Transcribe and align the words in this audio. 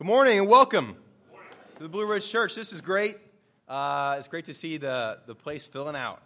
Good 0.00 0.06
morning 0.06 0.38
and 0.38 0.48
welcome 0.48 0.96
to 1.76 1.82
the 1.82 1.88
Blue 1.90 2.10
Ridge 2.10 2.26
Church. 2.26 2.54
This 2.54 2.72
is 2.72 2.80
great. 2.80 3.18
Uh, 3.68 4.16
it's 4.18 4.28
great 4.28 4.46
to 4.46 4.54
see 4.54 4.78
the, 4.78 5.18
the 5.26 5.34
place 5.34 5.66
filling 5.66 5.94
out. 5.94 6.22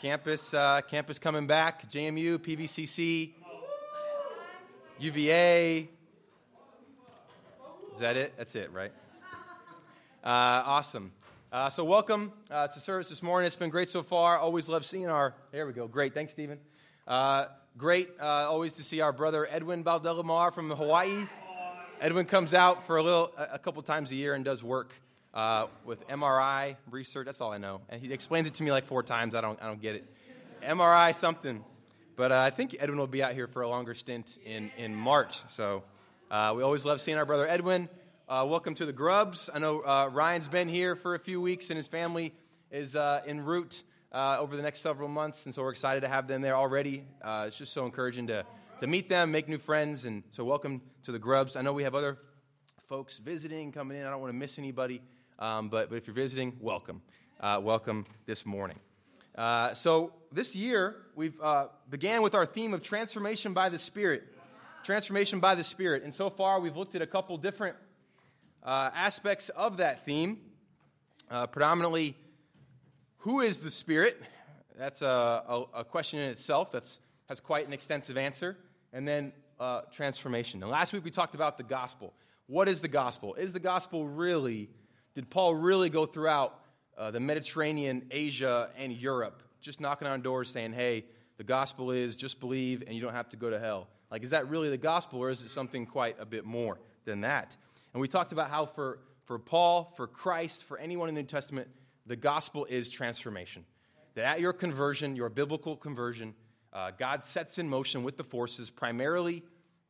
Campus, 0.00 0.54
uh, 0.54 0.80
campus 0.82 1.18
coming 1.18 1.48
back. 1.48 1.90
JMU, 1.90 2.38
PVCC, 2.38 3.32
UVA. 5.00 5.88
Is 7.94 7.98
that 7.98 8.16
it? 8.16 8.34
That's 8.38 8.54
it, 8.54 8.72
right? 8.72 8.92
Uh, 10.22 10.62
awesome. 10.64 11.10
Uh, 11.50 11.68
so, 11.68 11.82
welcome 11.82 12.32
uh, 12.48 12.68
to 12.68 12.78
service 12.78 13.08
this 13.08 13.24
morning. 13.24 13.48
It's 13.48 13.56
been 13.56 13.70
great 13.70 13.90
so 13.90 14.04
far. 14.04 14.38
Always 14.38 14.68
love 14.68 14.86
seeing 14.86 15.08
our. 15.08 15.34
There 15.50 15.66
we 15.66 15.72
go. 15.72 15.88
Great. 15.88 16.14
Thanks, 16.14 16.30
Stephen. 16.30 16.60
Uh, 17.08 17.46
great. 17.76 18.08
Always 18.20 18.74
to 18.74 18.84
see 18.84 19.00
our 19.00 19.12
brother 19.12 19.48
Edwin 19.50 19.82
Baldelamar 19.82 20.54
from 20.54 20.70
Hawaii. 20.70 21.26
Edwin 21.98 22.26
comes 22.26 22.52
out 22.52 22.86
for 22.86 22.98
a 22.98 23.02
little, 23.02 23.32
a 23.38 23.58
couple 23.58 23.82
times 23.82 24.10
a 24.10 24.14
year 24.14 24.34
and 24.34 24.44
does 24.44 24.62
work 24.62 24.92
uh, 25.32 25.66
with 25.84 26.06
MRI 26.08 26.76
research. 26.90 27.24
That's 27.24 27.40
all 27.40 27.52
I 27.52 27.58
know. 27.58 27.80
And 27.88 28.02
he 28.02 28.12
explains 28.12 28.46
it 28.46 28.54
to 28.54 28.62
me 28.62 28.70
like 28.70 28.86
four 28.86 29.02
times. 29.02 29.34
I 29.34 29.40
don't, 29.40 29.58
I 29.62 29.66
don't 29.66 29.80
get 29.80 29.94
it. 29.94 30.04
MRI 30.62 31.14
something. 31.14 31.64
But 32.14 32.32
uh, 32.32 32.40
I 32.40 32.50
think 32.50 32.76
Edwin 32.78 32.98
will 32.98 33.06
be 33.06 33.22
out 33.22 33.32
here 33.32 33.46
for 33.46 33.62
a 33.62 33.68
longer 33.68 33.94
stint 33.94 34.38
in, 34.44 34.70
in 34.76 34.94
March. 34.94 35.38
So 35.48 35.84
uh, 36.30 36.52
we 36.54 36.62
always 36.62 36.84
love 36.84 37.00
seeing 37.00 37.16
our 37.16 37.24
brother 37.24 37.48
Edwin. 37.48 37.88
Uh, 38.28 38.46
welcome 38.46 38.74
to 38.74 38.84
the 38.84 38.92
Grubs. 38.92 39.48
I 39.52 39.58
know 39.58 39.80
uh, 39.80 40.10
Ryan's 40.12 40.48
been 40.48 40.68
here 40.68 40.96
for 40.96 41.14
a 41.14 41.18
few 41.18 41.40
weeks, 41.40 41.70
and 41.70 41.78
his 41.78 41.88
family 41.88 42.34
is 42.70 42.94
uh, 42.94 43.22
en 43.26 43.40
route 43.40 43.82
over 44.12 44.54
the 44.54 44.62
next 44.62 44.80
several 44.80 45.08
months. 45.08 45.46
And 45.46 45.54
so 45.54 45.62
we're 45.62 45.70
excited 45.70 46.02
to 46.02 46.08
have 46.08 46.28
them 46.28 46.42
there 46.42 46.56
already. 46.56 47.04
it's 47.24 47.56
just 47.56 47.72
so 47.72 47.86
encouraging 47.86 48.26
to 48.26 48.44
to 48.80 48.86
meet 48.86 49.08
them, 49.08 49.30
make 49.30 49.48
new 49.48 49.58
friends. 49.58 50.04
And 50.04 50.22
so, 50.32 50.44
welcome 50.44 50.82
to 51.04 51.12
the 51.12 51.18
Grubs. 51.18 51.56
I 51.56 51.62
know 51.62 51.72
we 51.72 51.84
have 51.84 51.94
other 51.94 52.18
folks 52.88 53.16
visiting, 53.16 53.72
coming 53.72 53.96
in. 53.96 54.06
I 54.06 54.10
don't 54.10 54.20
want 54.20 54.32
to 54.32 54.38
miss 54.38 54.58
anybody, 54.58 55.00
um, 55.38 55.70
but, 55.70 55.88
but 55.88 55.96
if 55.96 56.06
you're 56.06 56.14
visiting, 56.14 56.56
welcome. 56.60 57.00
Uh, 57.40 57.58
welcome 57.62 58.04
this 58.26 58.44
morning. 58.44 58.78
Uh, 59.34 59.72
so, 59.72 60.12
this 60.30 60.54
year, 60.54 60.96
we've 61.14 61.40
uh, 61.40 61.68
began 61.88 62.20
with 62.20 62.34
our 62.34 62.44
theme 62.44 62.74
of 62.74 62.82
transformation 62.82 63.54
by 63.54 63.70
the 63.70 63.78
Spirit. 63.78 64.24
Transformation 64.84 65.40
by 65.40 65.54
the 65.54 65.64
Spirit. 65.64 66.02
And 66.02 66.12
so 66.12 66.28
far, 66.28 66.60
we've 66.60 66.76
looked 66.76 66.94
at 66.94 67.02
a 67.02 67.06
couple 67.06 67.38
different 67.38 67.76
uh, 68.62 68.90
aspects 68.94 69.48
of 69.50 69.78
that 69.78 70.04
theme. 70.04 70.38
Uh, 71.30 71.46
predominantly, 71.46 72.14
who 73.18 73.40
is 73.40 73.60
the 73.60 73.70
Spirit? 73.70 74.20
That's 74.78 75.00
a, 75.00 75.06
a, 75.48 75.64
a 75.76 75.84
question 75.84 76.18
in 76.18 76.28
itself. 76.28 76.70
That's 76.70 77.00
has 77.28 77.40
quite 77.40 77.66
an 77.66 77.72
extensive 77.72 78.16
answer 78.16 78.56
and 78.96 79.06
then 79.06 79.30
uh, 79.60 79.82
transformation. 79.92 80.58
Now, 80.58 80.68
last 80.68 80.94
week 80.94 81.04
we 81.04 81.10
talked 81.10 81.34
about 81.34 81.58
the 81.58 81.62
gospel. 81.62 82.14
What 82.46 82.66
is 82.66 82.80
the 82.80 82.88
gospel? 82.88 83.34
Is 83.34 83.52
the 83.52 83.60
gospel 83.60 84.08
really, 84.08 84.70
did 85.14 85.28
Paul 85.28 85.54
really 85.54 85.90
go 85.90 86.06
throughout 86.06 86.58
uh, 86.96 87.10
the 87.10 87.20
Mediterranean, 87.20 88.06
Asia, 88.10 88.70
and 88.78 88.90
Europe, 88.90 89.42
just 89.60 89.82
knocking 89.82 90.08
on 90.08 90.22
doors 90.22 90.48
saying, 90.48 90.72
hey, 90.72 91.04
the 91.36 91.44
gospel 91.44 91.90
is 91.90 92.16
just 92.16 92.40
believe 92.40 92.84
and 92.86 92.96
you 92.96 93.02
don't 93.02 93.12
have 93.12 93.28
to 93.28 93.36
go 93.36 93.50
to 93.50 93.58
hell? 93.58 93.86
Like, 94.10 94.24
is 94.24 94.30
that 94.30 94.48
really 94.48 94.70
the 94.70 94.78
gospel 94.78 95.18
or 95.18 95.28
is 95.28 95.42
it 95.42 95.50
something 95.50 95.84
quite 95.84 96.16
a 96.18 96.24
bit 96.24 96.46
more 96.46 96.78
than 97.04 97.20
that? 97.20 97.54
And 97.92 98.00
we 98.00 98.08
talked 98.08 98.32
about 98.32 98.48
how 98.48 98.64
for, 98.64 99.00
for 99.26 99.38
Paul, 99.38 99.92
for 99.98 100.06
Christ, 100.06 100.64
for 100.64 100.78
anyone 100.78 101.10
in 101.10 101.14
the 101.14 101.20
New 101.20 101.26
Testament, 101.26 101.68
the 102.06 102.16
gospel 102.16 102.64
is 102.64 102.90
transformation. 102.90 103.66
That 104.14 104.24
at 104.24 104.40
your 104.40 104.54
conversion, 104.54 105.16
your 105.16 105.28
biblical 105.28 105.76
conversion, 105.76 106.34
uh, 106.76 106.90
God 106.98 107.24
sets 107.24 107.56
in 107.56 107.66
motion 107.66 108.04
with 108.04 108.18
the 108.18 108.24
forces, 108.24 108.68
primarily 108.68 109.42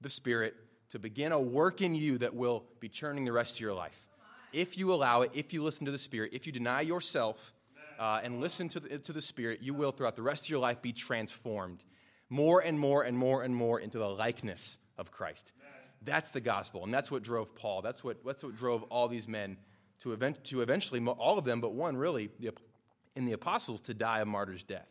the 0.02 0.08
Spirit, 0.08 0.54
to 0.90 1.00
begin 1.00 1.32
a 1.32 1.40
work 1.40 1.82
in 1.82 1.96
you 1.96 2.16
that 2.18 2.32
will 2.32 2.62
be 2.78 2.88
churning 2.88 3.24
the 3.24 3.32
rest 3.32 3.56
of 3.56 3.60
your 3.60 3.74
life. 3.74 4.06
If 4.52 4.78
you 4.78 4.94
allow 4.94 5.22
it, 5.22 5.32
if 5.34 5.52
you 5.52 5.64
listen 5.64 5.84
to 5.86 5.90
the 5.90 5.98
Spirit, 5.98 6.30
if 6.32 6.46
you 6.46 6.52
deny 6.52 6.82
yourself 6.82 7.52
uh, 7.98 8.20
and 8.22 8.40
listen 8.40 8.68
to 8.68 8.78
the, 8.78 8.98
to 8.98 9.12
the 9.12 9.20
Spirit, 9.20 9.62
you 9.62 9.74
will, 9.74 9.90
throughout 9.90 10.14
the 10.14 10.22
rest 10.22 10.44
of 10.44 10.50
your 10.50 10.60
life, 10.60 10.80
be 10.80 10.92
transformed 10.92 11.82
more 12.30 12.60
and 12.60 12.78
more 12.78 13.02
and 13.02 13.18
more 13.18 13.42
and 13.42 13.54
more 13.54 13.80
into 13.80 13.98
the 13.98 14.08
likeness 14.08 14.78
of 14.96 15.10
Christ. 15.10 15.52
That's 16.02 16.28
the 16.28 16.40
gospel, 16.40 16.84
and 16.84 16.94
that's 16.94 17.10
what 17.10 17.24
drove 17.24 17.52
Paul. 17.56 17.82
That's 17.82 18.04
what, 18.04 18.24
that's 18.24 18.44
what 18.44 18.54
drove 18.54 18.84
all 18.84 19.08
these 19.08 19.26
men 19.26 19.56
to, 20.02 20.12
event, 20.12 20.44
to 20.44 20.62
eventually, 20.62 21.04
all 21.04 21.36
of 21.36 21.44
them, 21.44 21.60
but 21.60 21.72
one 21.72 21.96
really, 21.96 22.30
in 23.16 23.24
the 23.24 23.32
apostles, 23.32 23.80
to 23.82 23.94
die 23.94 24.20
a 24.20 24.24
martyr's 24.24 24.62
death 24.62 24.86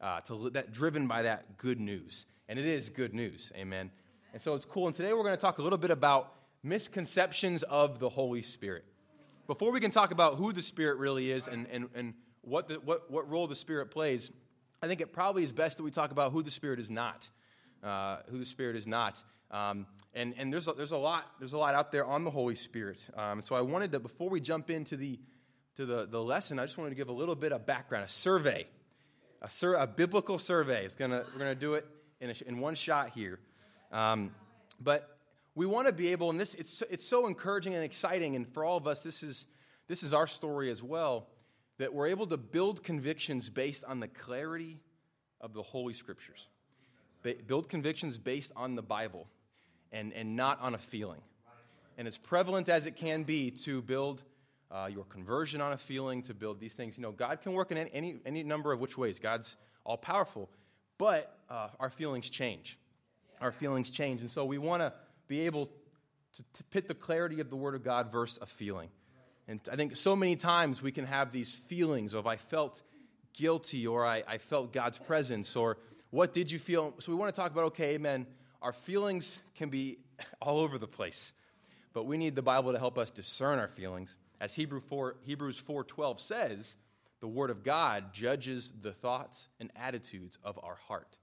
uh, 0.00 0.20
to 0.22 0.50
that 0.50 0.72
driven 0.72 1.06
by 1.06 1.22
that 1.22 1.58
good 1.58 1.80
news. 1.80 2.26
And 2.48 2.58
it 2.58 2.66
is 2.66 2.88
good 2.88 3.14
news. 3.14 3.50
Amen. 3.56 3.90
And 4.32 4.42
so 4.42 4.54
it's 4.54 4.64
cool. 4.64 4.86
And 4.86 4.96
today 4.96 5.12
we're 5.12 5.22
going 5.22 5.36
to 5.36 5.40
talk 5.40 5.58
a 5.58 5.62
little 5.62 5.78
bit 5.78 5.90
about 5.90 6.32
misconceptions 6.62 7.62
of 7.62 7.98
the 7.98 8.08
Holy 8.08 8.42
Spirit. 8.42 8.84
Before 9.46 9.70
we 9.70 9.80
can 9.80 9.90
talk 9.90 10.10
about 10.10 10.36
who 10.36 10.52
the 10.52 10.62
Spirit 10.62 10.98
really 10.98 11.30
is 11.30 11.46
and, 11.46 11.66
and, 11.70 11.88
and 11.94 12.14
what, 12.42 12.68
the, 12.68 12.74
what, 12.76 13.10
what 13.10 13.30
role 13.30 13.46
the 13.46 13.56
Spirit 13.56 13.90
plays, 13.90 14.30
I 14.82 14.88
think 14.88 15.00
it 15.00 15.12
probably 15.12 15.44
is 15.44 15.52
best 15.52 15.76
that 15.76 15.82
we 15.82 15.90
talk 15.90 16.10
about 16.10 16.32
who 16.32 16.42
the 16.42 16.50
Spirit 16.50 16.80
is 16.80 16.90
not. 16.90 17.28
Uh, 17.82 18.18
who 18.30 18.38
the 18.38 18.44
Spirit 18.44 18.76
is 18.76 18.86
not. 18.86 19.22
Um, 19.50 19.86
and 20.14 20.34
and 20.38 20.52
there's, 20.52 20.66
a, 20.66 20.72
there's, 20.72 20.90
a 20.90 20.96
lot, 20.96 21.30
there's 21.38 21.52
a 21.52 21.58
lot 21.58 21.74
out 21.74 21.92
there 21.92 22.04
on 22.04 22.24
the 22.24 22.30
Holy 22.30 22.54
Spirit. 22.54 22.98
Um, 23.14 23.42
so 23.42 23.54
I 23.54 23.60
wanted 23.60 23.92
to, 23.92 24.00
before 24.00 24.30
we 24.30 24.40
jump 24.40 24.70
into 24.70 24.96
the, 24.96 25.20
to 25.76 25.84
the, 25.84 26.06
the 26.06 26.22
lesson, 26.22 26.58
I 26.58 26.64
just 26.64 26.78
wanted 26.78 26.90
to 26.90 26.96
give 26.96 27.08
a 27.08 27.12
little 27.12 27.36
bit 27.36 27.52
of 27.52 27.66
background, 27.66 28.06
a 28.06 28.08
survey 28.08 28.66
a, 29.44 29.50
sur- 29.50 29.74
a 29.74 29.86
biblical 29.86 30.38
survey. 30.38 30.84
It's 30.84 30.96
gonna, 30.96 31.22
we're 31.32 31.38
going 31.38 31.54
to 31.54 31.60
do 31.60 31.74
it 31.74 31.86
in, 32.20 32.30
a, 32.30 32.34
in 32.46 32.58
one 32.60 32.74
shot 32.74 33.10
here. 33.10 33.38
Um, 33.92 34.34
but 34.80 35.18
we 35.54 35.66
want 35.66 35.86
to 35.86 35.92
be 35.92 36.08
able, 36.08 36.30
and 36.30 36.40
this, 36.40 36.54
it's, 36.54 36.82
it's 36.90 37.06
so 37.06 37.26
encouraging 37.26 37.74
and 37.74 37.84
exciting, 37.84 38.36
and 38.36 38.48
for 38.48 38.64
all 38.64 38.78
of 38.78 38.86
us, 38.86 39.00
this 39.00 39.22
is, 39.22 39.46
this 39.86 40.02
is 40.02 40.14
our 40.14 40.26
story 40.26 40.70
as 40.70 40.82
well, 40.82 41.28
that 41.76 41.92
we're 41.92 42.06
able 42.06 42.26
to 42.26 42.38
build 42.38 42.82
convictions 42.82 43.50
based 43.50 43.84
on 43.84 44.00
the 44.00 44.08
clarity 44.08 44.80
of 45.42 45.52
the 45.52 45.62
Holy 45.62 45.92
Scriptures. 45.92 46.48
Ba- 47.22 47.34
build 47.46 47.68
convictions 47.68 48.16
based 48.16 48.50
on 48.56 48.74
the 48.74 48.82
Bible 48.82 49.28
and, 49.92 50.12
and 50.14 50.36
not 50.36 50.58
on 50.62 50.74
a 50.74 50.78
feeling. 50.78 51.20
And 51.98 52.08
as 52.08 52.16
prevalent 52.16 52.68
as 52.70 52.86
it 52.86 52.96
can 52.96 53.24
be 53.24 53.50
to 53.50 53.82
build 53.82 54.22
uh, 54.74 54.86
your 54.86 55.04
conversion 55.04 55.60
on 55.60 55.72
a 55.72 55.76
feeling 55.76 56.22
to 56.22 56.34
build 56.34 56.58
these 56.58 56.72
things. 56.72 56.96
You 56.96 57.02
know, 57.02 57.12
God 57.12 57.40
can 57.40 57.52
work 57.52 57.70
in 57.70 57.78
any, 57.78 58.16
any 58.26 58.42
number 58.42 58.72
of 58.72 58.80
which 58.80 58.98
ways. 58.98 59.20
God's 59.20 59.56
all 59.84 59.96
powerful. 59.96 60.50
But 60.98 61.38
uh, 61.48 61.68
our 61.78 61.90
feelings 61.90 62.28
change. 62.28 62.76
Our 63.40 63.52
feelings 63.52 63.90
change. 63.90 64.20
And 64.20 64.30
so 64.30 64.44
we 64.44 64.58
want 64.58 64.82
to 64.82 64.92
be 65.28 65.42
able 65.42 65.66
to, 65.66 66.42
to 66.54 66.64
pit 66.64 66.88
the 66.88 66.94
clarity 66.94 67.40
of 67.40 67.50
the 67.50 67.56
Word 67.56 67.76
of 67.76 67.84
God 67.84 68.10
versus 68.10 68.38
a 68.42 68.46
feeling. 68.46 68.88
And 69.46 69.60
I 69.70 69.76
think 69.76 69.94
so 69.94 70.16
many 70.16 70.34
times 70.34 70.82
we 70.82 70.90
can 70.90 71.04
have 71.04 71.30
these 71.30 71.52
feelings 71.52 72.14
of 72.14 72.26
I 72.26 72.36
felt 72.36 72.82
guilty 73.32 73.86
or 73.86 74.04
I, 74.04 74.24
I 74.26 74.38
felt 74.38 74.72
God's 74.72 74.98
presence 74.98 75.54
or 75.54 75.78
what 76.10 76.32
did 76.32 76.50
you 76.50 76.58
feel? 76.58 76.94
So 76.98 77.12
we 77.12 77.18
want 77.18 77.34
to 77.34 77.40
talk 77.40 77.52
about, 77.52 77.64
okay, 77.66 77.94
amen. 77.94 78.26
Our 78.62 78.72
feelings 78.72 79.40
can 79.54 79.68
be 79.68 79.98
all 80.42 80.58
over 80.60 80.78
the 80.78 80.88
place, 80.88 81.32
but 81.92 82.06
we 82.06 82.16
need 82.16 82.34
the 82.34 82.42
Bible 82.42 82.72
to 82.72 82.78
help 82.78 82.98
us 82.98 83.10
discern 83.10 83.58
our 83.58 83.68
feelings 83.68 84.16
as 84.44 84.54
Hebrew 84.54 84.80
4, 84.80 85.16
Hebrews 85.24 85.62
4:12 85.66 86.20
says, 86.20 86.76
the 87.20 87.28
word 87.28 87.48
of 87.48 87.64
God 87.64 88.12
judges 88.12 88.74
the 88.82 88.92
thoughts 88.92 89.48
and 89.58 89.72
attitudes 89.74 90.36
of 90.44 90.60
our 90.62 90.74
heart. 90.74 91.16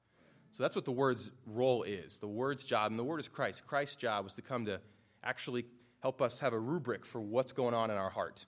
So 0.54 0.64
that's 0.64 0.76
what 0.76 0.86
the 0.86 0.92
word's 0.92 1.30
role 1.46 1.84
is. 1.84 2.18
The 2.18 2.28
word's 2.28 2.64
job, 2.64 2.90
and 2.90 2.98
the 2.98 3.04
word 3.04 3.20
is 3.20 3.28
Christ. 3.28 3.68
Christ's 3.68 3.98
job 3.98 4.24
was 4.24 4.34
to 4.34 4.42
come 4.42 4.66
to 4.66 4.82
actually 5.24 5.66
help 6.00 6.20
us 6.20 6.40
have 6.40 6.54
a 6.54 6.60
rubric 6.60 7.06
for 7.06 7.22
what's 7.22 7.52
going 7.52 7.76
on 7.76 7.92
in 7.92 7.98
our 7.98 8.10
heart, 8.10 8.44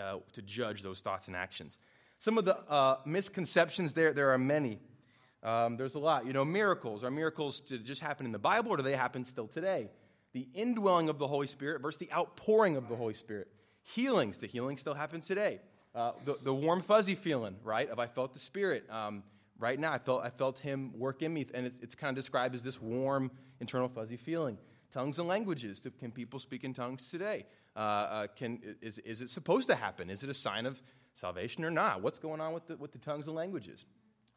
uh, 0.00 0.18
to 0.34 0.42
judge 0.42 0.82
those 0.82 1.00
thoughts 1.00 1.26
and 1.26 1.34
actions. 1.34 1.78
Some 2.20 2.38
of 2.38 2.44
the 2.44 2.56
uh, 2.70 2.98
misconceptions 3.04 3.92
there, 3.94 4.12
there 4.12 4.30
are 4.30 4.38
many. 4.38 4.78
Um, 5.42 5.76
there's 5.76 5.96
a 5.96 5.98
lot. 5.98 6.24
You 6.24 6.32
know, 6.32 6.44
miracles. 6.44 7.02
Are 7.02 7.10
miracles 7.10 7.60
to 7.62 7.78
just 7.78 8.00
happen 8.00 8.24
in 8.24 8.30
the 8.30 8.38
Bible, 8.38 8.70
or 8.70 8.76
do 8.76 8.84
they 8.84 8.94
happen 8.94 9.24
still 9.24 9.48
today? 9.48 9.90
The 10.34 10.46
indwelling 10.54 11.08
of 11.08 11.18
the 11.18 11.26
Holy 11.26 11.48
Spirit 11.48 11.82
versus 11.82 11.98
the 11.98 12.12
outpouring 12.12 12.76
of 12.76 12.88
the 12.88 12.94
Holy 12.94 13.14
Spirit. 13.14 13.48
Healings, 13.94 14.36
the 14.36 14.46
healing 14.46 14.76
still 14.76 14.92
happens 14.92 15.26
today. 15.26 15.60
Uh, 15.94 16.12
the, 16.26 16.36
the, 16.42 16.52
warm, 16.52 16.82
fuzzy 16.82 17.14
feeling, 17.14 17.56
right, 17.64 17.88
of 17.88 17.98
I 17.98 18.06
felt 18.06 18.34
the 18.34 18.38
Spirit. 18.38 18.84
Um, 18.90 19.22
right 19.58 19.78
now, 19.78 19.92
I 19.92 19.98
felt, 19.98 20.22
I 20.22 20.28
felt 20.28 20.58
Him 20.58 20.92
work 20.98 21.22
in 21.22 21.32
me, 21.32 21.46
and 21.54 21.64
it's, 21.64 21.80
it's 21.80 21.94
kind 21.94 22.10
of 22.10 22.22
described 22.22 22.54
as 22.54 22.62
this 22.62 22.82
warm, 22.82 23.30
internal, 23.60 23.88
fuzzy 23.88 24.18
feeling. 24.18 24.58
Tongues 24.92 25.18
and 25.18 25.26
languages. 25.26 25.80
Can 25.98 26.10
people 26.10 26.38
speak 26.38 26.64
in 26.64 26.74
tongues 26.74 27.08
today? 27.08 27.46
Uh, 27.74 27.78
uh, 27.78 28.26
can, 28.26 28.60
is, 28.82 28.98
is 28.98 29.22
it 29.22 29.30
supposed 29.30 29.68
to 29.68 29.74
happen? 29.74 30.10
Is 30.10 30.22
it 30.22 30.28
a 30.28 30.34
sign 30.34 30.66
of 30.66 30.82
salvation 31.14 31.64
or 31.64 31.70
not? 31.70 32.02
What's 32.02 32.18
going 32.18 32.42
on 32.42 32.52
with 32.52 32.66
the, 32.66 32.76
with 32.76 32.92
the 32.92 32.98
tongues 32.98 33.26
and 33.26 33.34
languages? 33.34 33.86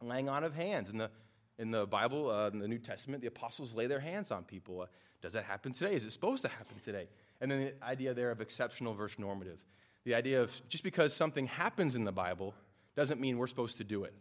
Laying 0.01 0.29
on 0.29 0.45
of 0.45 0.55
hands. 0.55 0.89
In 0.89 0.97
the, 0.97 1.11
in 1.59 1.71
the 1.71 1.85
Bible, 1.85 2.31
uh, 2.31 2.49
in 2.51 2.59
the 2.59 2.69
New 2.69 2.79
Testament, 2.79 3.21
the 3.21 3.27
apostles 3.27 3.75
lay 3.75 3.87
their 3.87 3.99
hands 3.99 4.31
on 4.31 4.45
people. 4.45 4.81
Uh, 4.81 4.85
does 5.21 5.33
that 5.33 5.43
happen 5.43 5.73
today? 5.73 5.93
Is 5.93 6.05
it 6.05 6.11
supposed 6.11 6.41
to 6.43 6.47
happen 6.47 6.77
today? 6.85 7.07
And 7.41 7.51
then 7.51 7.59
the 7.59 7.85
idea 7.85 8.13
there 8.13 8.31
of 8.31 8.39
exceptional 8.39 8.93
versus 8.93 9.19
normative. 9.19 9.59
The 10.05 10.15
idea 10.15 10.41
of 10.41 10.51
just 10.69 10.83
because 10.83 11.13
something 11.13 11.47
happens 11.47 11.95
in 11.95 12.05
the 12.05 12.11
Bible 12.11 12.53
doesn't 12.95 13.19
mean 13.19 13.37
we're 13.37 13.47
supposed 13.47 13.77
to 13.77 13.83
do 13.83 14.03
it. 14.03 14.13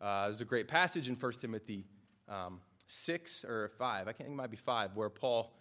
Uh, 0.00 0.26
there's 0.26 0.40
a 0.42 0.46
great 0.46 0.68
passage 0.68 1.08
in 1.08 1.14
1 1.14 1.32
Timothy 1.34 1.84
um, 2.28 2.60
6 2.86 3.44
or 3.44 3.70
5, 3.78 4.02
I 4.02 4.04
can't 4.04 4.18
think 4.18 4.30
it 4.30 4.36
might 4.36 4.50
be 4.50 4.56
5, 4.56 4.94
where 4.94 5.08
Paul 5.08 5.52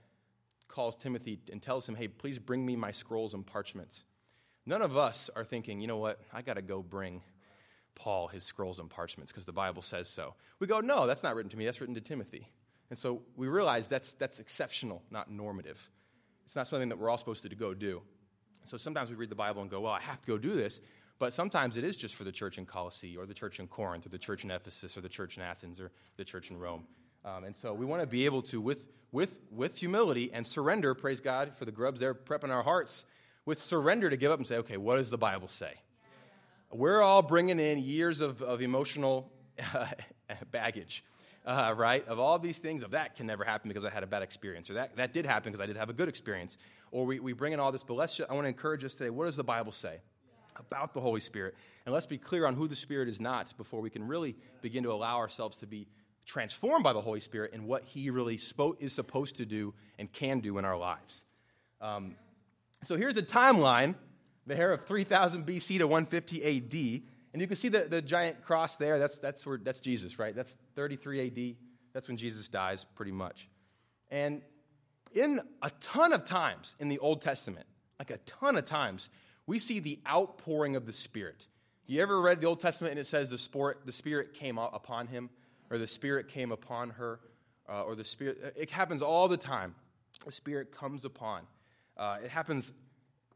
calls 0.68 0.96
Timothy 0.96 1.40
and 1.52 1.62
tells 1.62 1.88
him, 1.88 1.96
Hey, 1.96 2.08
please 2.08 2.40
bring 2.40 2.66
me 2.66 2.76
my 2.76 2.92
scrolls 2.92 3.34
and 3.34 3.46
parchments. 3.46 4.04
None 4.66 4.82
of 4.82 4.98
us 4.98 5.30
are 5.36 5.44
thinking, 5.44 5.80
you 5.80 5.88
know 5.88 5.98
what, 5.98 6.20
I 6.34 6.42
got 6.42 6.56
to 6.56 6.62
go 6.62 6.82
bring 6.82 7.22
Paul 7.94 8.28
his 8.28 8.44
scrolls 8.44 8.80
and 8.80 8.90
parchments 8.90 9.32
because 9.32 9.46
the 9.46 9.54
Bible 9.54 9.82
says 9.82 10.08
so. 10.08 10.34
We 10.60 10.68
go, 10.68 10.82
no, 10.82 11.08
that's 11.08 11.24
not 11.24 11.36
written 11.36 11.52
to 11.52 11.58
me, 11.58 11.66
that's 11.66 11.80
written 11.80 11.96
to 11.96 12.02
Timothy. 12.02 12.48
And 12.90 13.00
so 13.00 13.22
we 13.36 13.48
realize 13.48 13.88
that's, 13.88 14.12
that's 14.14 14.40
exceptional, 14.40 15.02
not 15.12 15.32
normative. 15.32 15.80
It's 16.46 16.56
not 16.56 16.68
something 16.68 16.90
that 16.90 16.98
we're 16.98 17.10
all 17.10 17.18
supposed 17.18 17.44
to 17.44 17.56
go 17.56 17.74
do. 17.74 18.02
So 18.64 18.78
sometimes 18.78 19.10
we 19.10 19.16
read 19.16 19.30
the 19.30 19.36
Bible 19.36 19.62
and 19.62 19.70
go, 19.70 19.82
well, 19.82 19.92
I 19.92 20.02
have 20.02 20.22
to 20.22 20.28
go 20.28 20.38
do 20.38 20.54
this. 20.54 20.82
But 21.18 21.32
sometimes 21.32 21.78
it 21.78 21.84
is 21.84 21.96
just 21.96 22.16
for 22.16 22.24
the 22.24 22.32
church 22.32 22.58
in 22.58 22.66
Colossae 22.66 23.16
or 23.16 23.26
the 23.26 23.34
church 23.34 23.60
in 23.60 23.68
Corinth 23.68 24.06
or 24.06 24.10
the 24.10 24.18
church 24.18 24.44
in 24.44 24.52
Ephesus 24.52 24.98
or 24.98 25.02
the 25.02 25.10
church 25.10 25.38
in 25.38 25.44
Athens 25.44 25.80
or 25.80 25.92
the 26.18 26.26
church 26.26 26.52
in 26.52 26.60
Rome. 26.60 26.86
Um, 27.24 27.46
and 27.46 27.56
so 27.56 27.74
we 27.74 27.86
want 27.86 28.02
to 28.02 28.08
be 28.08 28.26
able 28.26 28.42
to, 28.44 28.60
with, 28.60 28.86
with, 29.12 29.38
with 29.50 29.78
humility 29.78 30.32
and 30.34 30.46
surrender, 30.46 30.94
praise 30.94 31.22
God 31.22 31.54
for 31.58 31.66
the 31.66 31.72
grubs 31.72 32.00
there 32.00 32.14
prepping 32.14 32.50
our 32.50 32.64
hearts, 32.64 33.06
with 33.46 33.62
surrender 33.62 34.10
to 34.10 34.18
give 34.18 34.32
up 34.32 34.40
and 34.40 34.48
say, 34.48 34.58
okay, 34.58 34.78
what 34.78 34.98
does 34.98 35.10
the 35.10 35.18
Bible 35.18 35.48
say? 35.48 35.74
We're 36.72 37.02
all 37.02 37.22
bringing 37.22 37.60
in 37.60 37.78
years 37.80 38.20
of, 38.20 38.42
of 38.42 38.62
emotional 38.62 39.32
uh, 39.74 39.88
baggage, 40.52 41.04
uh, 41.46 41.74
right? 41.78 42.08
Of 42.08 42.20
all 42.20 42.40
these 42.40 42.58
things, 42.58 42.84
of 42.84 42.92
that 42.92 43.16
can 43.16 43.28
never 43.28 43.44
happen 43.44 43.70
because 43.70 43.86
I 43.86 43.90
had 43.90 44.04
a 44.04 44.08
bad 44.08 44.22
experience, 44.22 44.70
or 44.70 44.74
that, 44.74 44.96
that 44.98 45.14
did 45.14 45.26
happen 45.26 45.52
because 45.52 45.62
I 45.62 45.66
did 45.66 45.78
have 45.78 45.90
a 45.90 45.94
good 45.94 46.10
experience. 46.10 46.58
Or 46.92 47.06
we, 47.06 47.20
we 47.20 47.34
bring 47.34 47.54
in 47.54 47.60
all 47.60 47.72
this, 47.72 47.84
but 47.84 47.96
let's 47.96 48.16
just, 48.16 48.30
I 48.30 48.34
want 48.34 48.46
to 48.46 48.50
encourage 48.50 48.84
us 48.84 48.96
today 48.96 49.10
what 49.10 49.26
does 49.26 49.36
the 49.36 49.44
Bible 49.44 49.72
say? 49.72 49.98
About 50.58 50.94
the 50.94 51.02
Holy 51.02 51.20
Spirit. 51.20 51.56
And 51.86 51.94
let's 51.94 52.06
be 52.06 52.18
clear 52.18 52.46
on 52.46 52.56
who 52.56 52.68
the 52.68 52.76
Spirit 52.76 53.10
is 53.10 53.20
not 53.20 53.56
before 53.58 53.82
we 53.82 53.90
can 53.90 54.08
really 54.08 54.36
begin 54.62 54.84
to 54.84 54.92
allow 54.92 55.18
ourselves 55.18 55.58
to 55.58 55.68
be 55.68 55.88
transformed 56.26 56.84
by 56.84 56.94
the 56.94 57.02
Holy 57.02 57.20
Spirit 57.20 57.52
and 57.54 57.66
what 57.68 57.84
He 57.84 58.10
really 58.10 58.38
spo- 58.38 58.76
is 58.80 58.94
supposed 58.94 59.36
to 59.38 59.46
do 59.46 59.74
and 60.00 60.12
can 60.12 60.40
do 60.40 60.58
in 60.58 60.66
our 60.66 60.78
lives. 60.78 61.24
Um, 61.82 62.16
so 62.84 62.96
here's 62.96 63.18
a 63.18 63.24
timeline 63.24 63.96
the 64.48 64.56
hair 64.56 64.72
of 64.72 64.86
3000 64.86 65.46
BC 65.46 65.80
to 65.80 65.88
150 65.88 66.44
AD. 66.44 67.02
And 67.36 67.42
you 67.42 67.50
can 67.50 67.58
see 67.58 67.68
the, 67.68 67.80
the 67.80 68.02
giant 68.02 68.42
cross 68.46 68.78
there. 68.78 68.98
That's, 68.98 69.18
that's, 69.18 69.46
where, 69.46 69.58
that's 69.58 69.82
Jesus, 69.82 70.18
right? 70.18 70.34
That's 70.34 70.56
33 70.76 71.28
AD. 71.28 71.56
That's 71.92 72.08
when 72.08 72.16
Jesus 72.16 72.48
dies, 72.48 72.86
pretty 72.96 73.12
much. 73.12 73.50
And 74.10 74.42
in 75.14 75.42
a 75.62 75.70
ton 75.82 76.14
of 76.14 76.24
times 76.24 76.78
in 76.80 76.88
the 76.88 76.98
Old 77.00 77.22
Testament, 77.22 77.66
like 78.00 78.10
a 78.10 78.20
ton 78.20 78.56
of 78.56 78.64
times, 78.64 79.10
we 79.48 79.60
see 79.60 79.80
the 79.80 80.00
outpouring 80.08 80.78
of 80.78 80.86
the 80.86 80.94
Spirit. 80.94 81.46
You 81.88 82.02
ever 82.02 82.22
read 82.22 82.40
the 82.40 82.48
Old 82.48 82.62
Testament 82.62 82.92
and 82.92 83.02
it 83.02 83.06
says 83.06 83.32
the, 83.32 83.38
sport, 83.38 83.82
the 83.86 83.92
Spirit 83.92 84.34
came 84.34 84.58
upon 84.58 85.08
him, 85.08 85.30
or 85.70 85.78
the 85.78 85.88
Spirit 85.88 86.30
came 86.30 86.54
upon 86.54 86.92
her, 86.92 87.20
uh, 87.68 87.84
or 87.84 87.96
the 87.96 88.06
Spirit? 88.06 88.54
It 88.56 88.70
happens 88.70 89.02
all 89.02 89.28
the 89.28 89.36
time. 89.36 89.76
The 90.26 90.32
Spirit 90.32 90.72
comes 90.72 91.04
upon. 91.04 91.42
Uh, 91.98 92.20
it 92.24 92.32
happens 92.32 92.72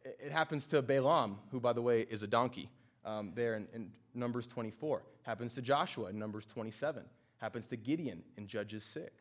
it 0.05 0.31
happens 0.31 0.65
to 0.67 0.81
Balaam, 0.81 1.39
who, 1.51 1.59
by 1.59 1.73
the 1.73 1.81
way, 1.81 2.07
is 2.09 2.23
a 2.23 2.27
donkey, 2.27 2.69
um, 3.05 3.31
there 3.35 3.55
in, 3.55 3.67
in, 3.73 3.91
Numbers 4.15 4.47
24. 4.47 5.03
Happens 5.21 5.53
to 5.53 5.61
Joshua 5.61 6.09
in 6.09 6.17
Numbers 6.17 6.45
27. 6.47 7.03
Happens 7.37 7.67
to 7.67 7.77
Gideon 7.77 8.23
in 8.37 8.47
Judges 8.47 8.83
6. 8.85 9.11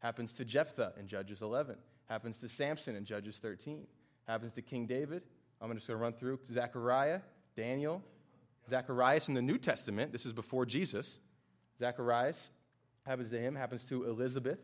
Happens 0.00 0.32
to 0.34 0.44
Jephthah 0.44 0.92
in 0.98 1.06
Judges 1.06 1.42
11. 1.42 1.76
Happens 2.08 2.38
to 2.40 2.48
Samson 2.48 2.96
in 2.96 3.04
Judges 3.04 3.38
13. 3.38 3.86
Happens 4.26 4.52
to 4.54 4.62
King 4.62 4.86
David. 4.86 5.22
I'm 5.60 5.72
just 5.74 5.86
going 5.86 5.98
to 5.98 6.02
run 6.02 6.12
through 6.12 6.40
Zechariah, 6.52 7.20
Daniel, 7.56 8.02
Zacharias 8.68 9.28
in 9.28 9.34
the 9.34 9.42
New 9.42 9.58
Testament. 9.58 10.12
This 10.12 10.26
is 10.26 10.32
before 10.32 10.66
Jesus. 10.66 11.18
Zacharias 11.78 12.50
happens 13.06 13.30
to 13.30 13.38
him, 13.38 13.54
happens 13.54 13.84
to 13.84 14.04
Elizabeth 14.04 14.58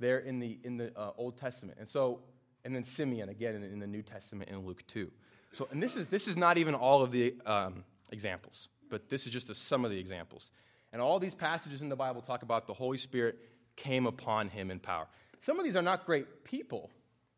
there 0.00 0.18
in 0.18 0.40
the, 0.40 0.58
in 0.64 0.76
the 0.76 0.96
uh, 0.98 1.12
Old 1.16 1.38
Testament. 1.38 1.78
And 1.78 1.88
so 1.88 2.20
and 2.66 2.74
then 2.74 2.82
Simeon 2.82 3.28
again 3.28 3.54
in, 3.54 3.62
in, 3.62 3.78
the 3.78 3.86
New 3.86 4.02
Testament 4.02 4.50
in 4.50 4.66
Luke 4.66 4.84
2. 4.88 5.08
So, 5.56 5.66
and 5.70 5.82
this 5.82 5.96
is, 5.96 6.06
this 6.08 6.28
is 6.28 6.36
not 6.36 6.58
even 6.58 6.74
all 6.74 7.02
of 7.02 7.12
the 7.12 7.34
um, 7.46 7.82
examples, 8.10 8.68
but 8.90 9.08
this 9.08 9.24
is 9.26 9.32
just 9.32 9.48
a, 9.48 9.54
some 9.54 9.86
of 9.86 9.90
the 9.90 9.98
examples. 9.98 10.50
And 10.92 11.00
all 11.00 11.18
these 11.18 11.34
passages 11.34 11.80
in 11.80 11.88
the 11.88 11.96
Bible 11.96 12.20
talk 12.20 12.42
about 12.42 12.66
the 12.66 12.74
Holy 12.74 12.98
Spirit 12.98 13.38
came 13.74 14.06
upon 14.06 14.50
him 14.50 14.70
in 14.70 14.78
power. 14.78 15.06
Some 15.40 15.58
of 15.58 15.64
these 15.64 15.74
are 15.74 15.82
not 15.82 16.04
great 16.04 16.44
people. 16.44 16.90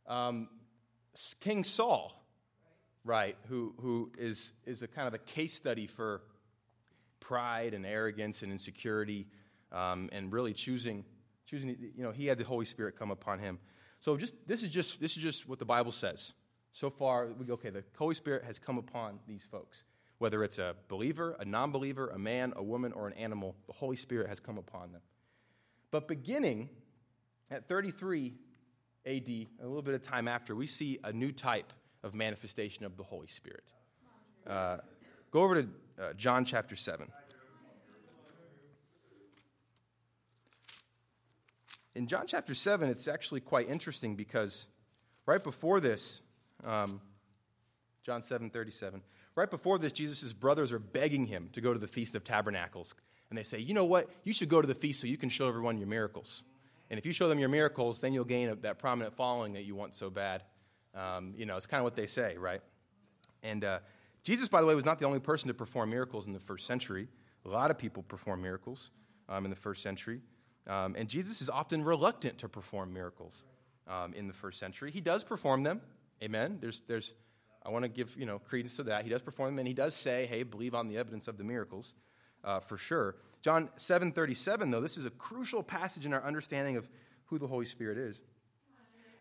Um, 0.09 0.49
King 1.39 1.63
Saul, 1.63 2.13
right, 3.05 3.37
who, 3.49 3.73
who 3.81 4.11
is, 4.19 4.53
is 4.67 4.83
a 4.83 4.89
kind 4.89 5.07
of 5.07 5.15
a 5.15 5.19
case 5.19 5.55
study 5.55 5.87
for 5.87 6.23
pride 7.21 7.73
and 7.73 7.87
arrogance 7.87 8.43
and 8.43 8.51
insecurity 8.51 9.29
um, 9.71 10.09
and 10.11 10.33
really 10.33 10.55
choosing, 10.55 11.05
choosing, 11.47 11.69
you 11.97 12.03
know, 12.03 12.11
he 12.11 12.27
had 12.27 12.39
the 12.39 12.45
Holy 12.45 12.65
Spirit 12.65 12.99
come 12.99 13.13
upon 13.13 13.39
him. 13.39 13.61
So 14.01 14.17
just 14.17 14.35
this 14.47 14.65
is 14.65 14.71
just 14.71 15.01
this 15.01 15.17
is 15.17 15.23
just 15.23 15.49
what 15.49 15.59
the 15.59 15.65
Bible 15.65 15.93
says. 15.93 16.33
So 16.73 16.91
far, 16.91 17.29
we 17.39 17.47
go, 17.47 17.55
okay, 17.55 17.71
the 17.71 17.85
Holy 17.97 18.15
Spirit 18.15 18.45
has 18.45 18.59
come 18.59 18.79
upon 18.79 19.19
these 19.27 19.45
folks. 19.51 19.85
Whether 20.19 20.43
it's 20.43 20.59
a 20.59 20.75
believer, 20.89 21.37
a 21.39 21.45
non 21.45 21.71
believer, 21.71 22.09
a 22.09 22.19
man, 22.19 22.53
a 22.57 22.63
woman, 22.63 22.93
or 22.93 23.07
an 23.07 23.15
animal, 23.15 23.55
the 23.67 23.73
Holy 23.73 23.97
Spirit 23.97 24.29
has 24.29 24.41
come 24.41 24.59
upon 24.59 24.93
them. 24.93 25.01
But 25.91 26.09
beginning 26.09 26.69
at 27.51 27.69
33 27.69 28.35
AD, 29.07 29.29
a 29.29 29.47
little 29.63 29.83
bit 29.83 29.95
of 29.95 30.03
time 30.03 30.29
after, 30.29 30.55
we 30.55 30.67
see 30.67 30.99
a 31.05 31.13
new 31.13 31.33
type 31.33 31.73
of 32.03 32.15
manifestation 32.15 32.85
of 32.85 32.97
the 32.97 33.05
Holy 33.05 33.29
Spirit. 33.29 33.65
Uh, 34.47 34.79
go 35.31 35.43
over 35.43 35.63
to 35.63 35.69
uh, 36.01 36.13
John 36.15 36.45
chapter 36.45 36.77
7. 36.77 37.09
in 41.95 42.07
John 42.07 42.27
chapter 42.29 42.55
7, 42.55 42.89
it's 42.89 43.09
actually 43.09 43.41
quite 43.41 43.69
interesting 43.69 44.15
because 44.15 44.67
right 45.27 45.43
before 45.43 45.81
this, 45.81 46.21
um, 46.65 47.01
John 48.03 48.23
7 48.23 48.51
37, 48.51 49.03
right 49.35 49.51
before 49.51 49.79
this, 49.79 49.93
Jesus' 49.93 50.33
brothers 50.33 50.73
are 50.73 50.79
begging 50.79 51.27
him 51.27 51.49
to 51.53 51.61
go 51.61 51.73
to 51.73 51.79
the 51.79 51.89
Feast 51.89 52.15
of 52.15 52.25
Tabernacles. 52.25 52.95
And 53.31 53.39
they 53.39 53.43
say, 53.43 53.59
you 53.59 53.75
know 53.75 53.85
what? 53.85 54.09
You 54.25 54.33
should 54.33 54.49
go 54.49 54.61
to 54.61 54.67
the 54.67 54.75
feast 54.75 55.01
so 55.01 55.07
you 55.07 55.19
can 55.19 55.29
show 55.29 55.49
everyone 55.49 55.79
your 55.79 55.87
miracles. 55.87 56.43
And 56.91 56.99
if 56.99 57.05
you 57.05 57.13
show 57.13 57.29
them 57.29 57.39
your 57.39 57.51
miracles, 57.51 58.01
then 58.01 58.13
you'll 58.15 58.25
gain 58.25 58.49
a, 58.49 58.55
that 58.57 58.79
prominent 58.79 59.15
following 59.15 59.53
that 59.53 59.65
you 59.65 59.75
want 59.75 59.95
so 59.95 60.09
bad. 60.09 60.43
Um, 60.95 61.35
you 61.37 61.45
know, 61.45 61.57
it's 61.57 61.67
kind 61.67 61.81
of 61.81 61.85
what 61.85 61.95
they 61.95 62.07
say, 62.07 62.37
right? 62.39 62.63
And 63.43 63.65
uh, 63.65 63.81
Jesus, 64.25 64.49
by 64.49 64.61
the 64.61 64.67
way, 64.67 64.75
was 64.75 64.87
not 64.87 64.99
the 64.99 65.07
only 65.07 65.21
person 65.21 65.49
to 65.49 65.55
perform 65.55 65.91
miracles 65.91 66.27
in 66.27 66.33
the 66.33 66.41
first 66.41 66.67
century. 66.67 67.09
A 67.45 67.49
lot 67.49 67.71
of 67.71 67.79
people 67.79 68.03
perform 68.03 68.41
miracles 68.41 68.91
um, 69.29 69.45
in 69.45 69.51
the 69.51 69.57
first 69.57 69.83
century. 69.83 70.21
Um, 70.67 70.95
and 70.99 71.09
Jesus 71.09 71.41
is 71.41 71.51
often 71.51 71.85
reluctant 71.85 72.39
to 72.39 72.49
perform 72.49 72.93
miracles 72.93 73.43
um, 73.87 74.15
in 74.15 74.27
the 74.27 74.35
first 74.35 74.59
century. 74.59 74.91
He 74.91 75.01
does 75.01 75.23
perform 75.23 75.63
them. 75.63 75.81
Amen. 76.23 76.59
There's, 76.61 76.83
there's, 76.87 77.15
I 77.65 77.71
want 77.71 77.85
to 77.85 77.89
give 77.89 78.17
you 78.17 78.27
know, 78.27 78.39
credence 78.39 78.77
to 78.77 78.85
that. 78.85 79.05
He 79.05 79.11
does 79.11 79.23
perform 79.23 79.51
them, 79.51 79.61
and 79.61 79.69
he 79.69 79.75
does 79.75 79.95
say, 79.95 80.27
hey, 80.27 80.43
believe 80.43 80.75
on 80.75 80.89
the 80.89 80.99
evidence 80.99 81.29
of 81.29 81.39
the 81.39 81.45
miracles, 81.45 81.95
uh, 82.45 82.61
for 82.61 82.77
sure. 82.77 83.17
John 83.41 83.69
7.37, 83.79 84.71
though, 84.71 84.81
this 84.81 84.99
is 84.99 85.07
a 85.07 85.11
crucial 85.11 85.63
passage 85.63 86.07
in 86.07 86.13
our 86.13 86.25
understanding 86.25 86.77
of 86.77 86.89
who 87.27 87.39
the 87.39 87.47
Holy 87.47 87.67
Spirit 87.67 87.99
is. 87.99 88.21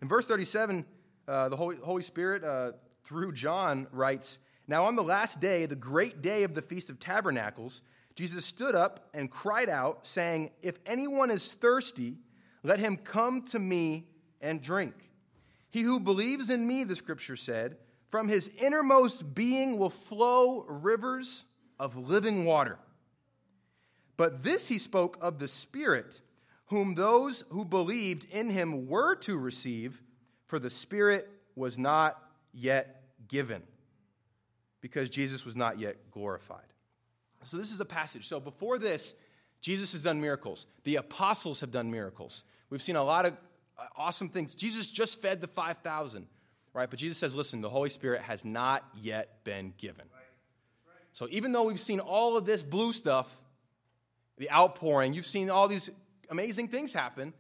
In 0.01 0.07
verse 0.07 0.27
37, 0.27 0.86
uh, 1.27 1.50
the 1.50 1.55
Holy, 1.55 1.77
Holy 1.77 2.01
Spirit, 2.01 2.43
uh, 2.43 2.72
through 3.03 3.33
John, 3.33 3.88
writes, 3.91 4.39
Now 4.67 4.86
on 4.86 4.95
the 4.95 5.03
last 5.03 5.39
day, 5.39 5.65
the 5.65 5.75
great 5.75 6.22
day 6.22 6.43
of 6.43 6.53
the 6.53 6.62
Feast 6.62 6.89
of 6.89 7.00
Tabernacles, 7.00 7.81
Jesus 8.15 8.45
stood 8.45 8.75
up 8.75 9.10
and 9.13 9.29
cried 9.29 9.69
out, 9.69 10.07
saying, 10.07 10.51
If 10.62 10.79
anyone 10.86 11.29
is 11.29 11.53
thirsty, 11.53 12.17
let 12.63 12.79
him 12.79 12.98
come 12.98 13.43
to 13.48 13.60
me 13.60 14.07
and 14.41 14.62
drink. 14.62 14.93
He 15.69 15.81
who 15.81 16.00
believes 16.00 16.50
in 16.50 16.65
me, 16.67 16.83
the 16.83 16.95
scripture 16.95 17.36
said, 17.36 17.77
from 18.09 18.27
his 18.27 18.50
innermost 18.57 19.36
being 19.36 19.77
will 19.77 19.89
flow 19.89 20.63
rivers 20.67 21.43
of 21.79 21.97
living 21.97 22.45
water. 22.45 22.79
But 24.15 24.43
this 24.43 24.67
he 24.67 24.79
spoke 24.79 25.17
of 25.21 25.39
the 25.39 25.47
Spirit, 25.47 26.21
whom 26.67 26.95
those 26.95 27.43
who 27.50 27.63
believed 27.63 28.25
in 28.31 28.50
him 28.50 28.88
were 28.88 29.15
to 29.17 29.38
receive, 29.38 30.01
for 30.47 30.57
the 30.57 30.69
Spirit 30.69 31.29
was 31.55 31.77
not 31.77 32.21
yet 32.53 33.03
given, 33.27 33.62
because 34.81 35.09
Jesus 35.09 35.45
was 35.45 35.55
not 35.55 35.79
yet 35.79 36.09
glorified. 36.12 36.62
So, 37.43 37.57
this 37.57 37.71
is 37.71 37.79
a 37.79 37.86
passage. 37.86 38.27
So, 38.27 38.39
before 38.39 38.79
this, 38.79 39.13
Jesus 39.62 39.91
has 39.91 40.01
done 40.01 40.19
miracles. 40.19 40.65
The 40.83 40.95
apostles 40.95 41.59
have 41.59 41.71
done 41.71 41.91
miracles. 41.91 42.43
We've 42.69 42.81
seen 42.81 42.95
a 42.95 43.03
lot 43.03 43.25
of 43.25 43.38
awesome 43.96 44.29
things. 44.29 44.55
Jesus 44.55 44.89
just 44.89 45.22
fed 45.22 45.41
the 45.41 45.48
5,000, 45.48 46.27
right? 46.74 46.89
But 46.89 47.00
Jesus 47.00 47.17
says, 47.17 47.36
listen, 47.36 47.62
the 47.62 47.69
Holy 47.69 47.89
Spirit 47.89 48.22
has 48.22 48.46
not 48.46 48.84
yet 49.01 49.43
been 49.43 49.74
given. 49.77 50.05
So, 51.13 51.27
even 51.31 51.51
though 51.51 51.63
we've 51.63 51.79
seen 51.79 52.00
all 52.00 52.38
of 52.38 52.46
this 52.46 52.62
blue 52.62 52.93
stuff, 52.93 53.36
the 54.38 54.51
outpouring, 54.51 55.13
you've 55.13 55.25
seen 55.25 55.50
all 55.50 55.67
these 55.67 55.89
amazing 56.29 56.67
things 56.67 56.93
happen, 56.93 57.34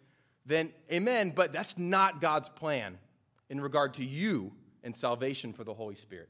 then 0.47 0.71
amen, 0.91 1.31
but 1.35 1.51
that's 1.51 1.77
not 1.77 2.19
God's 2.19 2.49
plan 2.49 2.97
in 3.49 3.61
regard 3.61 3.93
to 3.95 4.03
you 4.03 4.51
and 4.83 4.95
salvation 4.95 5.53
for 5.53 5.63
the 5.63 5.73
Holy 5.73 5.93
Spirit. 5.93 6.29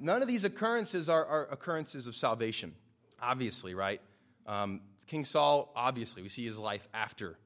None 0.00 0.20
of 0.20 0.26
these 0.26 0.44
occurrences 0.44 1.08
are, 1.08 1.24
are 1.24 1.48
occurrences 1.52 2.08
of 2.08 2.16
salvation 2.16 2.74
obviously, 3.20 3.74
right? 3.74 4.00
Um, 4.46 4.80
King 5.06 5.24
Saul, 5.24 5.72
obviously, 5.74 6.22
we 6.22 6.28
see 6.28 6.46
his 6.46 6.58
life 6.58 6.86
after, 6.94 7.36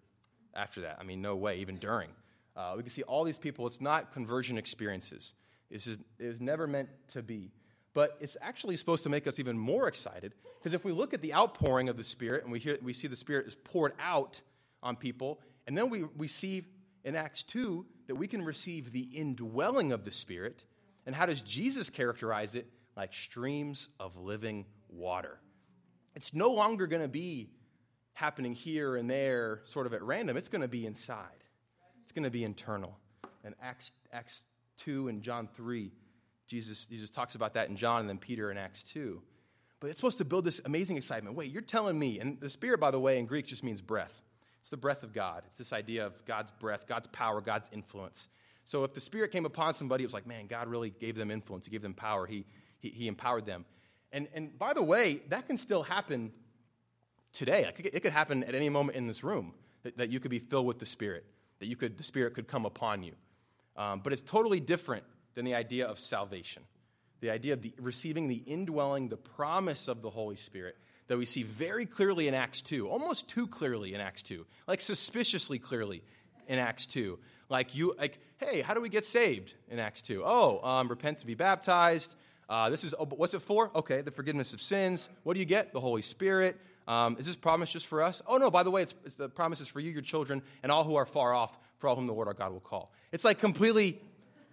after 0.54 0.82
that. 0.82 0.98
I 1.00 1.04
mean, 1.04 1.20
no 1.20 1.36
way, 1.36 1.58
even 1.58 1.76
during. 1.76 2.10
Uh, 2.56 2.74
we 2.76 2.82
can 2.82 2.90
see 2.90 3.02
all 3.02 3.24
these 3.24 3.38
people. 3.38 3.66
It's 3.66 3.80
not 3.80 4.12
conversion 4.12 4.58
experiences. 4.58 5.34
It's 5.70 5.84
just, 5.84 6.00
it 6.18 6.28
was 6.28 6.40
never 6.40 6.66
meant 6.66 6.88
to 7.12 7.22
be. 7.22 7.50
But 7.94 8.16
it's 8.20 8.36
actually 8.40 8.76
supposed 8.76 9.04
to 9.04 9.08
make 9.08 9.26
us 9.26 9.38
even 9.38 9.56
more 9.56 9.86
excited 9.88 10.34
because 10.58 10.74
if 10.74 10.84
we 10.84 10.92
look 10.92 11.14
at 11.14 11.20
the 11.20 11.34
outpouring 11.34 11.88
of 11.88 11.96
the 11.96 12.04
Spirit 12.04 12.42
and 12.42 12.52
we, 12.52 12.58
hear, 12.58 12.78
we 12.82 12.92
see 12.92 13.06
the 13.06 13.16
Spirit 13.16 13.46
is 13.46 13.54
poured 13.54 13.92
out 14.00 14.40
on 14.82 14.96
people, 14.96 15.40
and 15.66 15.76
then 15.76 15.90
we, 15.90 16.04
we 16.16 16.26
see 16.28 16.64
in 17.04 17.14
Acts 17.14 17.42
2 17.44 17.84
that 18.08 18.14
we 18.14 18.26
can 18.26 18.44
receive 18.44 18.92
the 18.92 19.02
indwelling 19.02 19.92
of 19.92 20.04
the 20.04 20.10
Spirit. 20.10 20.64
And 21.06 21.14
how 21.14 21.26
does 21.26 21.40
Jesus 21.42 21.90
characterize 21.90 22.54
it? 22.54 22.66
Like 22.96 23.12
streams 23.12 23.88
of 24.00 24.16
living 24.16 24.66
water. 24.88 25.38
It's 26.14 26.34
no 26.34 26.50
longer 26.50 26.86
going 26.86 27.02
to 27.02 27.08
be 27.08 27.50
happening 28.14 28.54
here 28.54 28.96
and 28.96 29.10
there, 29.10 29.60
sort 29.64 29.86
of 29.86 29.92
at 29.92 30.02
random. 30.02 30.36
It's 30.36 30.48
going 30.48 30.62
to 30.62 30.68
be 30.68 30.86
inside, 30.86 31.44
it's 32.02 32.12
going 32.12 32.24
to 32.24 32.30
be 32.30 32.44
internal. 32.44 32.96
And 33.44 33.54
Acts, 33.62 33.92
Acts 34.12 34.40
2 34.78 35.08
and 35.08 35.22
John 35.22 35.48
3, 35.54 35.92
Jesus, 36.46 36.86
Jesus 36.86 37.10
talks 37.10 37.34
about 37.34 37.54
that 37.54 37.68
in 37.68 37.76
John 37.76 38.00
and 38.00 38.08
then 38.08 38.18
Peter 38.18 38.50
in 38.50 38.56
Acts 38.56 38.82
2. 38.84 39.20
But 39.80 39.90
it's 39.90 39.98
supposed 39.98 40.18
to 40.18 40.24
build 40.24 40.46
this 40.46 40.62
amazing 40.64 40.96
excitement. 40.96 41.36
Wait, 41.36 41.50
you're 41.50 41.60
telling 41.60 41.98
me, 41.98 42.18
and 42.18 42.40
the 42.40 42.48
Spirit, 42.48 42.80
by 42.80 42.90
the 42.90 42.98
way, 42.98 43.18
in 43.18 43.26
Greek 43.26 43.46
just 43.46 43.62
means 43.62 43.82
breath. 43.82 44.22
It's 44.60 44.70
the 44.70 44.78
breath 44.78 45.02
of 45.02 45.12
God. 45.12 45.42
It's 45.46 45.58
this 45.58 45.74
idea 45.74 46.06
of 46.06 46.24
God's 46.24 46.50
breath, 46.52 46.86
God's 46.86 47.06
power, 47.08 47.42
God's 47.42 47.68
influence. 47.70 48.30
So 48.64 48.82
if 48.84 48.94
the 48.94 49.00
Spirit 49.00 49.30
came 49.30 49.44
upon 49.44 49.74
somebody, 49.74 50.04
it 50.04 50.06
was 50.06 50.14
like, 50.14 50.26
man, 50.26 50.46
God 50.46 50.68
really 50.68 50.88
gave 50.88 51.16
them 51.16 51.30
influence. 51.30 51.66
He 51.66 51.70
gave 51.70 51.82
them 51.82 51.92
power. 51.92 52.24
He, 52.24 52.46
he, 52.78 52.88
he 52.88 53.08
empowered 53.08 53.44
them. 53.44 53.66
And, 54.10 54.26
and 54.32 54.58
by 54.58 54.72
the 54.72 54.82
way, 54.82 55.20
that 55.28 55.46
can 55.46 55.58
still 55.58 55.82
happen 55.82 56.32
today. 57.34 57.70
It 57.78 58.00
could 58.00 58.12
happen 58.12 58.44
at 58.44 58.54
any 58.54 58.70
moment 58.70 58.96
in 58.96 59.06
this 59.06 59.22
room 59.22 59.52
that, 59.96 60.08
you 60.08 60.20
could 60.20 60.30
be 60.30 60.38
filled 60.38 60.66
with 60.66 60.78
the 60.78 60.86
Spirit, 60.86 61.26
that 61.58 61.66
you 61.66 61.76
could, 61.76 61.98
the 61.98 62.04
Spirit 62.04 62.34
could 62.34 62.48
come 62.48 62.64
upon 62.64 63.02
you. 63.02 63.12
Um, 63.76 64.00
but 64.02 64.12
it's 64.12 64.22
totally 64.22 64.60
different 64.60 65.04
than 65.34 65.44
the 65.44 65.54
idea 65.54 65.86
of 65.86 65.98
salvation, 65.98 66.62
the 67.20 67.30
idea 67.30 67.52
of 67.52 67.60
the, 67.60 67.74
receiving 67.78 68.28
the 68.28 68.36
indwelling, 68.36 69.08
the 69.08 69.16
promise 69.16 69.88
of 69.88 70.00
the 70.00 70.08
Holy 70.08 70.36
Spirit 70.36 70.76
that 71.08 71.18
we 71.18 71.26
see 71.26 71.42
very 71.42 71.84
clearly 71.84 72.28
in 72.28 72.34
Acts 72.34 72.62
2, 72.62 72.88
almost 72.88 73.28
too 73.28 73.46
clearly 73.46 73.94
in 73.94 74.00
Acts 74.00 74.22
2, 74.22 74.46
like 74.66 74.80
suspiciously 74.80 75.58
clearly 75.58 76.02
in 76.48 76.58
Acts 76.58 76.86
2. 76.86 77.18
Like, 77.50 77.74
you, 77.74 77.94
like, 77.98 78.18
hey, 78.38 78.62
how 78.62 78.72
do 78.72 78.80
we 78.80 78.88
get 78.88 79.04
saved 79.04 79.52
in 79.68 79.78
Acts 79.78 80.00
2? 80.02 80.22
Oh, 80.24 80.60
um, 80.66 80.88
repent 80.88 81.18
to 81.18 81.26
be 81.26 81.34
baptized. 81.34 82.14
Uh, 82.48 82.70
this 82.70 82.84
is, 82.84 82.94
oh, 82.98 83.04
what's 83.04 83.34
it 83.34 83.42
for? 83.42 83.70
Okay, 83.74 84.00
the 84.00 84.10
forgiveness 84.10 84.54
of 84.54 84.62
sins. 84.62 85.10
What 85.24 85.34
do 85.34 85.40
you 85.40 85.46
get? 85.46 85.72
The 85.72 85.80
Holy 85.80 86.02
Spirit. 86.02 86.58
Um, 86.86 87.16
is 87.18 87.26
this 87.26 87.36
promise 87.36 87.70
just 87.70 87.86
for 87.86 88.02
us? 88.02 88.20
Oh, 88.26 88.36
no, 88.36 88.50
by 88.50 88.62
the 88.62 88.70
way, 88.70 88.82
it's, 88.82 88.94
it's 89.04 89.16
the 89.16 89.28
promise 89.28 89.60
is 89.60 89.68
for 89.68 89.80
you, 89.80 89.90
your 89.90 90.02
children, 90.02 90.42
and 90.62 90.70
all 90.70 90.84
who 90.84 90.96
are 90.96 91.06
far 91.06 91.34
off, 91.34 91.56
for 91.78 91.88
all 91.88 91.96
whom 91.96 92.06
the 92.06 92.12
Lord 92.12 92.28
our 92.28 92.34
God 92.34 92.52
will 92.52 92.60
call. 92.60 92.92
It's 93.12 93.24
like 93.24 93.38
completely, 93.38 94.00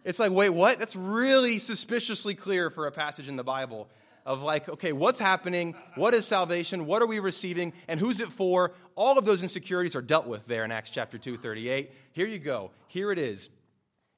it's 0.05 0.19
like, 0.19 0.31
wait, 0.31 0.49
what? 0.49 0.79
That's 0.79 0.95
really 0.95 1.57
suspiciously 1.57 2.35
clear 2.35 2.69
for 2.69 2.87
a 2.87 2.91
passage 2.91 3.27
in 3.27 3.35
the 3.35 3.43
Bible 3.43 3.89
of 4.25 4.41
like, 4.41 4.69
okay, 4.69 4.93
what's 4.93 5.19
happening? 5.19 5.75
What 5.95 6.13
is 6.13 6.25
salvation? 6.25 6.85
What 6.85 7.01
are 7.01 7.07
we 7.07 7.19
receiving? 7.19 7.73
And 7.87 7.99
who's 7.99 8.21
it 8.21 8.31
for? 8.31 8.73
All 8.95 9.17
of 9.17 9.25
those 9.25 9.41
insecurities 9.41 9.95
are 9.95 10.01
dealt 10.01 10.27
with 10.27 10.45
there 10.45 10.63
in 10.63 10.71
Acts 10.71 10.89
chapter 10.89 11.17
2, 11.17 11.37
38. 11.37 11.91
Here 12.13 12.27
you 12.27 12.39
go. 12.39 12.71
Here 12.87 13.11
it 13.11 13.19
is. 13.19 13.49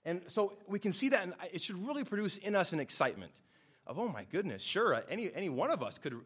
And 0.06 0.22
so 0.28 0.54
we 0.68 0.80
can 0.80 0.92
see 0.92 1.10
that, 1.10 1.24
and 1.24 1.34
it 1.54 1.62
should 1.62 1.88
really 1.88 2.04
produce 2.04 2.38
in 2.38 2.56
us 2.56 2.74
an 2.74 2.80
excitement 2.80 3.32
of, 3.88 3.98
oh 3.98 4.08
my 4.08 4.26
goodness, 4.26 4.62
sure, 4.62 5.02
any, 5.10 5.34
any 5.34 5.50
one 5.50 5.72
of 5.72 5.82
us 5.82 5.98
could, 5.98 6.20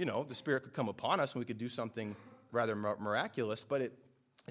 you 0.00 0.06
know, 0.06 0.24
the 0.24 0.34
Spirit 0.34 0.62
could 0.62 0.72
come 0.72 0.88
upon 0.88 1.20
us 1.20 1.34
and 1.34 1.40
we 1.40 1.44
could 1.44 1.58
do 1.58 1.68
something 1.68 2.16
rather 2.52 2.74
miraculous, 2.74 3.66
but 3.68 3.82
it, 3.82 3.92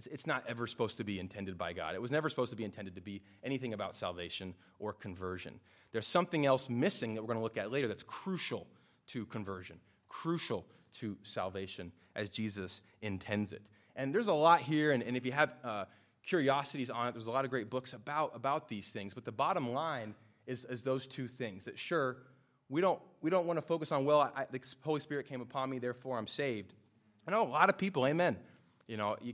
it's 0.06 0.28
not 0.28 0.44
ever 0.48 0.68
supposed 0.68 0.98
to 0.98 1.04
be 1.04 1.20
intended 1.20 1.58
by 1.58 1.74
God. 1.74 1.96
It 1.96 2.02
was 2.02 2.12
never 2.12 2.30
supposed 2.30 2.52
to 2.52 2.56
be 2.56 2.64
intended 2.64 2.94
to 2.96 3.02
be 3.02 3.24
anything 3.44 3.74
about 3.74 3.96
salvation 3.96 4.54
or 4.78 4.94
conversion. 4.94 5.60
There's 5.92 6.06
something 6.06 6.46
else 6.46 6.70
missing 6.70 7.16
that 7.16 7.24
we're 7.24 7.34
going 7.34 7.40
to 7.40 7.44
look 7.44 7.58
at 7.58 7.72
later 7.72 7.88
that's 7.88 8.04
crucial 8.04 8.68
to 9.08 9.26
conversion, 9.26 9.80
crucial 10.08 10.68
to 11.00 11.18
salvation 11.24 11.92
as 12.16 12.30
Jesus 12.30 12.82
intends 13.02 13.52
it. 13.52 13.64
And 13.96 14.14
there's 14.14 14.28
a 14.28 14.34
lot 14.34 14.60
here, 14.60 14.92
and, 14.92 15.02
and 15.02 15.18
if 15.18 15.26
you 15.26 15.32
have 15.32 15.52
uh, 15.64 15.86
curiosities 16.22 16.92
on 16.92 17.08
it, 17.08 17.14
there's 17.14 17.26
a 17.26 17.32
lot 17.32 17.44
of 17.44 17.50
great 17.50 17.72
books 17.72 17.94
about, 17.94 18.36
about 18.36 18.70
these 18.70 18.88
things. 18.90 19.16
But 19.16 19.26
the 19.26 19.32
bottom 19.32 19.74
line 19.74 20.14
is, 20.46 20.64
is 20.66 20.84
those 20.84 21.08
two 21.08 21.28
things 21.28 21.66
that, 21.66 21.80
sure, 21.80 22.18
we 22.70 22.82
don't, 22.82 23.00
we 23.22 23.30
don't 23.30 23.46
want 23.46 23.58
to 23.58 23.62
focus 23.62 23.92
on, 23.92 24.06
well, 24.06 24.32
I, 24.36 24.46
the 24.52 24.62
Holy 24.82 25.00
Spirit 25.00 25.28
came 25.28 25.42
upon 25.42 25.70
me, 25.70 25.80
therefore 25.80 26.18
I'm 26.18 26.28
saved. 26.28 26.74
I 27.28 27.32
know 27.32 27.44
a 27.44 27.50
lot 27.50 27.70
of 27.70 27.78
people, 27.78 28.06
amen. 28.06 28.38
You 28.88 28.98
know, 28.98 29.18
you, 29.22 29.34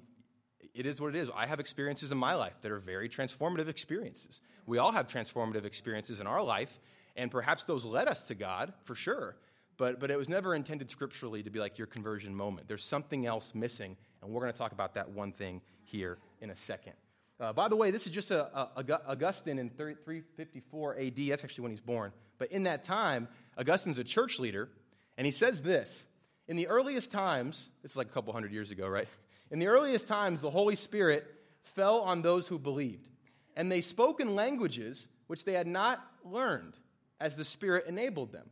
it 0.74 0.86
is 0.86 1.00
what 1.00 1.16
it 1.16 1.18
is. 1.18 1.30
I 1.36 1.46
have 1.46 1.60
experiences 1.60 2.12
in 2.12 2.18
my 2.18 2.34
life 2.34 2.54
that 2.62 2.72
are 2.72 2.80
very 2.80 3.10
transformative 3.10 3.68
experiences. 3.68 4.42
We 4.66 4.78
all 4.78 4.92
have 4.92 5.08
transformative 5.08 5.66
experiences 5.66 6.20
in 6.20 6.28
our 6.28 6.42
life, 6.42 6.80
and 7.16 7.30
perhaps 7.30 7.66
those 7.66 7.86
led 7.86 8.08
us 8.08 8.24
to 8.24 8.36
God, 8.36 8.74
for 8.84 8.96
sure. 8.96 9.36
But, 9.78 10.00
but 10.00 10.10
it 10.10 10.18
was 10.18 10.30
never 10.30 10.56
intended 10.56 10.90
scripturally 10.90 11.44
to 11.44 11.50
be 11.50 11.60
like 11.60 11.78
your 11.78 11.88
conversion 11.88 12.34
moment. 12.34 12.68
There's 12.68 12.84
something 12.84 13.26
else 13.26 13.54
missing, 13.54 13.98
and 14.22 14.32
we're 14.32 14.42
going 14.42 14.54
to 14.54 14.58
talk 14.58 14.72
about 14.72 14.94
that 14.94 15.10
one 15.10 15.32
thing 15.32 15.62
here 15.84 16.18
in 16.42 16.50
a 16.50 16.56
second. 16.56 16.94
Uh, 17.40 17.52
by 17.52 17.68
the 17.68 17.76
way, 17.76 17.92
this 17.92 18.06
is 18.06 18.14
just 18.14 18.32
a, 18.32 18.46
a, 18.56 19.02
Augustine 19.08 19.60
in 19.60 19.70
354 19.70 20.98
AD. 20.98 21.16
That's 21.30 21.44
actually 21.44 21.64
when 21.64 21.72
he's 21.72 21.82
born. 21.82 22.14
But 22.38 22.52
in 22.52 22.64
that 22.64 22.84
time, 22.84 23.28
Augustine's 23.58 23.98
a 23.98 24.04
church 24.04 24.40
leader, 24.40 24.70
and 25.18 25.26
he 25.26 25.32
says 25.32 25.62
this 25.62 26.06
In 26.48 26.58
the 26.58 26.68
earliest 26.68 27.12
times, 27.12 27.70
this 27.82 27.92
is 27.92 27.98
like 27.98 28.08
a 28.08 28.12
couple 28.12 28.34
hundred 28.34 28.52
years 28.52 28.72
ago, 28.72 28.88
right? 28.88 29.08
In 29.52 29.60
the 29.60 29.68
earliest 29.68 30.08
times, 30.08 30.42
the 30.42 30.50
Holy 30.50 30.76
Spirit 30.76 31.24
fell 31.62 32.02
on 32.02 32.24
those 32.24 32.48
who 32.48 32.58
believed, 32.58 33.08
and 33.56 33.72
they 33.72 33.82
spoke 33.82 34.20
in 34.20 34.34
languages 34.34 35.08
which 35.28 35.46
they 35.46 35.54
had 35.54 35.68
not 35.68 36.04
learned 36.24 36.74
as 37.20 37.36
the 37.36 37.46
Spirit 37.46 37.86
enabled 37.88 38.32
them. 38.32 38.50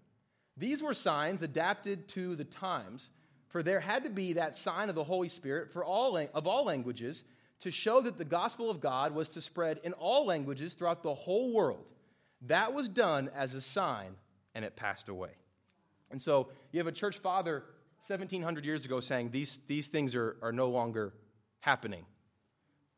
These 0.55 0.83
were 0.83 0.93
signs 0.93 1.41
adapted 1.41 2.07
to 2.09 2.35
the 2.35 2.43
times, 2.43 3.09
for 3.49 3.63
there 3.63 3.79
had 3.79 4.03
to 4.03 4.09
be 4.09 4.33
that 4.33 4.57
sign 4.57 4.89
of 4.89 4.95
the 4.95 5.03
Holy 5.03 5.29
Spirit 5.29 5.71
for 5.73 5.83
all 5.83 6.15
of 6.15 6.47
all 6.47 6.65
languages 6.65 7.23
to 7.61 7.71
show 7.71 8.01
that 8.01 8.17
the 8.17 8.25
gospel 8.25 8.69
of 8.69 8.81
God 8.81 9.13
was 9.13 9.29
to 9.29 9.41
spread 9.41 9.79
in 9.83 9.93
all 9.93 10.25
languages 10.25 10.73
throughout 10.73 11.01
the 11.01 11.13
whole 11.13 11.53
world. 11.53 11.85
That 12.47 12.73
was 12.73 12.89
done 12.89 13.29
as 13.35 13.53
a 13.53 13.61
sign, 13.61 14.15
and 14.53 14.65
it 14.65 14.75
passed 14.75 15.09
away. 15.09 15.31
And 16.11 16.21
so 16.21 16.49
you 16.71 16.79
have 16.79 16.87
a 16.87 16.91
church 16.91 17.19
father 17.19 17.63
1700 18.07 18.65
years 18.65 18.85
ago 18.85 18.99
saying 18.99 19.29
these, 19.31 19.59
these 19.67 19.87
things 19.87 20.13
are, 20.13 20.37
are 20.41 20.51
no 20.51 20.69
longer 20.69 21.13
happening. 21.61 22.05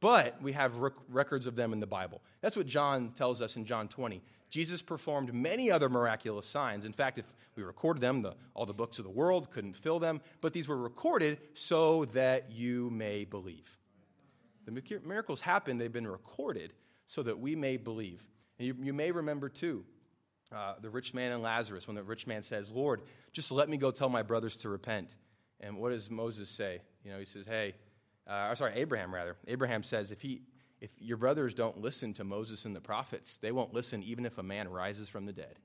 But 0.02 0.42
we 0.42 0.52
have 0.52 0.76
rec- 0.78 0.94
records 1.10 1.48
of 1.48 1.56
them 1.56 1.74
in 1.74 1.80
the 1.80 1.88
Bible. 1.88 2.22
That's 2.42 2.56
what 2.56 2.68
John 2.68 3.12
tells 3.12 3.42
us 3.42 3.56
in 3.56 3.66
John 3.66 3.88
20. 3.88 4.22
Jesus 4.50 4.82
performed 4.82 5.34
many 5.34 5.72
other 5.72 5.90
miraculous 5.90 6.46
signs. 6.46 6.86
In 6.86 6.94
fact, 6.94 7.18
if 7.18 7.26
we 7.56 7.64
recorded 7.64 8.02
them, 8.02 8.22
the, 8.22 8.36
all 8.54 8.66
the 8.66 8.74
books 8.74 9.00
of 9.00 9.06
the 9.06 9.12
world 9.12 9.52
couldn't 9.52 9.76
fill 9.76 10.00
them, 10.00 10.22
but 10.42 10.54
these 10.54 10.68
were 10.68 10.78
recorded 10.78 11.40
so 11.54 12.06
that 12.06 12.52
you 12.52 12.90
may 12.90 13.26
believe. 13.26 13.70
The 14.66 15.02
miracles 15.06 15.42
happened, 15.42 15.80
they've 15.80 15.92
been 15.92 16.08
recorded 16.08 16.74
so 17.06 17.22
that 17.24 17.40
we 17.40 17.56
may 17.56 17.78
believe. 17.78 18.24
You, 18.58 18.76
you 18.82 18.94
may 18.94 19.12
remember, 19.12 19.50
too, 19.50 19.84
uh, 20.54 20.76
the 20.82 20.90
rich 20.90 21.14
man 21.14 21.32
and 21.32 21.42
Lazarus, 21.42 21.88
when 21.88 21.96
the 21.96 22.04
rich 22.04 22.28
man 22.28 22.42
says, 22.42 22.70
Lord, 22.70 23.02
just 23.34 23.52
let 23.52 23.68
me 23.70 23.78
go 23.78 23.92
tell 23.92 24.10
my 24.10 24.22
brothers 24.22 24.56
to 24.58 24.70
repent. 24.70 25.10
And 25.60 25.78
what 25.78 25.90
does 25.90 26.10
Moses 26.10 26.50
say? 26.50 26.82
You 27.04 27.12
know, 27.12 27.20
he 27.20 27.26
says, 27.26 27.46
Hey, 27.46 27.76
uh, 28.28 28.48
or 28.50 28.56
sorry, 28.56 28.74
Abraham 28.76 29.14
rather. 29.14 29.36
Abraham 29.48 29.84
says, 29.84 30.12
if, 30.12 30.22
he, 30.22 30.42
if 30.82 30.90
your 30.98 31.18
brothers 31.18 31.54
don't 31.54 31.82
listen 31.82 32.14
to 32.16 32.24
Moses 32.24 32.66
and 32.66 32.76
the 32.76 32.82
prophets, 32.82 33.38
they 33.38 33.52
won't 33.52 33.74
listen 33.74 34.02
even 34.04 34.26
if 34.26 34.38
a 34.38 34.44
man 34.44 34.68
rises 34.68 35.10
from 35.10 35.26
the 35.26 35.34
dead. 35.34 35.60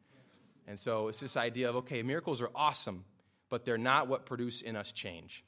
And 0.67 0.79
so 0.79 1.09
it's 1.09 1.21
this 1.21 1.37
idea 1.37 1.69
of, 1.69 1.77
okay, 1.77 2.03
miracles 2.03 2.41
are 2.41 2.51
awesome, 2.55 3.05
but 3.49 3.65
they're 3.65 3.79
not 3.79 4.09
what 4.09 4.27
produce 4.27 4.61
in 4.63 4.77
us 4.77 4.93
change. 4.93 5.43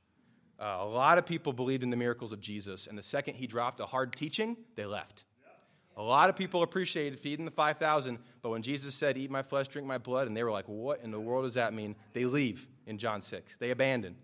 Uh, 0.59 0.79
a 0.81 0.87
lot 0.87 1.19
of 1.19 1.27
people 1.27 1.53
believed 1.53 1.83
in 1.83 1.91
the 1.91 1.97
miracles 1.97 2.33
of 2.33 2.41
Jesus, 2.41 2.87
and 2.87 2.97
the 2.97 3.03
second 3.03 3.35
he 3.35 3.47
dropped 3.47 3.81
a 3.81 3.87
hard 3.87 4.15
teaching, 4.15 4.57
they 4.75 4.87
left. 4.87 5.25
A 5.97 6.03
lot 6.03 6.31
of 6.31 6.37
people 6.37 6.63
appreciated 6.63 7.19
feeding 7.19 7.45
the 7.45 7.51
5,000, 7.51 8.19
but 8.41 8.51
when 8.51 8.63
Jesus 8.63 8.95
said, 8.95 9.19
Eat 9.19 9.31
my 9.31 9.43
flesh, 9.43 9.69
drink 9.69 9.87
my 9.87 9.99
blood, 9.99 10.27
and 10.27 10.37
they 10.37 10.43
were 10.43 10.51
like, 10.51 10.67
What 10.67 11.01
in 11.03 11.11
the 11.11 11.21
world 11.21 11.45
does 11.45 11.55
that 11.55 11.75
mean? 11.75 11.95
They 12.13 12.25
leave 12.25 12.67
in 12.87 12.99
John 12.99 13.21
6. 13.21 13.57
They 13.57 13.71
abandon. 13.71 14.17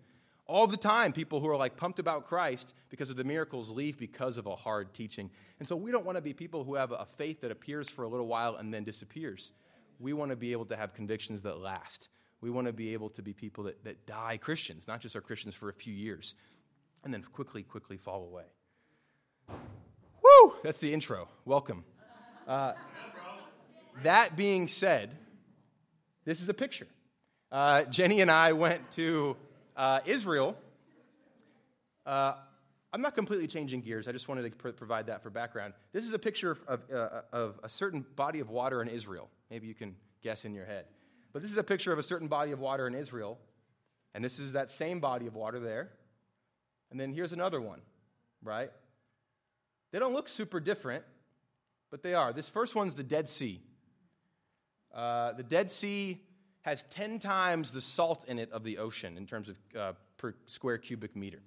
All 0.46 0.66
the 0.66 0.78
time, 0.78 1.12
people 1.12 1.40
who 1.40 1.48
are 1.48 1.56
like 1.56 1.76
pumped 1.76 1.98
about 1.98 2.26
Christ 2.26 2.72
because 2.88 3.10
of 3.10 3.16
the 3.16 3.24
miracles 3.24 3.68
leave 3.68 3.98
because 3.98 4.38
of 4.38 4.46
a 4.46 4.56
hard 4.56 4.94
teaching. 4.94 5.30
And 5.58 5.68
so 5.68 5.76
we 5.76 5.92
don't 5.92 6.06
want 6.06 6.16
to 6.16 6.22
be 6.22 6.32
people 6.32 6.64
who 6.64 6.74
have 6.74 6.90
a 6.90 7.06
faith 7.18 7.42
that 7.42 7.50
appears 7.50 7.86
for 7.90 8.04
a 8.04 8.08
little 8.08 8.26
while 8.26 8.56
and 8.56 8.72
then 8.72 8.82
disappears. 8.82 9.52
We 10.00 10.14
want 10.14 10.30
to 10.30 10.36
be 10.36 10.52
able 10.52 10.64
to 10.66 10.76
have 10.76 10.94
convictions 10.94 11.42
that 11.42 11.58
last. 11.58 12.08
We 12.40 12.48
want 12.48 12.66
to 12.66 12.72
be 12.72 12.94
able 12.94 13.10
to 13.10 13.22
be 13.22 13.34
people 13.34 13.64
that, 13.64 13.84
that 13.84 14.06
die 14.06 14.38
Christians, 14.38 14.88
not 14.88 15.00
just 15.00 15.16
are 15.16 15.20
Christians 15.20 15.54
for 15.54 15.68
a 15.68 15.72
few 15.74 15.92
years, 15.92 16.34
and 17.04 17.12
then 17.12 17.22
quickly, 17.22 17.62
quickly 17.62 17.98
fall 17.98 18.24
away. 18.24 18.44
That's 20.62 20.78
the 20.78 20.92
intro. 20.92 21.28
Welcome. 21.44 21.84
Uh, 22.46 22.72
that 24.02 24.36
being 24.36 24.68
said, 24.68 25.16
this 26.24 26.40
is 26.40 26.48
a 26.48 26.54
picture. 26.54 26.86
Uh, 27.50 27.84
Jenny 27.84 28.20
and 28.20 28.30
I 28.30 28.52
went 28.52 28.90
to 28.92 29.36
uh, 29.76 30.00
Israel 30.06 30.56
uh, 32.08 32.32
I'm 32.90 33.02
not 33.02 33.14
completely 33.14 33.46
changing 33.46 33.82
gears. 33.82 34.08
I 34.08 34.12
just 34.12 34.28
wanted 34.28 34.50
to 34.50 34.50
pr- 34.50 34.70
provide 34.70 35.06
that 35.08 35.22
for 35.22 35.28
background. 35.28 35.74
This 35.92 36.06
is 36.06 36.14
a 36.14 36.18
picture 36.18 36.56
of, 36.66 36.80
uh, 36.90 37.20
of 37.34 37.60
a 37.62 37.68
certain 37.68 38.04
body 38.16 38.40
of 38.40 38.48
water 38.48 38.80
in 38.80 38.88
Israel. 38.88 39.28
Maybe 39.50 39.66
you 39.66 39.74
can 39.74 39.94
guess 40.22 40.46
in 40.46 40.54
your 40.54 40.64
head. 40.64 40.86
But 41.34 41.42
this 41.42 41.50
is 41.50 41.58
a 41.58 41.62
picture 41.62 41.92
of 41.92 41.98
a 41.98 42.02
certain 42.02 42.28
body 42.28 42.52
of 42.52 42.60
water 42.60 42.86
in 42.86 42.94
Israel. 42.94 43.38
And 44.14 44.24
this 44.24 44.38
is 44.38 44.54
that 44.54 44.70
same 44.70 45.00
body 45.00 45.26
of 45.26 45.34
water 45.34 45.60
there. 45.60 45.90
And 46.90 46.98
then 46.98 47.12
here's 47.12 47.32
another 47.32 47.60
one, 47.60 47.82
right? 48.42 48.70
They 49.90 49.98
don't 49.98 50.12
look 50.12 50.28
super 50.28 50.60
different, 50.60 51.04
but 51.90 52.02
they 52.02 52.14
are. 52.14 52.32
This 52.32 52.48
first 52.48 52.74
one's 52.74 52.94
the 52.94 53.02
Dead 53.02 53.28
Sea. 53.28 53.60
Uh, 54.94 55.32
the 55.32 55.42
Dead 55.42 55.70
Sea 55.70 56.20
has 56.62 56.84
10 56.90 57.18
times 57.18 57.72
the 57.72 57.80
salt 57.80 58.24
in 58.26 58.38
it 58.38 58.52
of 58.52 58.64
the 58.64 58.78
ocean 58.78 59.16
in 59.16 59.26
terms 59.26 59.48
of 59.48 59.56
uh, 59.78 59.92
per 60.16 60.34
square 60.46 60.78
cubic 60.78 61.16
meter. 61.16 61.40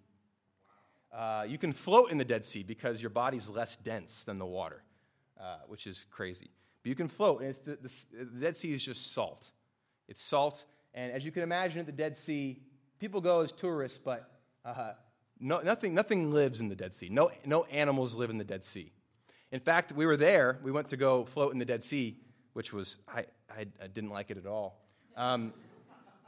Uh, 1.12 1.46
you 1.48 1.58
can 1.58 1.74
float 1.74 2.12
in 2.12 2.18
the 2.18 2.26
Dead 2.26 2.46
Sea 2.46 2.64
because 2.64 3.02
your 3.02 3.10
body's 3.10 3.50
less 3.50 3.76
dense 3.78 4.24
than 4.24 4.40
the 4.40 4.46
water, 4.46 4.82
uh, 5.40 5.58
which 5.68 5.86
is 5.86 6.06
crazy. 6.10 6.50
But 6.82 6.90
you 6.90 6.96
can 6.96 7.10
float, 7.10 7.42
and 7.42 7.56
the, 7.66 7.78
the, 7.82 7.92
the 8.24 8.40
Dead 8.40 8.56
Sea 8.56 8.72
is 8.72 8.84
just 8.84 9.14
salt. 9.14 9.52
It's 10.08 10.24
salt, 10.24 10.66
and 10.94 11.12
as 11.12 11.26
you 11.26 11.32
can 11.32 11.44
imagine 11.44 11.80
at 11.80 11.86
the 11.86 11.92
Dead 11.92 12.18
Sea, 12.18 12.60
people 13.00 13.22
go 13.22 13.42
as 13.42 13.52
tourists, 13.52 14.00
but 14.04 14.32
uh, 14.64 14.94
no, 15.42 15.60
nothing, 15.60 15.96
nothing 15.96 16.32
lives 16.32 16.62
in 16.62 16.70
the 16.70 16.76
Dead 16.76 16.94
Sea. 16.94 17.10
No, 17.10 17.32
no 17.46 17.66
animals 17.66 18.16
live 18.16 18.30
in 18.30 18.38
the 18.38 18.44
Dead 18.44 18.64
Sea. 18.64 18.92
In 19.52 19.60
fact, 19.60 19.92
we 19.92 20.06
were 20.06 20.16
there. 20.16 20.60
We 20.64 20.72
went 20.72 20.90
to 20.90 20.98
go 20.98 21.26
float 21.26 21.52
in 21.52 21.60
the 21.60 21.66
Dead 21.66 21.84
Sea, 21.84 22.16
which 22.54 22.72
was, 22.72 22.98
I, 23.08 23.26
I, 23.50 23.66
I 23.82 23.88
didn't 23.88 24.12
like 24.12 24.32
it 24.32 24.38
at 24.38 24.46
all. 24.46 24.80
Um, 25.18 25.54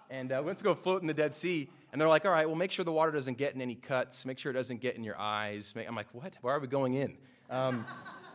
and 0.10 0.32
uh, 0.32 0.38
we 0.40 0.48
went 0.48 0.58
to 0.58 0.64
go 0.64 0.76
float 0.76 1.02
in 1.02 1.08
the 1.08 1.14
Dead 1.14 1.34
Sea, 1.34 1.70
and 1.92 2.02
they're 2.02 2.10
like, 2.10 2.26
all 2.26 2.32
right, 2.32 2.48
well, 2.48 2.56
make 2.56 2.72
sure 2.72 2.84
the 2.84 2.92
water 2.92 3.12
doesn't 3.12 3.38
get 3.38 3.54
in 3.56 3.62
any 3.62 3.76
cuts. 3.76 4.26
Make 4.26 4.40
sure 4.40 4.52
it 4.52 4.56
doesn't 4.56 4.82
get 4.82 4.96
in 4.96 5.04
your 5.04 5.18
eyes. 5.18 5.74
I'm 5.76 5.96
like, 5.96 6.08
what? 6.12 6.34
Why 6.42 6.54
are 6.54 6.60
we 6.60 6.68
going 6.68 6.96
in? 6.96 7.16
Um, 7.50 7.86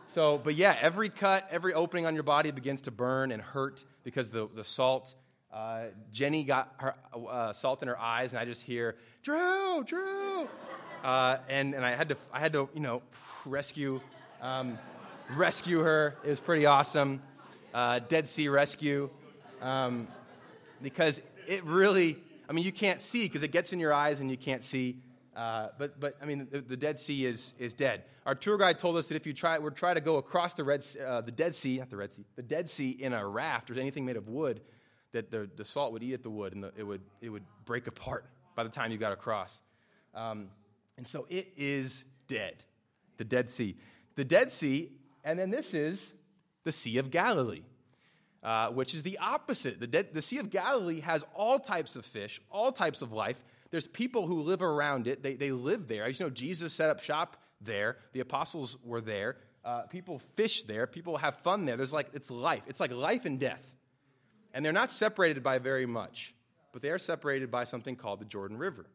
so, 0.07 0.37
but 0.37 0.55
yeah, 0.55 0.75
every 0.79 1.09
cut, 1.09 1.47
every 1.51 1.73
opening 1.73 2.05
on 2.05 2.15
your 2.15 2.23
body 2.23 2.51
begins 2.51 2.81
to 2.81 2.91
burn 2.91 3.31
and 3.31 3.41
hurt 3.41 3.83
because 4.03 4.31
the, 4.31 4.47
the 4.55 4.63
salt. 4.63 5.13
Uh, 5.51 5.85
Jenny 6.11 6.43
got 6.43 6.73
her 6.77 6.95
uh, 7.13 7.53
salt 7.53 7.81
in 7.81 7.87
her 7.87 7.99
eyes, 7.99 8.31
and 8.31 8.39
I 8.39 8.45
just 8.45 8.61
hear, 8.61 8.95
Drew, 9.23 9.83
Drew. 9.83 10.47
Uh, 11.03 11.37
and, 11.47 11.73
and 11.73 11.83
I 11.83 11.95
had 11.95 12.09
to, 12.09 12.17
I 12.31 12.39
had 12.39 12.53
to, 12.53 12.69
you 12.73 12.81
know, 12.81 13.01
rescue, 13.45 13.99
um, 14.41 14.77
rescue 15.31 15.79
her. 15.79 16.15
It 16.23 16.29
was 16.29 16.39
pretty 16.39 16.65
awesome. 16.65 17.21
Uh, 17.73 17.99
Dead 17.99 18.27
Sea 18.27 18.49
rescue. 18.49 19.09
Um, 19.61 20.07
because 20.81 21.21
it 21.47 21.63
really, 21.65 22.17
I 22.47 22.53
mean, 22.53 22.63
you 22.63 22.71
can't 22.71 23.01
see 23.01 23.23
because 23.23 23.43
it 23.43 23.51
gets 23.51 23.73
in 23.73 23.79
your 23.79 23.93
eyes 23.93 24.19
and 24.19 24.29
you 24.29 24.37
can't 24.37 24.63
see. 24.63 24.97
Uh, 25.35 25.69
but, 25.77 25.99
but 25.99 26.15
I 26.21 26.25
mean, 26.25 26.47
the, 26.51 26.61
the, 26.61 26.77
Dead 26.77 26.99
Sea 26.99 27.25
is, 27.25 27.53
is 27.59 27.73
dead. 27.73 28.03
Our 28.25 28.35
tour 28.35 28.57
guide 28.57 28.77
told 28.77 28.97
us 28.97 29.07
that 29.07 29.15
if 29.15 29.25
you 29.25 29.33
try, 29.33 29.57
would 29.57 29.75
try 29.75 29.93
to 29.93 30.01
go 30.01 30.17
across 30.17 30.53
the, 30.53 30.63
Red, 30.63 30.85
uh, 31.05 31.21
the 31.21 31.31
Dead 31.31 31.55
Sea, 31.55 31.79
not 31.79 31.89
the 31.89 31.97
Red 31.97 32.11
Sea, 32.11 32.25
the 32.35 32.43
Dead 32.43 32.69
Sea 32.69 32.89
in 32.89 33.13
a 33.13 33.25
raft 33.25 33.71
or 33.71 33.79
anything 33.79 34.05
made 34.05 34.17
of 34.17 34.27
wood, 34.27 34.61
that 35.11 35.31
the, 35.31 35.49
the 35.55 35.65
salt 35.65 35.93
would 35.93 36.03
eat 36.03 36.13
at 36.13 36.23
the 36.23 36.29
wood 36.29 36.53
and 36.53 36.63
the, 36.63 36.71
it, 36.77 36.83
would, 36.83 37.01
it 37.21 37.29
would 37.29 37.43
break 37.65 37.87
apart 37.87 38.25
by 38.55 38.63
the 38.63 38.69
time 38.69 38.91
you 38.91 38.97
got 38.97 39.11
across. 39.11 39.59
Um, 40.13 40.49
and 40.97 41.07
so 41.07 41.25
it 41.29 41.53
is 41.57 42.05
dead, 42.27 42.55
the 43.17 43.23
Dead 43.23 43.49
Sea. 43.49 43.75
The 44.15 44.25
Dead 44.25 44.51
Sea, 44.51 44.91
and 45.23 45.39
then 45.39 45.49
this 45.49 45.73
is 45.73 46.13
the 46.63 46.71
Sea 46.71 46.97
of 46.97 47.11
Galilee. 47.11 47.63
Uh, 48.41 48.69
which 48.69 48.95
is 48.95 49.03
the 49.03 49.17
opposite. 49.17 49.81
The, 49.81 50.07
the 50.13 50.21
Sea 50.21 50.37
of 50.37 50.49
Galilee 50.49 51.01
has 51.01 51.25
all 51.35 51.59
types 51.59 51.97
of 51.97 52.05
fish, 52.05 52.39
all 52.49 52.71
types 52.71 53.01
of 53.01 53.11
life. 53.11 53.43
There's 53.69 53.85
people 53.85 54.27
who 54.27 54.43
live 54.43 54.61
around 54.61 55.07
it. 55.07 55.21
They, 55.21 55.33
they 55.33 55.51
live 55.51 55.89
there. 55.89 56.05
As 56.05 56.17
you 56.17 56.25
know, 56.25 56.29
Jesus 56.29 56.71
set 56.71 56.89
up 56.89 57.01
shop 57.01 57.35
there. 57.59 57.97
The 58.13 58.21
apostles 58.21 58.77
were 58.81 59.01
there. 59.01 59.35
Uh, 59.65 59.81
people 59.83 60.19
fish 60.35 60.61
there. 60.61 60.87
People 60.87 61.17
have 61.17 61.35
fun 61.39 61.65
there. 61.65 61.75
There's 61.75 61.91
like, 61.91 62.11
it's 62.13 62.31
life. 62.31 62.63
It's 62.67 62.79
like 62.79 62.93
life 62.93 63.25
and 63.25 63.41
death. 63.41 63.75
And 64.53 64.65
they're 64.65 64.73
not 64.73 64.91
separated 64.91 65.43
by 65.43 65.59
very 65.59 65.85
much, 65.85 66.33
but 66.73 66.81
they 66.81 66.89
are 66.89 66.99
separated 66.99 67.51
by 67.51 67.63
something 67.63 67.95
called 67.95 68.19
the 68.19 68.25
Jordan 68.25 68.57
River. 68.57 68.85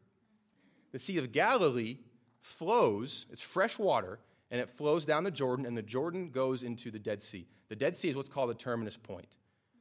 The 0.91 0.99
Sea 0.99 1.17
of 1.17 1.31
Galilee 1.31 1.97
flows, 2.41 3.25
it's 3.31 3.41
fresh 3.41 3.79
water, 3.79 4.19
and 4.51 4.61
it 4.61 4.69
flows 4.69 5.05
down 5.05 5.23
the 5.23 5.31
Jordan, 5.31 5.65
and 5.65 5.77
the 5.77 5.81
Jordan 5.81 6.29
goes 6.29 6.63
into 6.63 6.91
the 6.91 6.99
Dead 6.99 7.23
Sea. 7.23 7.47
The 7.69 7.75
Dead 7.75 7.97
Sea 7.97 8.09
is 8.09 8.15
what's 8.15 8.29
called 8.29 8.49
the 8.49 8.55
terminus 8.55 8.97
point. 8.97 9.27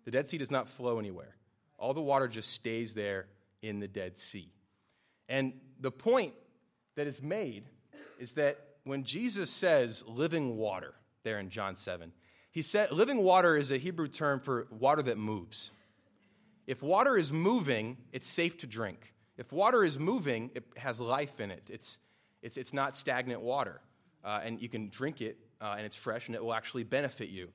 The 0.04 0.10
Dead 0.10 0.28
Sea 0.28 0.38
does 0.38 0.50
not 0.50 0.68
flow 0.68 0.98
anywhere, 0.98 1.36
all 1.78 1.94
the 1.94 2.02
water 2.02 2.28
just 2.28 2.52
stays 2.52 2.94
there 2.94 3.26
in 3.62 3.80
the 3.80 3.88
Dead 3.88 4.16
Sea. 4.16 4.50
And 5.28 5.54
the 5.80 5.90
point 5.90 6.34
that 6.96 7.06
is 7.06 7.22
made 7.22 7.64
is 8.18 8.32
that 8.32 8.58
when 8.84 9.04
Jesus 9.04 9.50
says 9.50 10.04
living 10.06 10.56
water 10.56 10.94
there 11.22 11.38
in 11.38 11.48
John 11.48 11.76
7, 11.76 12.12
he 12.54 12.62
said 12.62 12.90
living 12.90 13.18
water 13.22 13.54
is 13.56 13.70
a 13.70 13.76
Hebrew 13.76 14.08
term 14.08 14.40
for 14.40 14.66
water 14.70 15.02
that 15.02 15.18
moves. 15.18 15.70
If 16.66 16.82
water 16.82 17.18
is 17.18 17.30
moving, 17.30 17.98
it's 18.12 18.26
safe 18.26 18.56
to 18.58 18.66
drink. 18.66 19.12
If 19.36 19.52
water 19.52 19.84
is 19.84 19.98
moving, 19.98 20.50
it 20.54 20.64
has 20.76 20.98
life 20.98 21.40
in 21.40 21.50
it. 21.50 21.68
It's, 21.68 21.98
it's, 22.40 22.56
it's 22.56 22.72
not 22.72 22.96
stagnant 22.96 23.42
water 23.42 23.82
uh, 24.24 24.40
and 24.42 24.60
you 24.60 24.68
can 24.68 24.88
drink 24.88 25.20
it, 25.20 25.36
uh, 25.60 25.74
and 25.76 25.84
it's 25.84 25.94
fresh, 25.94 26.28
and 26.28 26.34
it 26.34 26.42
will 26.42 26.54
actually 26.54 26.82
benefit 26.82 27.28
you. 27.28 27.48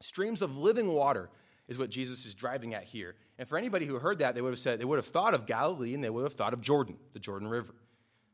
Streams 0.00 0.42
of 0.42 0.56
living 0.56 0.88
water 0.88 1.28
is 1.68 1.78
what 1.78 1.90
Jesus 1.90 2.24
is 2.24 2.34
driving 2.34 2.74
at 2.74 2.84
here. 2.84 3.14
And 3.38 3.46
for 3.48 3.58
anybody 3.58 3.86
who 3.86 3.98
heard 3.98 4.20
that, 4.20 4.34
they 4.34 4.40
would 4.40 4.50
have 4.50 4.58
said 4.58 4.80
they 4.80 4.84
would 4.84 4.98
have 4.98 5.06
thought 5.06 5.34
of 5.34 5.46
Galilee 5.46 5.94
and 5.94 6.02
they 6.02 6.10
would 6.10 6.22
have 6.22 6.34
thought 6.34 6.54
of 6.54 6.60
Jordan, 6.60 6.96
the 7.12 7.18
Jordan 7.18 7.48
River. 7.48 7.74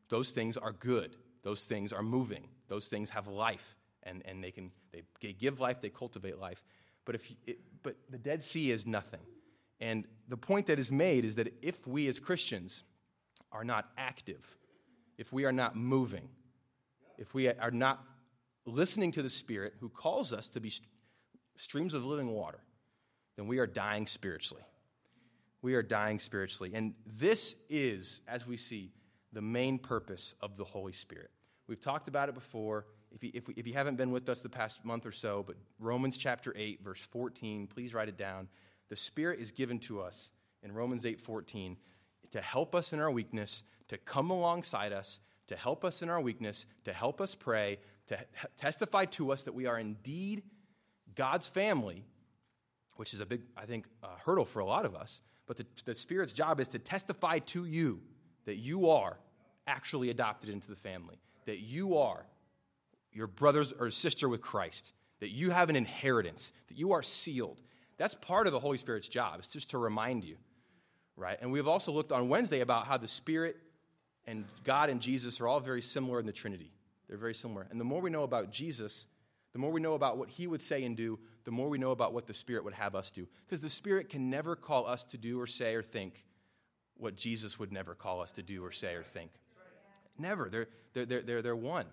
Those 0.09 0.31
things 0.31 0.55
are 0.55 0.71
good. 0.71 1.15
Those 1.41 1.65
things 1.65 1.91
are 1.91 2.03
moving. 2.03 2.47
Those 2.69 2.87
things 2.87 3.09
have 3.09 3.27
life, 3.27 3.75
and, 4.03 4.21
and 4.25 4.43
they 4.43 4.51
can 4.51 4.71
they 5.21 5.33
give 5.33 5.59
life, 5.59 5.81
they 5.81 5.89
cultivate 5.89 6.39
life. 6.39 6.63
But 7.05 7.15
if 7.15 7.31
it, 7.45 7.59
but 7.81 7.95
the 8.09 8.17
Dead 8.17 8.43
Sea 8.43 8.71
is 8.71 8.85
nothing. 8.85 9.19
And 9.79 10.05
the 10.29 10.37
point 10.37 10.67
that 10.67 10.79
is 10.79 10.91
made 10.91 11.25
is 11.25 11.35
that 11.35 11.53
if 11.61 11.85
we 11.85 12.07
as 12.07 12.19
Christians 12.19 12.83
are 13.51 13.63
not 13.63 13.89
active, 13.97 14.45
if 15.17 15.33
we 15.33 15.45
are 15.45 15.51
not 15.51 15.75
moving, 15.75 16.29
if 17.17 17.33
we 17.33 17.49
are 17.49 17.71
not 17.71 18.03
listening 18.65 19.11
to 19.11 19.21
the 19.21 19.29
Spirit 19.29 19.73
who 19.79 19.89
calls 19.89 20.31
us 20.31 20.47
to 20.49 20.59
be 20.59 20.71
streams 21.57 21.93
of 21.93 22.05
living 22.05 22.29
water, 22.29 22.59
then 23.35 23.47
we 23.47 23.59
are 23.59 23.67
dying 23.67 24.07
spiritually. 24.07 24.63
We 25.61 25.75
are 25.75 25.83
dying 25.83 26.19
spiritually. 26.19 26.71
And 26.73 26.93
this 27.05 27.55
is, 27.69 28.21
as 28.27 28.45
we 28.47 28.57
see, 28.57 28.91
the 29.31 29.41
main 29.41 29.79
purpose 29.79 30.35
of 30.41 30.55
the 30.55 30.63
Holy 30.63 30.91
Spirit. 30.91 31.31
We've 31.67 31.81
talked 31.81 32.07
about 32.07 32.29
it 32.29 32.35
before. 32.35 32.85
If 33.13 33.23
you, 33.23 33.31
if, 33.33 33.47
we, 33.47 33.53
if 33.55 33.67
you 33.67 33.73
haven't 33.73 33.95
been 33.95 34.11
with 34.11 34.27
us 34.27 34.41
the 34.41 34.49
past 34.49 34.83
month 34.83 35.05
or 35.05 35.11
so, 35.11 35.43
but 35.45 35.55
Romans 35.79 36.17
chapter 36.17 36.53
8, 36.55 36.83
verse 36.83 36.99
14, 37.11 37.67
please 37.67 37.93
write 37.93 38.09
it 38.09 38.17
down. 38.17 38.47
The 38.89 38.95
Spirit 38.95 39.39
is 39.39 39.51
given 39.51 39.79
to 39.79 40.01
us 40.01 40.31
in 40.63 40.71
Romans 40.71 41.05
8 41.05 41.21
14 41.21 41.77
to 42.31 42.41
help 42.41 42.73
us 42.73 42.93
in 42.93 42.99
our 42.99 43.11
weakness, 43.11 43.61
to 43.89 43.97
come 43.97 44.31
alongside 44.31 44.91
us, 44.91 45.19
to 45.47 45.55
help 45.55 45.85
us 45.85 46.01
in 46.01 46.09
our 46.09 46.19
weakness, 46.19 46.65
to 46.85 46.93
help 46.93 47.21
us 47.21 47.35
pray, 47.35 47.77
to 48.07 48.17
testify 48.57 49.05
to 49.05 49.31
us 49.31 49.43
that 49.43 49.53
we 49.53 49.67
are 49.67 49.77
indeed 49.77 50.43
God's 51.15 51.45
family, 51.45 52.03
which 52.95 53.13
is 53.13 53.19
a 53.19 53.25
big, 53.25 53.41
I 53.55 53.65
think, 53.65 53.85
uh, 54.01 54.07
hurdle 54.25 54.45
for 54.45 54.59
a 54.59 54.65
lot 54.65 54.85
of 54.85 54.95
us. 54.95 55.21
But 55.45 55.57
the, 55.57 55.65
the 55.85 55.95
Spirit's 55.95 56.33
job 56.33 56.59
is 56.59 56.69
to 56.69 56.79
testify 56.79 57.39
to 57.39 57.65
you 57.65 58.01
that 58.45 58.55
you 58.55 58.89
are 58.89 59.17
actually 59.67 60.09
adopted 60.09 60.49
into 60.49 60.69
the 60.69 60.75
family, 60.75 61.19
that 61.45 61.59
you 61.59 61.97
are 61.97 62.25
your 63.13 63.27
brothers 63.27 63.73
or 63.77 63.89
sister 63.91 64.27
with 64.27 64.41
Christ, 64.41 64.91
that 65.19 65.29
you 65.29 65.51
have 65.51 65.69
an 65.69 65.75
inheritance, 65.75 66.51
that 66.67 66.77
you 66.77 66.93
are 66.93 67.03
sealed. 67.03 67.61
That's 67.97 68.15
part 68.15 68.47
of 68.47 68.53
the 68.53 68.59
Holy 68.59 68.77
Spirit's 68.77 69.07
job. 69.07 69.39
It's 69.39 69.47
just 69.47 69.69
to 69.71 69.77
remind 69.77 70.25
you, 70.25 70.37
right? 71.15 71.37
And 71.41 71.51
we've 71.51 71.67
also 71.67 71.91
looked 71.91 72.11
on 72.11 72.29
Wednesday 72.29 72.61
about 72.61 72.87
how 72.87 72.97
the 72.97 73.07
Spirit 73.07 73.57
and 74.25 74.45
God 74.63 74.89
and 74.89 75.01
Jesus 75.01 75.39
are 75.39 75.47
all 75.47 75.59
very 75.59 75.81
similar 75.81 76.19
in 76.19 76.25
the 76.25 76.31
Trinity. 76.31 76.71
They're 77.07 77.17
very 77.17 77.35
similar. 77.35 77.67
And 77.69 77.79
the 77.79 77.85
more 77.85 78.01
we 78.01 78.09
know 78.09 78.23
about 78.23 78.51
Jesus, 78.51 79.05
the 79.51 79.59
more 79.59 79.71
we 79.71 79.81
know 79.81 79.93
about 79.93 80.17
what 80.17 80.29
he 80.29 80.47
would 80.47 80.61
say 80.61 80.83
and 80.83 80.97
do, 80.97 81.19
the 81.43 81.51
more 81.51 81.69
we 81.69 81.77
know 81.77 81.91
about 81.91 82.13
what 82.13 82.25
the 82.25 82.33
Spirit 82.33 82.63
would 82.63 82.73
have 82.73 82.95
us 82.95 83.11
do. 83.11 83.27
Because 83.45 83.59
the 83.59 83.69
Spirit 83.69 84.09
can 84.09 84.29
never 84.29 84.55
call 84.55 84.87
us 84.87 85.03
to 85.05 85.17
do 85.17 85.39
or 85.39 85.47
say 85.47 85.75
or 85.75 85.83
think 85.83 86.25
what 86.97 87.15
Jesus 87.15 87.59
would 87.59 87.71
never 87.71 87.95
call 87.95 88.21
us 88.21 88.31
to 88.33 88.43
do 88.43 88.63
or 88.63 88.71
say 88.71 88.95
or 88.95 89.03
think. 89.03 89.31
Never. 90.17 90.49
They're, 90.49 90.67
they're, 90.93 91.21
they're, 91.21 91.41
they're, 91.41 91.55
one, 91.55 91.85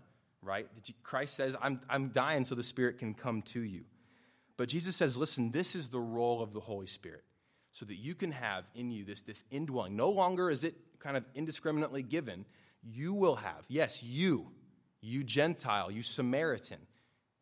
right? 0.42 0.66
Christ 1.03 1.37
says, 1.37 1.57
I'm, 1.61 1.81
I'm 1.88 2.09
dying 2.09 2.44
so 2.44 2.55
the 2.55 2.62
Spirit 2.62 2.98
can 2.98 3.14
come 3.14 3.42
to 3.42 3.61
you. 3.61 3.85
But 4.57 4.68
Jesus 4.68 4.96
says, 4.96 5.16
listen, 5.16 5.50
this 5.50 5.74
is 5.74 5.88
the 5.88 6.00
role 6.00 6.42
of 6.42 6.53
the 6.53 6.61
Holy 6.61 6.87
Spirit 6.87 7.24
so 7.72 7.87
that 7.87 7.96
you 7.96 8.14
can 8.14 8.33
have 8.33 8.64
in 8.74 8.90
you 8.90 9.05
this, 9.05 9.22
this 9.22 9.42
indwelling. 9.50 9.96
No 9.96 10.11
longer 10.11 10.50
is 10.50 10.64
it 10.64 10.74
kind 10.98 11.16
of 11.16 11.24
indiscriminately 11.35 12.03
given, 12.03 12.44
you 12.83 13.14
will 13.14 13.37
have, 13.37 13.64
yes, 13.68 14.03
you, 14.03 14.48
you 15.00 15.24
Gentile, 15.24 15.90
you 15.90 16.03
Samaritan, 16.03 16.79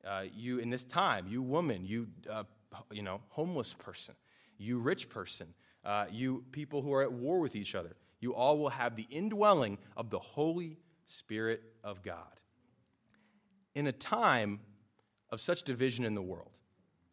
uh, 0.06 0.24
you 0.34 0.58
in 0.58 0.70
this 0.70 0.84
time, 0.84 1.26
you 1.28 1.42
woman, 1.42 1.84
you, 1.84 2.06
uh, 2.30 2.44
you 2.90 3.02
know, 3.02 3.20
homeless 3.28 3.74
person, 3.74 4.14
you 4.58 4.78
rich 4.78 5.08
person, 5.08 5.48
uh, 5.84 6.06
you 6.10 6.44
people 6.52 6.82
who 6.82 6.92
are 6.92 7.02
at 7.02 7.12
war 7.12 7.40
with 7.40 7.56
each 7.56 7.74
other, 7.74 7.96
you 8.20 8.34
all 8.34 8.58
will 8.58 8.70
have 8.70 8.96
the 8.96 9.06
indwelling 9.10 9.78
of 9.96 10.10
the 10.10 10.18
Holy 10.18 10.76
Spirit 11.06 11.62
of 11.82 12.02
God. 12.02 12.16
In 13.78 13.86
a 13.86 13.92
time 13.92 14.58
of 15.30 15.40
such 15.40 15.62
division 15.62 16.04
in 16.04 16.16
the 16.16 16.20
world, 16.20 16.50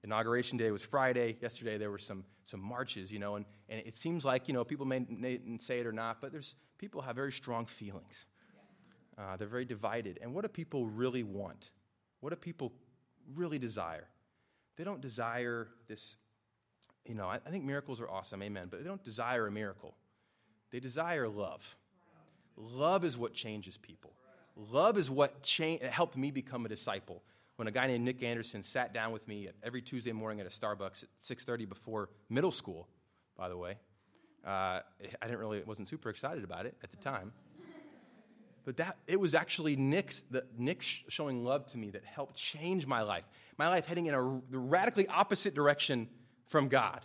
Inauguration 0.04 0.58
Day 0.58 0.72
was 0.72 0.82
Friday. 0.82 1.38
Yesterday 1.40 1.78
there 1.78 1.92
were 1.92 2.00
some, 2.00 2.24
some 2.44 2.60
marches, 2.60 3.12
you 3.12 3.20
know, 3.20 3.36
and, 3.36 3.46
and 3.70 3.84
it 3.86 3.96
seems 3.96 4.26
like, 4.26 4.48
you 4.48 4.56
know, 4.56 4.64
people 4.64 4.88
may, 4.88 5.06
may 5.08 5.40
say 5.60 5.78
it 5.78 5.86
or 5.86 5.92
not, 5.92 6.22
but 6.22 6.32
there's 6.32 6.56
people 6.80 7.04
have 7.04 7.16
very 7.16 7.32
strong 7.32 7.68
feelings. 7.68 8.26
Uh, 9.16 9.38
they're 9.38 9.48
very 9.48 9.66
divided. 9.66 10.18
And 10.24 10.34
what 10.34 10.42
do 10.42 10.48
people 10.48 10.88
really 10.88 11.22
want? 11.22 11.70
What 12.22 12.32
do 12.32 12.36
people 12.36 12.74
really 13.36 13.60
desire? 13.60 14.08
They 14.76 14.84
don't 14.84 15.02
desire 15.02 15.68
this, 15.88 16.16
you 17.06 17.14
know, 17.14 17.28
I, 17.28 17.36
I 17.46 17.52
think 17.52 17.64
miracles 17.64 18.02
are 18.02 18.10
awesome, 18.10 18.42
amen, 18.42 18.70
but 18.72 18.82
they 18.82 18.88
don't 18.88 19.04
desire 19.04 19.46
a 19.46 19.52
miracle. 19.52 19.94
They 20.72 20.80
desire 20.80 21.28
love. 21.28 21.76
Love 22.58 23.06
is 23.06 23.20
what 23.20 23.36
changes 23.36 23.78
people. 23.78 24.14
Love 24.56 24.98
is 24.98 25.10
what 25.10 25.42
cha- 25.44 25.78
helped 25.90 26.16
me 26.16 26.32
become 26.32 26.66
a 26.66 26.70
disciple 26.70 27.22
when 27.58 27.68
a 27.68 27.72
guy 27.72 27.88
named 27.88 28.04
Nick 28.04 28.24
Anderson 28.24 28.64
sat 28.64 28.94
down 28.94 29.12
with 29.12 29.28
me 29.28 29.50
every 29.64 29.82
Tuesday 29.82 30.12
morning 30.12 30.40
at 30.40 30.46
a 30.46 30.50
Starbucks 30.50 31.04
at 31.04 31.10
6:30 31.20 31.66
before 31.66 32.10
middle 32.30 32.52
school, 32.52 32.88
by 33.38 33.50
the 33.50 33.58
way. 33.58 33.78
Uh, 34.46 34.82
I 35.22 35.28
didn't 35.28 35.40
really 35.40 35.64
wasn't 35.64 35.90
super 35.90 36.10
excited 36.10 36.44
about 36.44 36.66
it 36.66 36.78
at 36.84 36.92
the 36.92 36.98
time. 36.98 37.34
But 38.64 38.78
that 38.78 38.98
it 39.08 39.20
was 39.20 39.36
actually 39.36 39.76
Nick's 39.76 40.24
the, 40.32 40.46
Nick 40.58 40.82
showing 40.82 41.44
love 41.44 41.68
to 41.68 41.78
me 41.78 41.92
that 41.92 42.04
helped 42.04 42.36
change 42.36 42.88
my 42.88 43.04
life. 43.04 43.24
My 43.58 43.70
life 43.70 43.86
heading 43.86 44.08
in 44.08 44.16
a 44.16 44.22
radically 44.22 45.08
opposite 45.08 45.54
direction 45.54 46.10
from 46.48 46.68
God. 46.68 47.02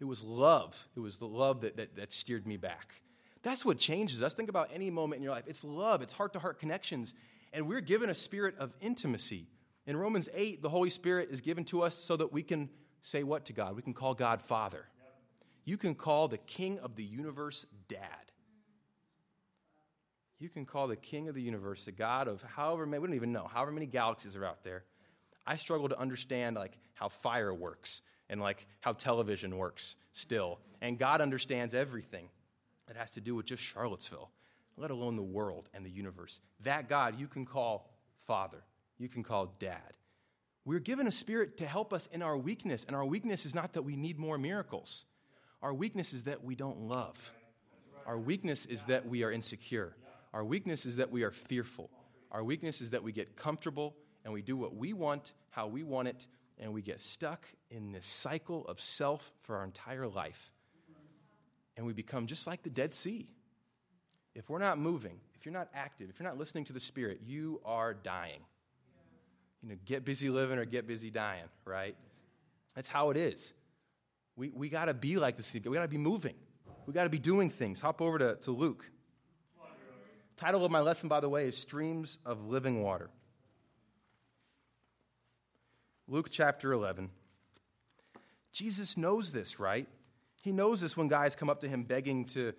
It 0.00 0.04
was 0.04 0.22
love. 0.22 0.88
It 0.94 1.00
was 1.00 1.16
the 1.16 1.26
love 1.26 1.62
that, 1.62 1.76
that, 1.76 1.96
that 1.96 2.12
steered 2.12 2.46
me 2.46 2.58
back. 2.58 3.01
That's 3.42 3.64
what 3.64 3.78
changes 3.78 4.22
us. 4.22 4.34
Think 4.34 4.48
about 4.48 4.70
any 4.72 4.90
moment 4.90 5.18
in 5.18 5.24
your 5.24 5.32
life. 5.32 5.44
It's 5.46 5.64
love, 5.64 6.00
it's 6.00 6.12
heart 6.12 6.32
to 6.34 6.38
heart 6.38 6.58
connections. 6.58 7.14
And 7.52 7.66
we're 7.66 7.80
given 7.80 8.08
a 8.08 8.14
spirit 8.14 8.54
of 8.58 8.72
intimacy. 8.80 9.46
In 9.86 9.96
Romans 9.96 10.28
8, 10.32 10.62
the 10.62 10.68
Holy 10.68 10.90
Spirit 10.90 11.28
is 11.30 11.40
given 11.40 11.64
to 11.66 11.82
us 11.82 11.94
so 11.94 12.16
that 12.16 12.32
we 12.32 12.42
can 12.42 12.70
say 13.02 13.24
what 13.24 13.46
to 13.46 13.52
God? 13.52 13.74
We 13.74 13.82
can 13.82 13.94
call 13.94 14.14
God 14.14 14.40
Father. 14.40 14.86
You 15.64 15.76
can 15.76 15.94
call 15.94 16.28
the 16.28 16.38
King 16.38 16.78
of 16.78 16.96
the 16.96 17.04
universe 17.04 17.66
Dad. 17.88 18.00
You 20.38 20.48
can 20.48 20.64
call 20.64 20.88
the 20.88 20.96
King 20.96 21.28
of 21.28 21.34
the 21.34 21.42
universe, 21.42 21.84
the 21.84 21.92
God 21.92 22.26
of 22.26 22.42
however 22.42 22.86
many, 22.86 23.00
we 23.00 23.08
don't 23.08 23.16
even 23.16 23.32
know, 23.32 23.48
however 23.52 23.70
many 23.70 23.86
galaxies 23.86 24.34
are 24.34 24.44
out 24.44 24.64
there. 24.64 24.84
I 25.46 25.56
struggle 25.56 25.88
to 25.88 25.98
understand 25.98 26.56
like 26.56 26.78
how 26.94 27.08
fire 27.08 27.52
works 27.52 28.02
and 28.28 28.40
like 28.40 28.66
how 28.80 28.92
television 28.92 29.56
works 29.56 29.96
still. 30.12 30.58
And 30.80 30.98
God 30.98 31.20
understands 31.20 31.74
everything 31.74 32.28
that 32.86 32.96
has 32.96 33.10
to 33.12 33.20
do 33.20 33.34
with 33.34 33.46
just 33.46 33.62
Charlottesville, 33.62 34.30
let 34.76 34.90
alone 34.90 35.16
the 35.16 35.22
world 35.22 35.68
and 35.74 35.84
the 35.84 35.90
universe. 35.90 36.40
That 36.60 36.88
God 36.88 37.18
you 37.18 37.28
can 37.28 37.46
call 37.46 37.90
Father 38.26 38.62
you 39.02 39.08
can 39.08 39.24
call 39.24 39.52
dad. 39.58 39.96
We're 40.64 40.78
given 40.78 41.08
a 41.08 41.12
spirit 41.12 41.56
to 41.58 41.66
help 41.66 41.92
us 41.92 42.08
in 42.12 42.22
our 42.22 42.36
weakness, 42.36 42.84
and 42.86 42.94
our 42.94 43.04
weakness 43.04 43.44
is 43.44 43.54
not 43.54 43.72
that 43.72 43.82
we 43.82 43.96
need 43.96 44.18
more 44.18 44.38
miracles. 44.38 45.04
Our 45.60 45.74
weakness 45.74 46.12
is 46.12 46.24
that 46.24 46.44
we 46.44 46.54
don't 46.54 46.82
love. 46.82 47.16
Our 48.06 48.18
weakness 48.18 48.64
is 48.66 48.82
that 48.84 49.06
we 49.06 49.24
are 49.24 49.32
insecure. 49.32 49.96
Our 50.32 50.44
weakness 50.44 50.86
is 50.86 50.96
that 50.96 51.10
we 51.10 51.24
are 51.24 51.32
fearful. 51.32 51.90
Our 52.30 52.44
weakness 52.44 52.80
is 52.80 52.90
that 52.90 53.02
we 53.02 53.12
get 53.12 53.36
comfortable 53.36 53.96
and 54.24 54.32
we 54.32 54.40
do 54.40 54.56
what 54.56 54.74
we 54.74 54.92
want, 54.92 55.32
how 55.50 55.66
we 55.66 55.82
want 55.82 56.08
it, 56.08 56.26
and 56.58 56.72
we 56.72 56.80
get 56.80 57.00
stuck 57.00 57.44
in 57.70 57.90
this 57.90 58.06
cycle 58.06 58.64
of 58.66 58.80
self 58.80 59.32
for 59.40 59.56
our 59.56 59.64
entire 59.64 60.06
life. 60.06 60.52
And 61.76 61.86
we 61.86 61.92
become 61.92 62.26
just 62.26 62.46
like 62.46 62.62
the 62.62 62.70
Dead 62.70 62.94
Sea. 62.94 63.28
If 64.34 64.48
we're 64.48 64.58
not 64.58 64.78
moving, 64.78 65.20
if 65.34 65.44
you're 65.44 65.52
not 65.52 65.68
active, 65.74 66.08
if 66.10 66.18
you're 66.18 66.28
not 66.28 66.38
listening 66.38 66.64
to 66.66 66.72
the 66.72 66.80
Spirit, 66.80 67.20
you 67.24 67.60
are 67.64 67.94
dying 67.94 68.40
you 69.62 69.68
know, 69.68 69.76
get 69.84 70.04
busy 70.04 70.28
living 70.28 70.58
or 70.58 70.64
get 70.64 70.86
busy 70.86 71.10
dying, 71.10 71.44
right? 71.64 71.96
That's 72.74 72.88
how 72.88 73.10
it 73.10 73.16
is. 73.16 73.52
We, 74.36 74.50
we 74.50 74.68
got 74.68 74.86
to 74.86 74.94
be 74.94 75.16
like 75.16 75.36
the 75.36 75.42
sea. 75.42 75.62
We 75.64 75.74
got 75.74 75.82
to 75.82 75.88
be 75.88 75.98
moving. 75.98 76.34
We 76.86 76.92
got 76.92 77.04
to 77.04 77.10
be 77.10 77.18
doing 77.18 77.50
things. 77.50 77.80
Hop 77.80 78.02
over 78.02 78.18
to, 78.18 78.36
to 78.42 78.50
Luke. 78.50 78.90
Title 80.36 80.64
of 80.64 80.72
my 80.72 80.80
lesson, 80.80 81.08
by 81.08 81.20
the 81.20 81.28
way, 81.28 81.46
is 81.46 81.56
Streams 81.56 82.18
of 82.26 82.46
Living 82.46 82.82
Water. 82.82 83.10
Luke 86.08 86.28
chapter 86.30 86.72
11. 86.72 87.10
Jesus 88.52 88.96
knows 88.96 89.30
this, 89.30 89.60
right? 89.60 89.86
He 90.42 90.52
knows 90.52 90.80
this 90.80 90.96
when 90.96 91.08
guys 91.08 91.34
come 91.34 91.48
up 91.48 91.60
to 91.60 91.68
him 91.68 91.84
begging 91.84 92.26
to, 92.26 92.52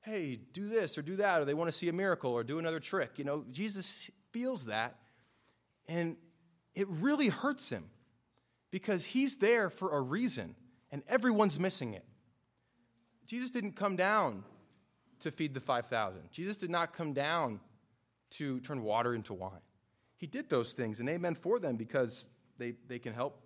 hey, 0.00 0.40
do 0.52 0.68
this 0.68 0.96
or 0.96 1.02
do 1.02 1.16
that, 1.16 1.42
or 1.42 1.44
they 1.44 1.54
want 1.54 1.70
to 1.70 1.76
see 1.76 1.88
a 1.88 1.92
miracle 1.92 2.32
or 2.32 2.42
do 2.42 2.58
another 2.58 2.80
trick. 2.80 3.18
You 3.18 3.24
know, 3.24 3.44
Jesus 3.50 4.10
feels 4.32 4.66
that. 4.66 4.96
And 5.86 6.16
it 6.74 6.88
really 6.88 7.28
hurts 7.28 7.68
him 7.68 7.84
because 8.70 9.04
he's 9.04 9.36
there 9.36 9.68
for 9.68 9.96
a 9.96 10.00
reason 10.00 10.54
and 10.90 11.02
everyone's 11.08 11.58
missing 11.58 11.94
it. 11.94 12.04
Jesus 13.26 13.50
didn't 13.50 13.76
come 13.76 13.96
down 13.96 14.44
to 15.20 15.30
feed 15.30 15.54
the 15.54 15.60
5,000. 15.60 16.20
Jesus 16.30 16.56
did 16.56 16.70
not 16.70 16.92
come 16.92 17.12
down 17.12 17.60
to 18.32 18.60
turn 18.60 18.82
water 18.82 19.14
into 19.14 19.34
wine. 19.34 19.60
He 20.16 20.26
did 20.26 20.48
those 20.48 20.72
things, 20.72 21.00
and 21.00 21.08
amen 21.08 21.34
for 21.34 21.58
them 21.58 21.76
because 21.76 22.26
they, 22.58 22.74
they 22.88 22.98
can 22.98 23.12
help 23.12 23.40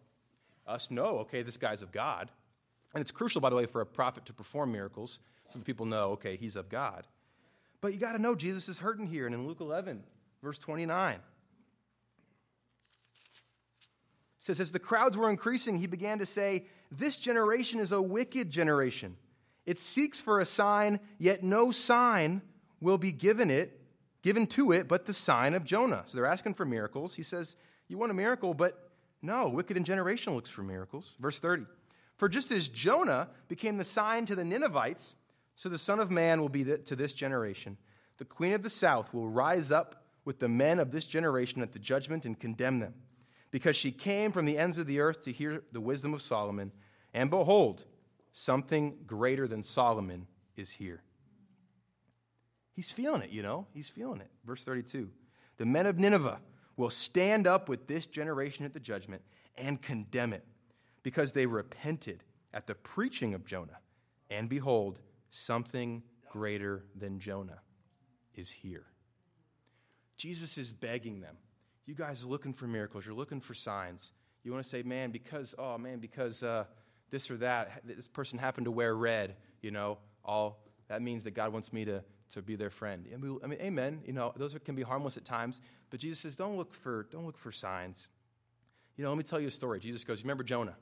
us 0.67 0.91
know, 0.91 1.19
okay, 1.19 1.43
this 1.43 1.57
guy's 1.57 1.83
of 1.83 1.93
God. 1.93 2.31
And 2.95 3.01
it's 3.01 3.11
crucial, 3.11 3.41
by 3.41 3.51
the 3.51 3.57
way, 3.57 3.67
for 3.67 3.81
a 3.81 3.87
prophet 3.87 4.27
to 4.27 4.33
perform 4.33 4.73
miracles 4.73 5.21
so 5.51 5.59
that 5.59 5.65
people 5.65 5.87
know, 5.87 6.13
okay, 6.13 6.37
he's 6.37 6.57
of 6.57 6.69
God. 6.69 7.07
But 7.81 7.93
you 7.93 7.99
got 7.99 8.13
to 8.13 8.19
know 8.19 8.35
Jesus 8.35 8.69
is 8.69 8.79
hurting 8.79 9.07
here. 9.07 9.27
And 9.27 9.35
in 9.35 9.47
Luke 9.47 9.61
11, 9.61 10.03
verse 10.43 10.59
29, 10.59 11.19
says, 14.41 14.61
As 14.61 14.73
the 14.73 14.79
crowds 14.79 15.17
were 15.17 15.31
increasing, 15.31 15.79
he 15.79 15.87
began 15.87 16.19
to 16.19 16.27
say, 16.27 16.65
This 16.91 17.17
generation 17.17 17.81
is 17.81 17.93
a 17.93 18.03
wicked 18.03 18.51
generation. 18.51 19.17
It 19.67 19.79
seeks 19.79 20.21
for 20.21 20.41
a 20.41 20.47
sign, 20.47 20.99
yet 21.19 21.43
no 21.43 21.71
sign 21.71 22.41
will 22.81 22.99
be 22.99 23.13
given 23.13 23.51
it, 23.51 23.81
given 24.23 24.47
to 24.49 24.73
it, 24.73 24.89
but 24.89 25.05
the 25.05 25.13
sign 25.13 25.55
of 25.55 25.65
Jonah. 25.65 26.05
So 26.07 26.17
they're 26.17 26.27
asking 26.27 26.55
for 26.55 26.65
miracles. 26.65 27.15
He 27.15 27.23
says, 27.23 27.57
You 27.87 27.99
want 27.99 28.11
a 28.11 28.15
miracle, 28.15 28.55
but 28.55 28.91
no, 29.21 29.49
wicked 29.49 29.77
and 29.77 29.85
generation 29.85 30.35
looks 30.35 30.51
for 30.51 30.63
miracles. 30.63 31.15
Verse 31.21 31.39
30. 31.39 31.65
For 32.19 32.29
just 32.29 32.53
as 32.53 32.69
Jonah 32.69 33.29
became 33.49 33.79
the 33.79 33.85
sign 33.85 34.27
to 34.27 34.37
the 34.37 34.45
Ninevites, 34.45 35.17
so 35.57 35.69
the 35.69 35.79
Son 35.79 35.99
of 35.99 36.11
Man 36.11 36.41
will 36.41 36.49
be 36.49 36.65
to 36.65 36.97
this 36.97 37.13
generation. 37.13 37.79
The 38.19 38.25
queen 38.25 38.53
of 38.53 38.63
the 38.63 38.71
south 38.71 39.15
will 39.15 39.29
rise 39.29 39.73
up 39.73 40.05
with 40.25 40.41
the 40.41 40.49
men 40.49 40.79
of 40.79 40.91
this 40.91 41.07
generation 41.07 41.63
at 41.63 41.73
the 41.73 41.79
judgment 41.79 42.27
and 42.27 42.39
condemn 42.39 42.81
them 42.81 42.95
because 43.51 43.77
she 43.77 43.91
came 43.91 44.33
from 44.33 44.45
the 44.45 44.59
ends 44.59 44.79
of 44.79 44.87
the 44.87 45.01
earth 45.01 45.25
to 45.25 45.33
hear 45.33 45.63
the 45.73 45.81
wisdom 45.81 46.13
of 46.13 46.21
Solomon. 46.21 46.73
And 47.15 47.31
behold, 47.31 47.85
something 48.33 48.99
greater 49.07 49.49
than 49.49 49.63
Solomon 49.63 50.27
is 50.57 50.71
here. 50.71 51.03
He's 52.73 52.91
feeling 52.91 53.23
it, 53.23 53.31
you 53.31 53.43
know? 53.43 53.67
He's 53.73 53.89
feeling 53.89 54.21
it. 54.21 54.31
Verse 54.45 54.63
32 54.65 55.09
The 55.57 55.67
men 55.67 55.87
of 55.87 55.99
Nineveh 55.99 56.41
will 56.77 56.91
stand 56.91 57.47
up 57.47 57.69
with 57.69 57.87
this 57.87 58.07
generation 58.07 58.65
at 58.65 58.75
the 58.75 58.81
judgment 58.81 59.23
and 59.57 59.81
condemn 59.81 60.33
it, 60.33 60.45
because 61.03 61.33
they 61.33 61.47
repented 61.47 62.25
at 62.53 62.67
the 62.67 62.75
preaching 62.75 63.35
of 63.35 63.45
Jonah. 63.45 63.79
And 64.31 64.49
behold, 64.49 64.99
something 65.31 66.03
greater 66.31 66.85
than 66.97 67.19
Jonah 67.19 67.61
is 68.35 68.51
here. 68.51 68.87
Jesus 70.17 70.59
is 70.59 70.73
begging 70.73 71.21
them 71.21 71.37
you 71.89 71.95
guys 71.95 72.23
are 72.23 72.27
looking 72.27 72.53
for 72.53 72.67
miracles, 72.67 73.07
you're 73.07 73.15
looking 73.15 73.41
for 73.41 73.55
signs. 73.55 74.13
You 74.45 74.53
want 74.53 74.63
to 74.63 74.69
say, 74.69 74.83
man, 74.83 75.11
because, 75.11 75.55
oh 75.59 75.79
man, 75.79 76.01
because 76.01 76.43
uh, 76.43 76.65
this 77.11 77.31
or 77.31 77.39
that, 77.39 77.81
this 77.85 78.07
person 78.07 78.39
happened 78.39 78.67
to 78.67 78.71
wear 78.71 78.95
red, 78.95 79.37
you 79.63 79.71
know, 79.71 79.97
all 80.23 80.61
that 80.89 81.01
means 81.01 81.25
that 81.25 81.31
God 81.31 81.51
wants 81.51 81.73
me 81.73 81.87
to, 81.87 82.05
to 82.35 82.43
be 82.43 82.57
their 82.57 82.69
friend. 82.69 83.07
I 83.13 83.17
mean, 83.17 83.59
amen. 83.59 84.03
You 84.05 84.13
know, 84.13 84.35
those 84.37 84.55
can 84.65 84.75
be 84.75 84.83
harmless 84.83 85.17
at 85.17 85.25
times, 85.25 85.63
but 85.89 85.99
Jesus 85.99 86.21
says, 86.21 86.37
don't 86.37 86.59
look 86.59 86.75
for, 86.75 87.09
don't 87.11 87.25
look 87.25 87.39
for 87.39 87.51
signs. 87.51 88.09
You 88.99 89.05
know, 89.05 89.11
let 89.11 89.17
me 89.17 89.25
tell 89.25 89.41
you 89.41 89.49
a 89.49 89.51
story. 89.51 89.81
Jesus 89.81 90.05
goes, 90.05 90.21
remember 90.23 90.45
Jonah? 90.45 90.77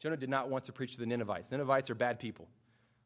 Jonah 0.00 0.16
did 0.16 0.28
not 0.28 0.48
want 0.48 0.64
to 0.64 0.72
preach 0.72 0.92
to 0.94 1.00
the 1.00 1.06
Ninevites. 1.06 1.50
Ninevites 1.50 1.90
are 1.90 1.94
bad 1.94 2.18
people. 2.18 2.46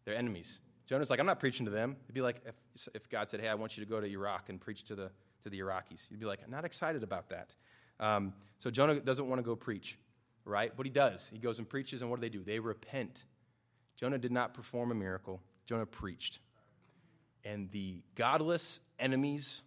They're 0.05 0.17
enemies. 0.17 0.61
Jonah's 0.87 1.09
like, 1.09 1.21
I'm 1.21 1.27
not 1.27 1.39
preaching 1.39 1.65
to 1.67 1.71
them. 1.71 1.97
It'd 2.05 2.15
be 2.15 2.21
like 2.21 2.43
if, 2.45 2.89
if 2.95 3.09
God 3.09 3.31
said, 3.31 3.41
hey, 3.41 3.49
I 3.49 3.55
want 3.55 3.77
you 3.77 3.85
to 3.85 3.89
go 3.89 4.01
to 4.01 4.07
Iraq 4.07 4.49
and 4.49 4.61
preach 4.61 4.83
to 4.85 4.97
the, 4.97 5.11
to 5.45 5.51
the 5.51 5.61
Iraqis. 5.61 6.07
You'd 6.11 6.19
be 6.19 6.27
like, 6.27 6.41
I'm 6.45 6.51
not 6.51 6.65
excited 6.65 7.03
about 7.03 7.29
that. 7.29 7.55
Um, 8.01 8.33
so 8.59 8.71
Jonah 8.71 8.99
doesn't 8.99 9.29
want 9.29 9.39
to 9.39 9.45
go 9.45 9.55
preach, 9.55 9.99
right? 10.45 10.73
But 10.77 10.87
he 10.87 10.91
does. 10.91 11.29
He 11.33 11.39
goes 11.39 11.59
and 11.59 11.69
preaches, 11.69 12.03
and 12.03 12.11
what 12.11 12.21
do 12.21 12.23
they 12.23 12.31
do? 12.31 12.43
They 12.43 12.59
repent. 12.59 13.25
Jonah 13.97 14.19
did 14.19 14.33
not 14.33 14.55
perform 14.55 14.91
a 14.91 14.95
miracle, 14.95 15.41
Jonah 15.67 15.87
preached. 15.87 16.41
And 17.45 17.71
the 17.71 18.03
godless 18.17 18.81
enemies 18.99 19.63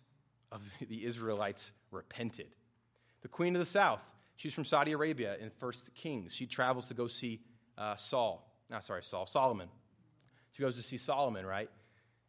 of 0.51 0.69
the 0.89 1.05
Israelites 1.05 1.71
repented. 1.91 2.55
The 3.21 3.27
queen 3.29 3.55
of 3.55 3.59
the 3.59 3.65
south, 3.65 4.03
she's 4.35 4.53
from 4.53 4.65
Saudi 4.65 4.91
Arabia 4.91 5.37
in 5.39 5.49
First 5.49 5.93
Kings. 5.95 6.33
She 6.33 6.45
travels 6.45 6.85
to 6.87 6.93
go 6.93 7.07
see 7.07 7.41
uh, 7.77 7.95
Saul. 7.95 8.49
Not 8.69 8.83
sorry, 8.83 9.03
Saul, 9.03 9.25
Solomon. 9.25 9.69
She 10.53 10.61
goes 10.63 10.75
to 10.75 10.83
see 10.83 10.97
Solomon, 10.97 11.45
right? 11.45 11.69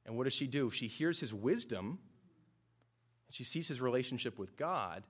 And 0.06 0.16
what 0.16 0.24
does 0.24 0.34
she 0.34 0.46
do? 0.46 0.70
She 0.70 0.86
hears 0.86 1.20
his 1.20 1.32
wisdom 1.32 1.98
and 3.26 3.34
she 3.34 3.44
sees 3.44 3.68
his 3.68 3.80
relationship 3.80 4.38
with 4.38 4.56
God, 4.56 5.02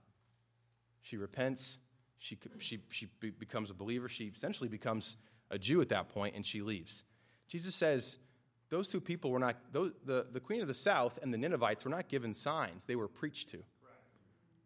she 1.02 1.16
repents, 1.16 1.78
she, 2.18 2.38
she, 2.58 2.80
she 2.90 3.06
becomes 3.38 3.70
a 3.70 3.74
believer, 3.74 4.08
she 4.08 4.32
essentially 4.34 4.68
becomes 4.68 5.16
a 5.50 5.58
Jew 5.58 5.80
at 5.82 5.90
that 5.90 6.08
point, 6.08 6.34
and 6.34 6.44
she 6.44 6.62
leaves. 6.62 7.04
Jesus 7.48 7.74
says, 7.74 8.16
those 8.70 8.88
two 8.88 9.00
people 9.00 9.30
were 9.30 9.38
not, 9.38 9.56
those, 9.72 9.92
the, 10.06 10.26
the 10.32 10.40
queen 10.40 10.62
of 10.62 10.68
the 10.68 10.74
south 10.74 11.18
and 11.22 11.32
the 11.32 11.38
Ninevites 11.38 11.84
were 11.84 11.90
not 11.90 12.08
given 12.08 12.32
signs, 12.32 12.86
they 12.86 12.96
were 12.96 13.08
preached 13.08 13.50
to. 13.50 13.58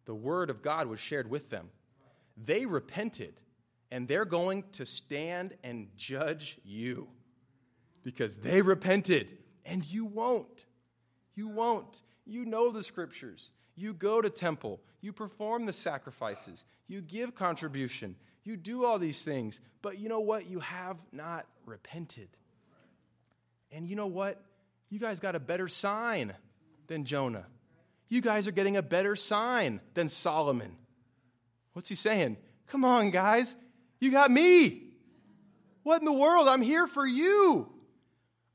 The 0.05 0.15
word 0.15 0.49
of 0.49 0.61
God 0.61 0.87
was 0.87 0.99
shared 0.99 1.29
with 1.29 1.49
them. 1.49 1.69
They 2.43 2.65
repented, 2.65 3.39
and 3.91 4.07
they're 4.07 4.25
going 4.25 4.63
to 4.73 4.85
stand 4.85 5.55
and 5.63 5.87
judge 5.97 6.57
you 6.63 7.07
because 8.03 8.37
they 8.37 8.61
repented, 8.61 9.37
and 9.65 9.85
you 9.85 10.05
won't. 10.05 10.65
You 11.35 11.47
won't. 11.47 12.01
You 12.25 12.45
know 12.45 12.71
the 12.71 12.83
scriptures. 12.83 13.49
You 13.75 13.93
go 13.93 14.21
to 14.21 14.29
temple. 14.29 14.81
You 15.01 15.13
perform 15.13 15.65
the 15.65 15.73
sacrifices. 15.73 16.63
You 16.87 17.01
give 17.01 17.35
contribution. 17.35 18.15
You 18.43 18.57
do 18.57 18.85
all 18.85 18.99
these 18.99 19.21
things. 19.21 19.61
But 19.81 19.99
you 19.99 20.09
know 20.09 20.19
what? 20.19 20.49
You 20.49 20.59
have 20.59 20.97
not 21.11 21.45
repented. 21.65 22.29
And 23.71 23.87
you 23.87 23.95
know 23.95 24.07
what? 24.07 24.41
You 24.89 24.99
guys 24.99 25.19
got 25.19 25.35
a 25.35 25.39
better 25.39 25.67
sign 25.67 26.33
than 26.87 27.05
Jonah. 27.05 27.45
You 28.09 28.21
guys 28.21 28.47
are 28.47 28.51
getting 28.51 28.75
a 28.75 28.81
better 28.81 29.15
sign 29.15 29.81
than 29.93 30.09
Solomon. 30.09 30.75
What's 31.73 31.89
he 31.89 31.95
saying? 31.95 32.37
Come 32.67 32.85
on, 32.85 33.11
guys. 33.11 33.55
You 33.99 34.11
got 34.11 34.31
me. 34.31 34.83
What 35.83 36.01
in 36.01 36.05
the 36.05 36.13
world? 36.13 36.47
I'm 36.47 36.61
here 36.61 36.87
for 36.87 37.05
you. 37.05 37.71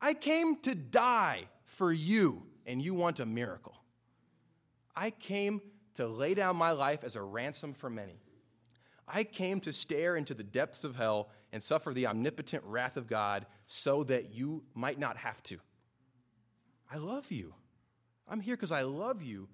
I 0.01 0.15
came 0.15 0.57
to 0.63 0.75
die 0.75 1.45
for 1.65 1.93
you, 1.93 2.43
and 2.67 2.81
you 2.81 2.95
want 2.95 3.21
a 3.21 3.27
miracle. 3.27 3.75
I 4.95 5.11
came 5.11 5.61
to 5.95 6.07
lay 6.07 6.35
down 6.35 6.57
my 6.57 6.73
life 6.73 7.05
as 7.05 7.17
a 7.17 7.23
ransom 7.23 7.75
for 7.75 7.91
many. 7.91 8.21
I 9.07 9.25
came 9.25 9.61
to 9.61 9.73
stare 9.73 10.17
into 10.17 10.35
the 10.35 10.43
depths 10.43 10.85
of 10.85 10.97
hell 10.97 11.31
and 11.53 11.63
suffer 11.63 11.93
the 11.93 12.07
omnipotent 12.07 12.65
wrath 12.65 12.97
of 12.97 13.07
God 13.07 13.47
so 13.67 14.05
that 14.05 14.33
you 14.33 14.65
might 14.75 14.99
not 14.99 15.17
have 15.17 15.43
to. 15.45 15.59
I 16.91 16.99
love 16.99 17.31
you. 17.31 17.55
I'm 18.29 18.41
here 18.41 18.57
because 18.57 18.73
I 18.73 18.83
love 18.83 19.23
you, 19.23 19.49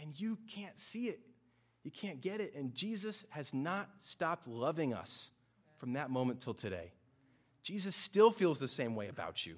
and 0.00 0.18
you 0.18 0.38
can't 0.48 0.78
see 0.78 1.08
it. 1.08 1.20
You 1.84 1.90
can't 1.90 2.20
get 2.20 2.40
it. 2.40 2.54
And 2.54 2.74
Jesus 2.74 3.24
has 3.30 3.52
not 3.52 3.88
stopped 3.98 4.46
loving 4.46 4.94
us 4.94 5.30
from 5.78 5.94
that 5.94 6.10
moment 6.10 6.40
till 6.40 6.54
today. 6.54 6.92
Jesus 7.62 7.94
still 7.94 8.30
feels 8.30 8.58
the 8.58 8.68
same 8.68 8.94
way 8.94 9.08
about 9.08 9.44
you. 9.46 9.56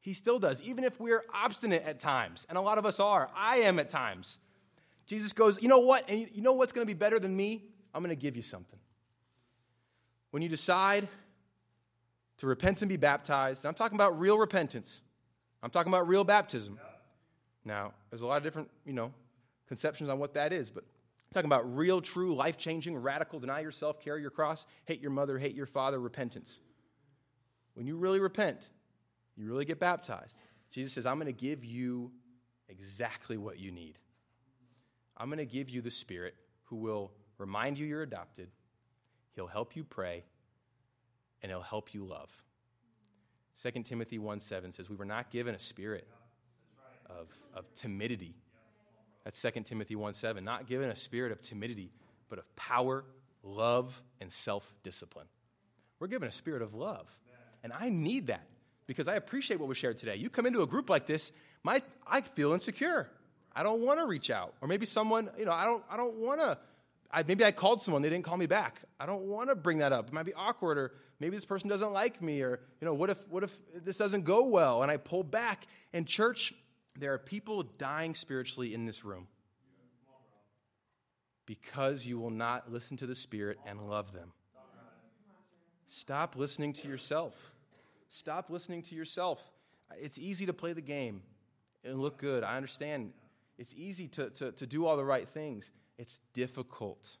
He 0.00 0.14
still 0.14 0.38
does, 0.38 0.60
even 0.62 0.84
if 0.84 1.00
we're 1.00 1.24
obstinate 1.34 1.82
at 1.82 1.98
times, 1.98 2.46
and 2.48 2.56
a 2.56 2.60
lot 2.60 2.78
of 2.78 2.86
us 2.86 3.00
are. 3.00 3.28
I 3.34 3.56
am 3.58 3.80
at 3.80 3.90
times. 3.90 4.38
Jesus 5.06 5.32
goes, 5.32 5.60
You 5.60 5.68
know 5.68 5.80
what? 5.80 6.08
And 6.08 6.28
you 6.32 6.42
know 6.42 6.52
what's 6.52 6.72
going 6.72 6.86
to 6.86 6.92
be 6.92 6.96
better 6.96 7.18
than 7.18 7.36
me? 7.36 7.64
I'm 7.92 8.02
going 8.02 8.14
to 8.14 8.20
give 8.20 8.36
you 8.36 8.42
something. 8.42 8.78
When 10.30 10.42
you 10.42 10.48
decide 10.48 11.08
to 12.38 12.46
repent 12.46 12.82
and 12.82 12.88
be 12.88 12.96
baptized, 12.96 13.64
and 13.64 13.68
I'm 13.68 13.74
talking 13.74 13.96
about 13.96 14.18
real 14.20 14.38
repentance. 14.38 15.00
I'm 15.62 15.70
talking 15.70 15.92
about 15.92 16.06
real 16.06 16.22
baptism. 16.22 16.78
Now, 17.64 17.92
there's 18.10 18.22
a 18.22 18.26
lot 18.26 18.36
of 18.36 18.42
different, 18.42 18.70
you 18.84 18.92
know, 18.92 19.12
conceptions 19.66 20.10
on 20.10 20.18
what 20.18 20.34
that 20.34 20.52
is, 20.52 20.70
but 20.70 20.84
talking 21.32 21.48
about 21.48 21.76
real, 21.76 22.00
true, 22.00 22.34
life 22.34 22.56
changing, 22.56 22.96
radical, 22.96 23.40
deny 23.40 23.60
yourself, 23.60 24.00
carry 24.00 24.20
your 24.20 24.30
cross, 24.30 24.66
hate 24.84 25.00
your 25.00 25.10
mother, 25.10 25.38
hate 25.38 25.54
your 25.54 25.66
father, 25.66 25.98
repentance. 25.98 26.60
When 27.74 27.86
you 27.86 27.96
really 27.96 28.20
repent, 28.20 28.68
you 29.36 29.46
really 29.46 29.64
get 29.64 29.78
baptized. 29.78 30.36
Jesus 30.70 30.94
says, 30.94 31.06
I'm 31.06 31.16
going 31.16 31.26
to 31.26 31.32
give 31.32 31.64
you 31.64 32.10
exactly 32.68 33.36
what 33.36 33.58
you 33.58 33.70
need. 33.70 33.98
I'm 35.16 35.28
going 35.28 35.38
to 35.38 35.46
give 35.46 35.68
you 35.68 35.80
the 35.80 35.90
Spirit 35.90 36.34
who 36.64 36.76
will 36.76 37.12
remind 37.38 37.78
you 37.78 37.86
you're 37.86 38.02
adopted, 38.02 38.48
He'll 39.34 39.46
help 39.46 39.76
you 39.76 39.84
pray, 39.84 40.24
and 41.42 41.50
He'll 41.50 41.60
help 41.60 41.92
you 41.92 42.04
love. 42.04 42.30
2 43.62 43.82
Timothy 43.82 44.18
1 44.18 44.40
7 44.40 44.72
says, 44.72 44.88
We 44.88 44.96
were 44.96 45.04
not 45.04 45.30
given 45.30 45.54
a 45.54 45.58
spirit 45.58 46.06
of, 47.08 47.28
of 47.54 47.72
timidity. 47.74 48.34
That's 49.26 49.42
2 49.42 49.62
Timothy 49.64 49.96
1 49.96 50.14
7. 50.14 50.44
Not 50.44 50.68
given 50.68 50.88
a 50.88 50.94
spirit 50.94 51.32
of 51.32 51.42
timidity, 51.42 51.90
but 52.28 52.38
of 52.38 52.54
power, 52.54 53.04
love, 53.42 54.00
and 54.20 54.32
self 54.32 54.72
discipline. 54.84 55.26
We're 55.98 56.06
given 56.06 56.28
a 56.28 56.32
spirit 56.32 56.62
of 56.62 56.74
love. 56.74 57.10
And 57.64 57.72
I 57.72 57.88
need 57.88 58.28
that 58.28 58.46
because 58.86 59.08
I 59.08 59.16
appreciate 59.16 59.58
what 59.58 59.68
was 59.68 59.76
shared 59.76 59.98
today. 59.98 60.14
You 60.14 60.30
come 60.30 60.46
into 60.46 60.62
a 60.62 60.66
group 60.66 60.88
like 60.88 61.06
this, 61.06 61.32
my, 61.64 61.82
I 62.06 62.20
feel 62.20 62.52
insecure. 62.52 63.10
I 63.52 63.64
don't 63.64 63.80
want 63.80 63.98
to 63.98 64.06
reach 64.06 64.30
out. 64.30 64.54
Or 64.60 64.68
maybe 64.68 64.86
someone, 64.86 65.28
you 65.36 65.44
know, 65.44 65.52
I 65.52 65.64
don't, 65.64 65.82
I 65.90 65.96
don't 65.96 66.18
want 66.18 66.40
to. 66.40 66.56
I, 67.10 67.24
maybe 67.26 67.44
I 67.44 67.50
called 67.50 67.82
someone, 67.82 68.02
they 68.02 68.10
didn't 68.10 68.24
call 68.24 68.36
me 68.36 68.46
back. 68.46 68.82
I 69.00 69.06
don't 69.06 69.22
want 69.22 69.48
to 69.48 69.56
bring 69.56 69.78
that 69.78 69.92
up. 69.92 70.06
It 70.06 70.12
might 70.12 70.26
be 70.26 70.34
awkward, 70.34 70.78
or 70.78 70.92
maybe 71.18 71.34
this 71.34 71.44
person 71.44 71.68
doesn't 71.68 71.92
like 71.92 72.22
me, 72.22 72.42
or 72.42 72.60
you 72.80 72.84
know, 72.84 72.94
what 72.94 73.10
if 73.10 73.18
what 73.28 73.42
if 73.42 73.56
this 73.74 73.96
doesn't 73.96 74.24
go 74.24 74.44
well 74.44 74.84
and 74.84 74.92
I 74.92 74.98
pull 74.98 75.24
back? 75.24 75.66
In 75.92 76.04
church, 76.04 76.52
there 76.98 77.12
are 77.12 77.18
people 77.18 77.62
dying 77.62 78.14
spiritually 78.14 78.74
in 78.74 78.86
this 78.86 79.04
room 79.04 79.26
because 81.44 82.06
you 82.06 82.18
will 82.18 82.30
not 82.30 82.72
listen 82.72 82.96
to 82.96 83.06
the 83.06 83.14
Spirit 83.14 83.58
and 83.66 83.88
love 83.88 84.12
them. 84.12 84.32
Stop 85.88 86.36
listening 86.36 86.72
to 86.74 86.88
yourself. 86.88 87.34
Stop 88.08 88.50
listening 88.50 88.82
to 88.82 88.94
yourself. 88.94 89.40
It's 90.00 90.18
easy 90.18 90.46
to 90.46 90.52
play 90.52 90.72
the 90.72 90.80
game 90.80 91.22
and 91.84 92.00
look 92.00 92.18
good. 92.18 92.42
I 92.42 92.56
understand 92.56 93.12
it's 93.58 93.72
easy 93.74 94.08
to, 94.08 94.30
to, 94.30 94.52
to 94.52 94.66
do 94.66 94.86
all 94.86 94.96
the 94.96 95.04
right 95.04 95.28
things. 95.28 95.70
It's 95.98 96.18
difficult 96.34 97.16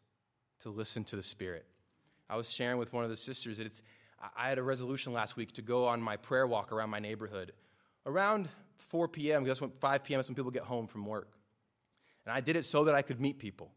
to 0.62 0.70
listen 0.70 1.04
to 1.04 1.16
the 1.16 1.22
Spirit. 1.22 1.64
I 2.28 2.36
was 2.36 2.50
sharing 2.50 2.78
with 2.78 2.92
one 2.92 3.04
of 3.04 3.10
the 3.10 3.16
sisters 3.16 3.58
that 3.58 3.66
it's, 3.66 3.82
I 4.36 4.48
had 4.48 4.58
a 4.58 4.62
resolution 4.62 5.12
last 5.12 5.36
week 5.36 5.52
to 5.52 5.62
go 5.62 5.86
on 5.86 6.00
my 6.02 6.16
prayer 6.16 6.46
walk 6.46 6.72
around 6.72 6.90
my 6.90 6.98
neighborhood 6.98 7.52
around 8.04 8.48
4 8.88 9.08
p.m., 9.08 9.42
because 9.42 9.58
that's 9.58 9.60
when 9.60 9.72
5 9.80 10.04
p.m. 10.04 10.20
is 10.20 10.28
when 10.28 10.34
people 10.34 10.50
get 10.50 10.62
home 10.62 10.86
from 10.86 11.06
work. 11.06 11.32
And 12.24 12.32
I 12.32 12.40
did 12.40 12.56
it 12.56 12.64
so 12.64 12.84
that 12.84 12.94
I 12.94 13.02
could 13.02 13.20
meet 13.20 13.38
people. 13.38 13.70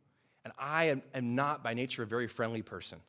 And 0.43 0.53
I 0.57 0.85
am, 0.85 1.03
am 1.13 1.35
not 1.35 1.63
by 1.63 1.73
nature 1.73 2.03
a 2.03 2.07
very 2.07 2.27
friendly 2.27 2.61
person. 2.61 2.99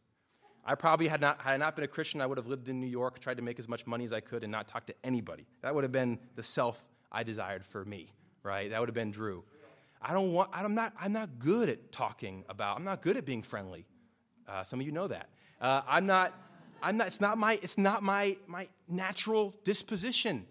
I 0.64 0.74
probably 0.74 1.08
had 1.08 1.20
not, 1.20 1.40
had 1.40 1.54
I 1.54 1.56
not 1.56 1.74
been 1.74 1.84
a 1.84 1.88
Christian, 1.88 2.20
I 2.20 2.26
would 2.26 2.36
have 2.36 2.46
lived 2.46 2.68
in 2.68 2.80
New 2.80 2.86
York, 2.86 3.18
tried 3.18 3.38
to 3.38 3.42
make 3.42 3.58
as 3.58 3.68
much 3.68 3.86
money 3.86 4.04
as 4.04 4.12
I 4.12 4.20
could, 4.20 4.42
and 4.42 4.52
not 4.52 4.68
talk 4.68 4.86
to 4.86 4.94
anybody. 5.02 5.46
That 5.62 5.74
would 5.74 5.84
have 5.84 5.92
been 5.92 6.18
the 6.36 6.42
self 6.42 6.78
I 7.10 7.22
desired 7.22 7.64
for 7.64 7.84
me 7.84 8.12
right? 8.42 8.70
That 8.70 8.80
would 8.80 8.88
have 8.88 8.94
been 8.94 9.10
Drew. 9.10 9.44
I 10.02 10.14
don't 10.14 10.32
want, 10.32 10.50
I'm 10.52 10.74
not, 10.74 10.94
I'm 10.98 11.12
not 11.12 11.38
good 11.38 11.68
at 11.68 11.92
talking 11.92 12.44
about, 12.48 12.76
I'm 12.76 12.84
not 12.84 13.02
good 13.02 13.16
at 13.16 13.26
being 13.26 13.42
friendly. 13.42 13.84
Uh, 14.48 14.64
some 14.64 14.80
of 14.80 14.86
you 14.86 14.92
know 14.92 15.06
that. 15.06 15.28
Uh, 15.60 15.82
I'm 15.86 16.06
not, 16.06 16.32
I'm 16.82 16.96
not, 16.96 17.06
it's 17.08 17.20
not 17.20 17.36
my, 17.36 17.58
it's 17.62 17.76
not 17.76 18.02
my, 18.02 18.36
my 18.46 18.68
natural 18.88 19.54
disposition. 19.64 20.46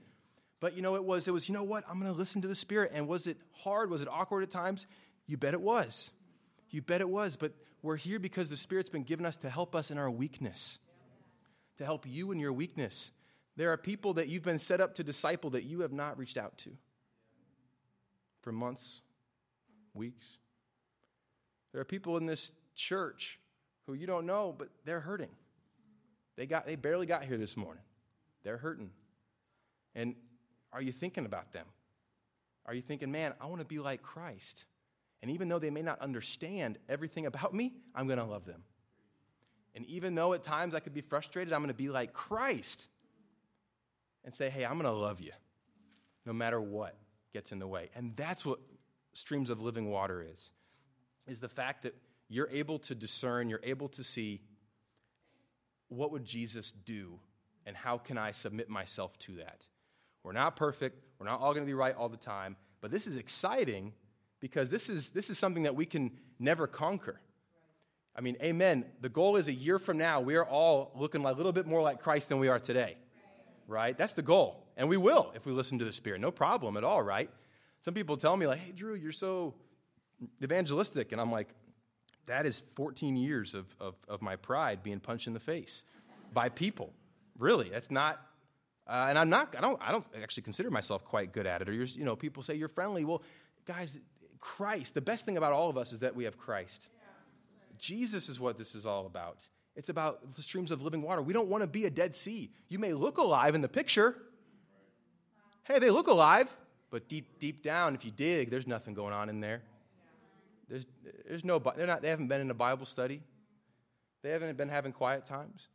But 0.60 0.76
you 0.76 0.82
know, 0.82 0.96
it 0.96 1.04
was, 1.04 1.28
it 1.28 1.32
was, 1.32 1.48
you 1.48 1.54
know 1.54 1.64
what? 1.64 1.84
I'm 1.90 2.00
going 2.00 2.12
to 2.12 2.18
listen 2.18 2.42
to 2.42 2.48
the 2.48 2.56
Spirit. 2.56 2.92
And 2.94 3.08
was 3.08 3.28
it 3.28 3.38
hard? 3.64 3.90
Was 3.90 4.02
it 4.02 4.08
awkward 4.10 4.44
at 4.44 4.52
times? 4.52 4.86
You 5.26 5.38
bet 5.38 5.54
it 5.54 5.62
was. 5.62 6.12
You 6.70 6.82
bet 6.82 7.02
it 7.02 7.10
was. 7.10 7.36
But 7.36 7.54
we're 7.82 7.96
here 7.96 8.20
because 8.20 8.50
the 8.50 8.58
Spirit's 8.58 8.90
been 8.90 9.04
given 9.04 9.26
us 9.26 9.38
to 9.38 9.50
help 9.50 9.76
us 9.76 9.92
in 9.92 9.98
our 9.98 10.12
weakness, 10.12 10.80
to 11.78 11.86
help 11.86 12.06
you 12.08 12.32
in 12.32 12.40
your 12.40 12.54
weakness. 12.54 13.12
There 13.56 13.72
are 13.72 13.78
people 13.78 14.16
that 14.16 14.28
you've 14.28 14.44
been 14.44 14.60
set 14.60 14.82
up 14.82 14.96
to 14.96 15.04
disciple 15.04 15.52
that 15.52 15.64
you 15.64 15.82
have 15.82 15.94
not 15.94 16.18
reached 16.18 16.38
out 16.38 16.58
to 16.60 16.72
for 18.42 18.52
months, 18.52 19.02
weeks. 19.94 20.26
There 21.72 21.82
are 21.82 21.86
people 21.86 22.18
in 22.18 22.26
this 22.26 22.52
church 22.76 23.40
who 23.86 23.94
you 23.94 24.08
don't 24.08 24.26
know, 24.26 24.56
but 24.58 24.70
they're 24.86 25.00
hurting. 25.00 25.30
They, 26.36 26.46
got, 26.46 26.66
they 26.66 26.76
barely 26.76 27.06
got 27.06 27.26
here 27.26 27.38
this 27.38 27.58
morning. 27.58 27.84
They're 28.44 28.58
hurting. 28.58 28.92
And 29.94 30.16
are 30.72 30.82
you 30.82 30.92
thinking 30.92 31.26
about 31.26 31.52
them? 31.52 31.66
Are 32.66 32.74
you 32.74 32.82
thinking, 32.82 33.12
man, 33.12 33.34
I 33.42 33.48
want 33.48 33.62
to 33.62 33.66
be 33.66 33.80
like 33.80 34.02
Christ? 34.02 34.66
And 35.22 35.32
even 35.32 35.50
though 35.50 35.60
they 35.60 35.70
may 35.70 35.82
not 35.82 36.02
understand 36.02 36.78
everything 36.88 37.26
about 37.26 37.54
me, 37.54 37.74
I'm 37.96 38.08
going 38.08 38.20
to 38.20 38.26
love 38.26 38.46
them. 38.46 38.64
And 39.76 39.86
even 39.86 40.16
though 40.16 40.34
at 40.34 40.44
times 40.44 40.74
I 40.74 40.80
could 40.80 40.94
be 40.94 41.02
frustrated, 41.02 41.54
I'm 41.54 41.62
going 41.62 41.70
to 41.70 41.74
be 41.74 41.90
like 41.90 42.14
Christ 42.14 42.88
and 44.24 44.34
say, 44.34 44.50
hey, 44.50 44.66
I'm 44.66 44.74
going 44.74 44.84
to 44.86 44.92
love 44.92 45.20
you 45.20 45.32
no 46.26 46.34
matter 46.34 46.60
what 46.62 46.96
gets 47.34 47.52
in 47.52 47.60
the 47.60 47.68
way. 47.68 47.90
And 47.96 48.16
that's 48.16 48.46
what 48.46 48.60
streams 49.14 49.50
of 49.50 49.62
living 49.62 49.90
water 49.90 50.26
is. 50.32 50.52
Is 51.28 51.40
the 51.40 51.50
fact 51.50 51.84
that 51.84 51.96
you're 52.28 52.50
able 52.52 52.80
to 52.80 52.96
discern, 52.96 53.50
you're 53.50 53.60
able 53.64 53.90
to 53.90 54.04
see 54.04 54.42
what 55.90 56.12
would 56.12 56.26
Jesus 56.26 56.72
do 56.72 57.20
and 57.66 57.76
how 57.76 57.98
can 57.98 58.18
I 58.18 58.32
submit 58.32 58.70
myself 58.70 59.18
to 59.20 59.36
that? 59.36 59.66
We're 60.24 60.34
not 60.34 60.56
perfect, 60.56 61.04
we're 61.20 61.26
not 61.26 61.40
all 61.40 61.54
going 61.54 61.64
to 61.64 61.70
be 61.70 61.74
right 61.74 61.96
all 61.96 62.10
the 62.10 62.18
time, 62.18 62.56
but 62.82 62.92
this 62.92 63.08
is 63.08 63.16
exciting 63.16 63.94
because 64.40 64.70
this 64.70 64.90
is 64.90 65.10
this 65.10 65.30
is 65.30 65.38
something 65.38 65.64
that 65.64 65.76
we 65.76 65.86
can 65.86 66.12
never 66.40 66.68
conquer. 66.68 67.20
I 68.16 68.22
mean, 68.22 68.38
amen. 68.44 68.86
The 69.02 69.10
goal 69.10 69.38
is 69.38 69.48
a 69.48 69.54
year 69.54 69.80
from 69.80 69.98
now, 69.98 70.20
we 70.20 70.36
are 70.36 70.46
all 70.46 70.92
looking 70.96 71.24
a 71.24 71.32
little 71.32 71.52
bit 71.52 71.66
more 71.66 71.82
like 71.82 72.02
Christ 72.02 72.30
than 72.30 72.40
we 72.40 72.48
are 72.48 72.60
today. 72.60 72.98
Right? 73.68 73.98
That's 73.98 74.14
the 74.14 74.22
goal. 74.24 74.66
And 74.78 74.90
we 74.90 74.98
will 74.98 75.32
if 75.36 75.46
we 75.46 75.52
listen 75.52 75.80
to 75.80 75.86
the 75.86 75.94
Spirit. 75.94 76.20
No 76.20 76.32
problem 76.32 76.76
at 76.76 76.84
all, 76.84 77.02
right? 77.02 77.30
Some 77.82 77.94
people 77.94 78.18
tell 78.18 78.36
me, 78.36 78.48
like, 78.48 78.60
hey, 78.60 78.72
Drew, 78.72 78.96
you're 78.96 79.12
so, 79.12 79.54
evangelistic. 80.44 81.12
And 81.12 81.22
I'm 81.22 81.32
like, 81.32 81.50
that 82.26 82.46
is 82.46 82.60
14 82.60 83.16
years 83.16 83.54
of, 83.54 83.66
of, 83.80 83.96
of 84.08 84.22
my 84.22 84.36
pride 84.36 84.84
being 84.84 85.00
punched 85.00 85.28
in 85.28 85.34
the 85.34 85.40
face 85.40 85.84
by 86.34 86.50
people. 86.50 86.94
Really, 87.38 87.70
that's 87.70 87.90
not. 87.90 88.20
Uh, 88.90 89.06
and 89.10 89.20
I'm 89.20 89.30
not. 89.30 89.56
I 89.56 89.62
don't. 89.62 89.80
I 89.82 89.92
don't 89.92 90.06
actually 90.22 90.44
consider 90.44 90.72
myself 90.72 91.06
quite 91.06 91.32
good 91.32 91.46
at 91.46 91.62
it. 91.62 91.70
Or 91.70 91.74
you're, 91.74 91.86
you 91.86 92.06
know, 92.06 92.16
people 92.16 92.42
say 92.42 92.56
you're 92.56 92.68
friendly. 92.68 93.06
Well, 93.06 93.22
guys, 93.66 94.00
Christ. 94.40 94.96
The 94.96 95.02
best 95.02 95.26
thing 95.26 95.38
about 95.38 95.54
all 95.54 95.70
of 95.70 95.78
us 95.78 95.94
is 95.94 96.00
that 96.00 96.16
we 96.16 96.24
have 96.24 96.38
Christ. 96.38 96.88
Jesus 97.78 98.30
is 98.30 98.40
what 98.40 98.58
this 98.58 98.74
is 98.74 98.86
all 98.88 99.06
about. 99.06 99.38
It's 99.76 99.90
about 99.90 100.34
the 100.36 100.42
streams 100.42 100.72
of 100.72 100.82
living 100.82 101.02
water. 101.02 101.22
We 101.22 101.34
don't 101.34 101.48
want 101.48 101.62
to 101.62 101.68
be 101.68 101.86
a 101.86 101.90
Dead 101.90 102.16
Sea. 102.16 102.52
You 102.68 102.80
may 102.80 102.94
look 102.94 103.20
alive 103.20 103.56
in 103.56 103.62
the 103.62 103.70
picture. 103.70 104.16
Hey, 105.64 105.80
they 105.80 105.92
look 105.92 106.08
alive, 106.08 106.50
but 106.90 107.08
deep, 107.08 107.40
deep 107.40 107.64
down, 107.64 107.94
if 107.94 108.04
you 108.04 108.12
dig, 108.12 108.50
there's 108.50 108.68
nothing 108.68 108.96
going 108.96 109.14
on 109.14 109.30
in 109.30 109.40
there. 109.40 109.62
There's, 110.68 110.86
there's 111.28 111.46
no, 111.46 111.60
they're 111.60 111.88
not, 111.88 112.02
they 112.02 112.10
haven't 112.10 112.28
been 112.28 112.42
in 112.42 112.50
a 112.50 112.56
Bible 112.56 112.86
study. 112.86 113.22
They 114.24 114.32
haven't 114.32 114.58
been 114.58 114.68
having 114.68 114.92
quiet 114.92 115.26
times. 115.26 115.68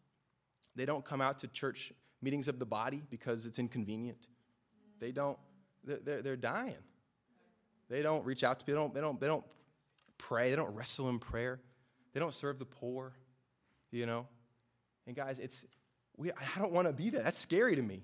They 0.77 0.85
don't 0.85 1.05
come 1.05 1.21
out 1.21 1.39
to 1.39 1.49
church 1.49 1.93
meetings 2.25 2.49
of 2.49 2.59
the 2.59 2.67
body 2.67 3.03
because 3.11 3.47
it's 3.47 3.59
inconvenient. 3.59 4.27
They 4.99 5.13
don't, 5.13 5.39
they're, 5.85 6.23
they're 6.23 6.37
dying. 6.37 6.75
They 7.89 8.03
don't 8.03 8.25
reach 8.25 8.43
out 8.43 8.59
to 8.59 8.65
people. 8.65 8.81
They 8.81 8.85
don't, 8.85 8.95
they, 8.95 9.01
don't, 9.01 9.21
they 9.21 9.27
don't 9.27 9.45
pray. 10.19 10.51
They 10.51 10.57
don't 10.57 10.75
wrestle 10.75 11.09
in 11.11 11.19
prayer. 11.19 11.61
They 12.13 12.21
don't 12.21 12.35
serve 12.35 12.59
the 12.59 12.65
poor, 12.65 13.13
you 13.91 14.07
know. 14.07 14.27
And 15.07 15.15
guys, 15.15 15.39
it's, 15.39 15.65
we, 16.17 16.31
I 16.31 16.59
don't 16.59 16.73
want 16.73 16.87
to 16.87 16.93
be 16.93 17.11
that. 17.11 17.25
That's 17.25 17.39
scary 17.39 17.77
to 17.77 17.83
me. 17.83 18.03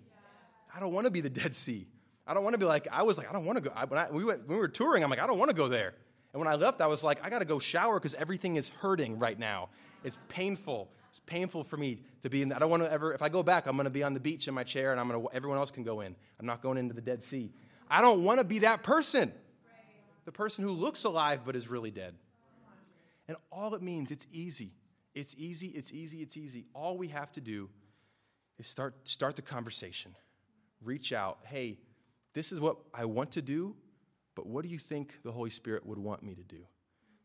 I 0.75 0.81
don't 0.81 0.93
want 0.93 1.07
to 1.07 1.11
be 1.11 1.21
the 1.21 1.31
Dead 1.31 1.55
Sea. 1.55 1.89
I 2.27 2.35
don't 2.35 2.45
want 2.45 2.55
to 2.55 2.59
be 2.59 2.67
like, 2.67 2.87
I 2.93 3.03
was 3.03 3.19
like, 3.19 3.29
I 3.29 3.33
don't 3.33 3.45
want 3.45 3.57
to 3.57 3.65
go. 3.65 3.73
I, 3.75 3.85
when, 3.87 3.99
I, 3.99 4.11
we 4.11 4.25
went, 4.25 4.47
when 4.47 4.57
we 4.57 4.61
were 4.61 4.69
touring, 4.69 5.03
I'm 5.03 5.11
like, 5.11 5.19
I 5.19 5.27
don't 5.27 5.39
want 5.39 5.51
to 5.51 5.57
go 5.57 5.69
there. 5.69 5.95
And 6.33 6.39
when 6.39 6.47
I 6.47 6.55
left, 6.55 6.81
I 6.81 6.87
was 6.87 7.03
like, 7.03 7.25
I 7.25 7.31
got 7.31 7.41
to 7.41 7.45
go 7.45 7.59
shower 7.59 7.95
because 7.95 8.15
everything 8.15 8.57
is 8.57 8.69
hurting 8.69 9.19
right 9.19 9.39
now. 9.39 9.71
It's 10.05 10.19
painful. 10.29 10.89
It's 11.11 11.21
painful 11.21 11.65
for 11.65 11.77
me 11.77 11.99
to 12.23 12.31
be 12.31 12.43
in. 12.43 12.53
I 12.53 12.59
don't 12.59 12.71
want 12.71 12.85
to 12.85 12.91
ever. 12.91 13.13
If 13.13 13.23
I 13.23 13.29
go 13.29 13.43
back, 13.43 13.67
I'm 13.67 13.77
going 13.77 13.85
to 13.85 13.91
be 13.91 14.03
on 14.03 14.15
the 14.15 14.21
beach 14.21 14.47
in 14.47 14.55
my 14.55 14.63
chair, 14.63 14.93
and 14.93 15.01
I'm 15.01 15.09
going 15.09 15.21
to. 15.21 15.29
Everyone 15.35 15.59
else 15.59 15.71
can 15.71 15.83
go 15.83 16.01
in. 16.01 16.15
I'm 16.39 16.47
not 16.47 16.63
going 16.63 16.79
into 16.79 16.95
the 16.95 17.01
Dead 17.01 17.25
Sea. 17.25 17.53
I 17.91 18.01
don't 18.01 18.23
want 18.23 18.39
to 18.39 18.45
be 18.45 18.61
that 18.61 18.83
person. 18.83 19.33
The 20.25 20.33
person 20.33 20.63
who 20.63 20.71
looks 20.71 21.05
alive 21.05 21.41
but 21.45 21.57
is 21.57 21.69
really 21.69 21.91
dead. 21.91 22.15
And 23.27 23.37
all 23.51 23.75
it 23.75 23.83
means, 23.83 24.11
it's 24.11 24.27
easy. 24.33 24.73
It's 25.15 25.35
easy. 25.37 25.69
It's 25.69 25.93
easy. 25.93 26.23
It's 26.23 26.37
easy. 26.37 26.67
All 26.75 26.97
we 26.97 27.09
have 27.09 27.33
to 27.33 27.41
do 27.41 27.69
is 28.59 28.67
start 28.67 28.95
start 29.09 29.35
the 29.35 29.43
conversation. 29.43 30.15
Reach 30.83 31.13
out. 31.13 31.39
Hey, 31.45 31.79
this 32.35 32.53
is 32.53 32.61
what 32.61 32.77
I 32.95 33.07
want 33.07 33.33
to 33.33 33.43
do, 33.43 33.75
but 34.37 34.47
what 34.47 34.65
do 34.65 34.71
you 34.71 34.79
think 34.79 35.19
the 35.25 35.33
Holy 35.33 35.51
Spirit 35.51 35.85
would 35.85 35.99
want 35.99 36.23
me 36.23 36.35
to 36.37 36.43
do? 36.43 36.59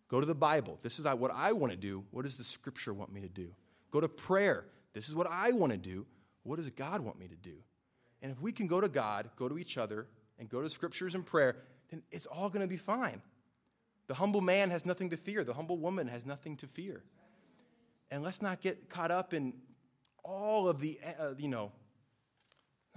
Go 0.07 0.19
to 0.19 0.25
the 0.25 0.35
Bible. 0.35 0.79
This 0.81 0.97
is 0.99 1.05
what 1.05 1.31
I 1.31 1.53
want 1.53 1.71
to 1.71 1.77
do. 1.77 2.03
What 2.11 2.23
does 2.23 2.37
the 2.37 2.43
Scripture 2.43 2.93
want 2.93 3.11
me 3.11 3.21
to 3.21 3.29
do? 3.29 3.53
Go 3.95 4.01
to 4.01 4.09
prayer. 4.09 4.65
This 4.93 5.07
is 5.07 5.15
what 5.15 5.25
I 5.25 5.53
want 5.53 5.71
to 5.71 5.77
do. 5.77 6.05
What 6.43 6.57
does 6.57 6.69
God 6.69 6.99
want 6.99 7.17
me 7.17 7.29
to 7.29 7.35
do? 7.37 7.55
And 8.21 8.29
if 8.29 8.41
we 8.41 8.51
can 8.51 8.67
go 8.67 8.81
to 8.81 8.89
God, 8.89 9.29
go 9.37 9.47
to 9.47 9.57
each 9.57 9.77
other, 9.77 10.07
and 10.37 10.49
go 10.49 10.61
to 10.61 10.69
Scriptures 10.69 11.15
and 11.15 11.25
prayer, 11.25 11.55
then 11.89 12.03
it's 12.11 12.25
all 12.25 12.49
going 12.49 12.59
to 12.59 12.67
be 12.67 12.75
fine. 12.75 13.21
The 14.07 14.13
humble 14.13 14.41
man 14.41 14.69
has 14.69 14.85
nothing 14.85 15.11
to 15.11 15.15
fear, 15.15 15.45
the 15.45 15.53
humble 15.53 15.77
woman 15.77 16.09
has 16.09 16.25
nothing 16.25 16.57
to 16.57 16.67
fear. 16.67 17.05
And 18.11 18.21
let's 18.21 18.41
not 18.41 18.59
get 18.59 18.89
caught 18.89 19.11
up 19.11 19.33
in 19.33 19.53
all 20.25 20.67
of 20.67 20.81
the, 20.81 20.99
uh, 21.17 21.35
you 21.37 21.47
know, 21.47 21.71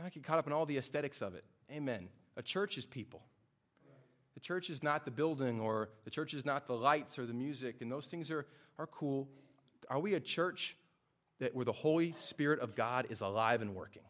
not 0.01 0.11
get 0.11 0.25
caught 0.25 0.41
up 0.41 0.49
in 0.49 0.53
all 0.53 0.67
the 0.67 0.79
aesthetics 0.79 1.23
of 1.23 1.37
it. 1.37 1.45
Amen. 1.71 2.09
A 2.37 2.43
church 2.43 2.77
is 2.77 2.85
people. 2.85 3.23
The 4.35 4.41
church 4.41 4.69
is 4.69 4.83
not 4.83 5.05
the 5.05 5.13
building 5.13 5.61
or 5.61 5.91
the 6.05 6.11
church 6.11 6.35
is 6.35 6.45
not 6.45 6.67
the 6.67 6.75
lights 6.75 7.21
or 7.21 7.25
the 7.25 7.33
music, 7.33 7.83
and 7.83 7.93
those 7.93 8.07
things 8.07 8.33
are, 8.33 8.47
are 8.81 8.89
cool. 8.89 9.29
Are 9.89 10.01
we 10.01 10.15
a 10.15 10.21
church 10.21 10.77
that 11.39 11.55
where 11.55 11.65
the 11.65 11.73
Holy 11.73 12.15
Spirit 12.19 12.61
of 12.61 12.75
God 12.75 13.07
is 13.11 13.21
alive 13.21 13.63
and 13.63 13.75
working? 13.75 14.03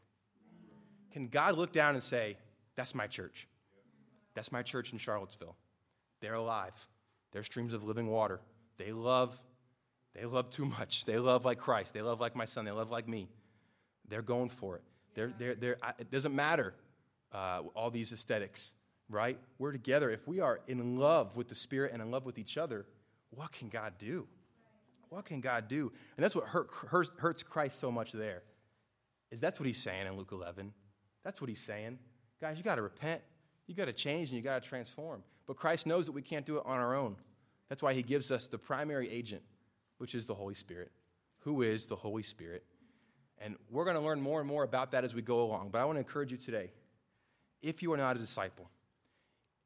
Can 1.12 1.28
God 1.28 1.56
look 1.56 1.72
down 1.72 1.94
and 1.94 2.02
say, 2.02 2.36
That's 2.76 2.94
my 2.94 3.06
church? 3.06 3.48
That's 4.34 4.52
my 4.52 4.62
church 4.62 4.92
in 4.92 4.98
Charlottesville. 4.98 5.56
They're 6.20 6.34
alive. 6.34 6.74
They're 7.32 7.42
streams 7.42 7.72
of 7.72 7.84
living 7.84 8.08
water. 8.08 8.40
They 8.76 8.92
love, 8.92 9.38
they 10.14 10.24
love 10.24 10.50
too 10.50 10.64
much. 10.64 11.04
They 11.04 11.18
love 11.18 11.44
like 11.44 11.58
Christ. 11.58 11.92
They 11.92 12.02
love 12.02 12.20
like 12.20 12.36
my 12.36 12.44
son. 12.44 12.64
They 12.64 12.70
love 12.70 12.90
like 12.90 13.08
me. 13.08 13.28
They're 14.08 14.22
going 14.22 14.50
for 14.50 14.76
it. 14.76 14.82
They're, 15.14 15.32
they're, 15.38 15.54
they're, 15.54 15.76
it 15.98 16.10
doesn't 16.10 16.34
matter 16.34 16.74
uh, 17.32 17.62
all 17.74 17.90
these 17.90 18.12
aesthetics 18.12 18.72
right? 19.08 19.38
We're 19.58 19.72
together. 19.72 20.10
If 20.10 20.26
we 20.28 20.40
are 20.40 20.60
in 20.66 20.98
love 20.98 21.36
with 21.36 21.48
the 21.48 21.54
Spirit 21.54 21.92
and 21.92 22.02
in 22.02 22.10
love 22.10 22.26
with 22.26 22.38
each 22.38 22.58
other, 22.58 22.86
what 23.30 23.52
can 23.52 23.68
God 23.68 23.94
do? 23.98 24.26
What 25.10 25.24
can 25.24 25.40
God 25.40 25.68
do? 25.68 25.92
And 26.16 26.24
that's 26.24 26.34
what 26.34 26.44
hurt, 26.44 26.70
hurts 27.18 27.42
Christ 27.42 27.78
so 27.78 27.90
much 27.90 28.12
there. 28.12 28.42
Is 29.30 29.40
that's 29.40 29.58
what 29.60 29.66
he's 29.66 29.82
saying 29.82 30.06
in 30.06 30.16
Luke 30.16 30.30
11. 30.32 30.72
That's 31.24 31.40
what 31.40 31.48
he's 31.48 31.60
saying. 31.60 31.98
Guys, 32.40 32.56
you 32.56 32.64
got 32.64 32.76
to 32.76 32.82
repent. 32.82 33.20
You 33.66 33.74
got 33.74 33.86
to 33.86 33.92
change 33.92 34.30
and 34.30 34.36
you 34.36 34.42
got 34.42 34.62
to 34.62 34.68
transform. 34.68 35.22
But 35.46 35.56
Christ 35.56 35.86
knows 35.86 36.06
that 36.06 36.12
we 36.12 36.22
can't 36.22 36.46
do 36.46 36.56
it 36.56 36.62
on 36.64 36.78
our 36.78 36.94
own. 36.94 37.16
That's 37.68 37.82
why 37.82 37.92
he 37.92 38.02
gives 38.02 38.30
us 38.30 38.46
the 38.46 38.58
primary 38.58 39.10
agent, 39.10 39.42
which 39.98 40.14
is 40.14 40.26
the 40.26 40.34
Holy 40.34 40.54
Spirit. 40.54 40.90
Who 41.40 41.62
is 41.62 41.86
the 41.86 41.96
Holy 41.96 42.22
Spirit? 42.22 42.64
And 43.38 43.56
we're 43.70 43.84
going 43.84 43.96
to 43.96 44.02
learn 44.02 44.20
more 44.20 44.40
and 44.40 44.48
more 44.48 44.62
about 44.62 44.92
that 44.92 45.04
as 45.04 45.14
we 45.14 45.22
go 45.22 45.42
along. 45.42 45.70
But 45.70 45.80
I 45.80 45.84
want 45.84 45.96
to 45.96 46.00
encourage 46.00 46.32
you 46.32 46.38
today 46.38 46.70
if 47.62 47.82
you 47.82 47.92
are 47.92 47.96
not 47.96 48.16
a 48.16 48.18
disciple, 48.18 48.68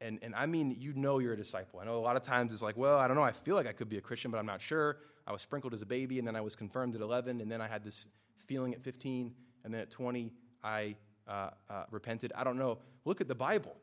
and, 0.01 0.19
and 0.21 0.35
I 0.35 0.47
mean, 0.47 0.75
you 0.79 0.93
know 0.93 1.19
you're 1.19 1.33
a 1.33 1.37
disciple. 1.37 1.79
I 1.79 1.85
know 1.85 1.97
a 1.97 2.01
lot 2.01 2.17
of 2.17 2.23
times 2.23 2.51
it's 2.51 2.61
like, 2.61 2.75
well, 2.75 2.97
I 2.97 3.07
don't 3.07 3.15
know, 3.15 3.23
I 3.23 3.31
feel 3.31 3.55
like 3.55 3.67
I 3.67 3.71
could 3.71 3.89
be 3.89 3.97
a 3.97 4.01
Christian, 4.01 4.31
but 4.31 4.37
I'm 4.37 4.45
not 4.45 4.61
sure. 4.61 4.97
I 5.25 5.31
was 5.31 5.41
sprinkled 5.41 5.73
as 5.73 5.81
a 5.81 5.85
baby, 5.85 6.19
and 6.19 6.27
then 6.27 6.35
I 6.35 6.41
was 6.41 6.55
confirmed 6.55 6.95
at 6.95 7.01
11, 7.01 7.41
and 7.41 7.51
then 7.51 7.61
I 7.61 7.67
had 7.67 7.83
this 7.83 8.05
feeling 8.45 8.73
at 8.73 8.81
15, 8.83 9.33
and 9.63 9.73
then 9.73 9.81
at 9.81 9.89
20, 9.89 10.33
I 10.63 10.95
uh, 11.27 11.49
uh, 11.69 11.83
repented. 11.91 12.33
I 12.35 12.43
don't 12.43 12.57
know. 12.57 12.79
Look 13.05 13.21
at 13.21 13.27
the 13.27 13.35
Bible. 13.35 13.75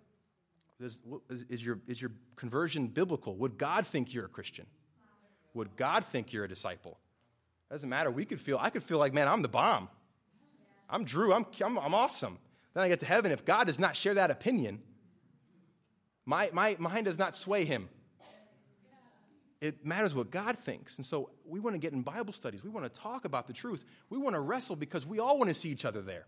Is, 0.81 1.03
is, 1.49 1.65
your, 1.65 1.79
is 1.87 2.01
your 2.01 2.11
conversion 2.37 2.89
biblical? 2.89 3.37
Would 3.37 3.59
God 3.59 3.87
think 3.87 4.15
you're 4.15 4.25
a 4.25 4.29
Christian? 4.29 4.67
Would 5.55 5.77
God 5.77 6.05
think 6.07 6.33
you're 6.33 6.45
a 6.45 6.49
disciple? 6.49 6.99
Doesn't 7.71 7.89
matter. 7.89 8.11
We 8.11 8.25
could 8.25 8.41
feel, 8.41 8.59
I 8.61 8.71
could 8.71 8.83
feel 8.83 8.99
like, 8.99 9.13
man, 9.13 9.29
I'm 9.29 9.43
the 9.43 9.49
bomb. 9.49 9.89
I'm 10.89 11.05
Drew. 11.05 11.33
I'm, 11.33 11.47
I'm, 11.63 11.79
I'm 11.79 11.95
awesome. 11.95 12.39
Then 12.75 12.83
I 12.83 12.89
get 12.89 13.01
to 13.01 13.07
heaven. 13.07 13.31
If 13.31 13.45
God 13.45 13.67
does 13.67 13.79
not 13.79 13.95
share 13.95 14.15
that 14.15 14.31
opinion, 14.31 14.81
my, 16.25 16.51
my 16.53 16.77
mind 16.79 17.05
does 17.07 17.19
not 17.19 17.37
sway 17.37 17.65
him. 17.65 17.89
It 19.61 19.85
matters 19.85 20.15
what 20.15 20.31
God 20.31 20.59
thinks. 20.59 20.97
And 20.97 21.05
so 21.05 21.31
we 21.45 21.61
want 21.61 21.75
to 21.75 21.79
get 21.79 21.93
in 21.93 22.01
Bible 22.01 22.33
studies. 22.33 22.65
We 22.65 22.71
want 22.71 22.93
to 22.93 23.01
talk 23.01 23.27
about 23.27 23.47
the 23.47 23.53
truth. 23.53 23.85
We 24.09 24.17
want 24.17 24.35
to 24.35 24.41
wrestle 24.41 24.77
because 24.77 25.07
we 25.07 25.19
all 25.19 25.39
want 25.39 25.51
to 25.51 25.55
see 25.55 25.69
each 25.69 25.85
other 25.85 26.01
there. 26.01 26.27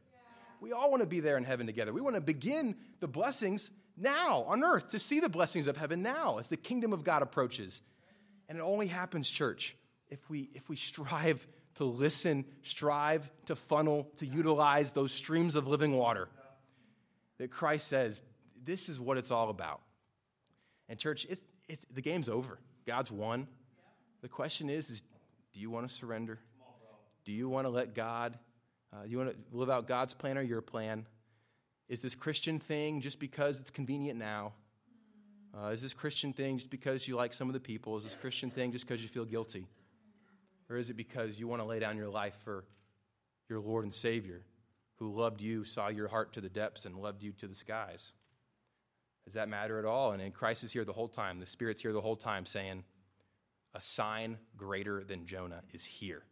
We 0.61 0.73
all 0.73 0.91
want 0.91 1.01
to 1.01 1.09
be 1.09 1.21
there 1.21 1.39
in 1.39 1.45
heaven 1.45 1.67
together. 1.67 1.93
We 1.93 2.01
want 2.01 2.15
to 2.15 2.21
begin 2.21 2.77
the 3.01 3.09
blessings 3.09 3.71
now 3.97 4.43
on 4.45 4.63
earth, 4.63 4.91
to 4.91 4.99
see 4.99 5.21
the 5.21 5.29
blessings 5.29 5.67
of 5.67 5.77
heaven 5.77 6.03
now 6.03 6.39
as 6.39 6.49
the 6.49 6.57
kingdom 6.57 6.93
of 6.93 7.05
God 7.05 7.23
approaches. 7.23 7.81
And 8.49 8.59
it 8.59 8.63
only 8.63 8.87
happens, 8.87 9.29
church, 9.29 9.77
if 10.09 10.19
we, 10.31 10.51
if 10.55 10.69
we 10.69 10.77
strive 10.77 11.47
to 11.77 11.85
listen, 11.85 12.45
strive 12.63 13.29
to 13.47 13.57
funnel, 13.57 14.09
to 14.19 14.27
utilize 14.27 14.93
those 14.93 15.13
streams 15.13 15.57
of 15.57 15.67
living 15.67 15.97
water 15.97 16.29
that 17.39 17.51
Christ 17.51 17.89
says, 17.89 18.23
this 18.65 18.89
is 18.89 19.01
what 19.01 19.17
it's 19.19 19.31
all 19.31 19.51
about. 19.51 19.81
And 20.89 20.99
church, 20.99 21.27
it's, 21.29 21.43
it's, 21.69 21.85
the 21.93 22.03
game's 22.03 22.29
over. 22.29 22.59
God's 22.87 23.11
won. 23.11 23.47
The 24.23 24.29
question 24.29 24.71
is, 24.71 24.91
is 24.91 25.03
do 25.53 25.61
you 25.61 25.71
want 25.71 25.89
to 25.89 25.95
surrender? 25.95 26.39
do 27.25 27.33
you 27.33 27.49
want 27.49 27.67
to 27.67 27.71
let 27.71 27.95
God, 27.95 28.39
uh, 28.93 29.05
do 29.05 29.11
you 29.11 29.19
want 29.19 29.31
to 29.31 29.57
live 29.57 29.71
out 29.71 29.87
God's 29.87 30.15
plan 30.15 30.37
or 30.37 30.43
your 30.43 30.61
plan? 30.61 31.07
Is 31.89 32.01
this 32.01 32.15
Christian 32.15 32.59
thing 32.59 33.01
just 33.01 33.21
because 33.21 33.61
it's 33.61 33.71
convenient 33.71 34.19
now? 34.19 34.53
Uh, 35.57 35.69
is 35.69 35.83
this 35.83 35.93
Christian 35.93 36.33
thing 36.33 36.57
just 36.57 36.71
because 36.71 37.07
you 37.07 37.17
like 37.17 37.33
some 37.33 37.49
of 37.49 37.53
the 37.53 37.61
people? 37.61 37.97
Is 37.99 38.05
this 38.05 38.17
Christian 38.21 38.51
thing 38.51 38.73
just 38.73 38.87
because 38.87 39.03
you 39.03 39.09
feel 39.09 39.25
guilty? 39.25 39.67
Or 40.71 40.77
is 40.77 40.89
it 40.89 40.97
because 40.97 41.39
you 41.39 41.47
want 41.47 41.61
to 41.61 41.67
lay 41.67 41.79
down 41.79 41.97
your 41.97 42.09
life 42.09 42.35
for 42.45 42.65
your 43.49 43.61
Lord 43.61 43.85
and 43.85 43.93
Savior 43.93 44.43
who 44.97 45.13
loved 45.13 45.43
you, 45.43 45.65
saw 45.65 45.89
your 45.89 46.09
heart 46.09 46.33
to 46.33 46.41
the 46.41 46.49
depths, 46.49 46.87
and 46.87 46.97
loved 46.97 47.23
you 47.23 47.33
to 47.33 47.47
the 47.47 47.55
skies? 47.55 48.13
Does 49.25 49.35
that 49.35 49.49
matter 49.49 49.79
at 49.79 49.85
all? 49.85 50.13
And, 50.13 50.35
Christ 50.35 50.65
is 50.65 50.73
here 50.73 50.85
the 50.85 50.93
whole 50.93 51.09
time. 51.09 51.39
The 51.39 51.47
Spirit's 51.47 51.81
here 51.81 51.93
the 51.93 52.01
whole 52.01 52.17
time 52.17 52.47
saying, 52.47 52.85
a 53.75 53.81
sign 53.81 54.39
greater 54.57 55.03
than 55.05 55.27
Jonah 55.27 55.63
is 55.73 55.85
here. 55.85 56.23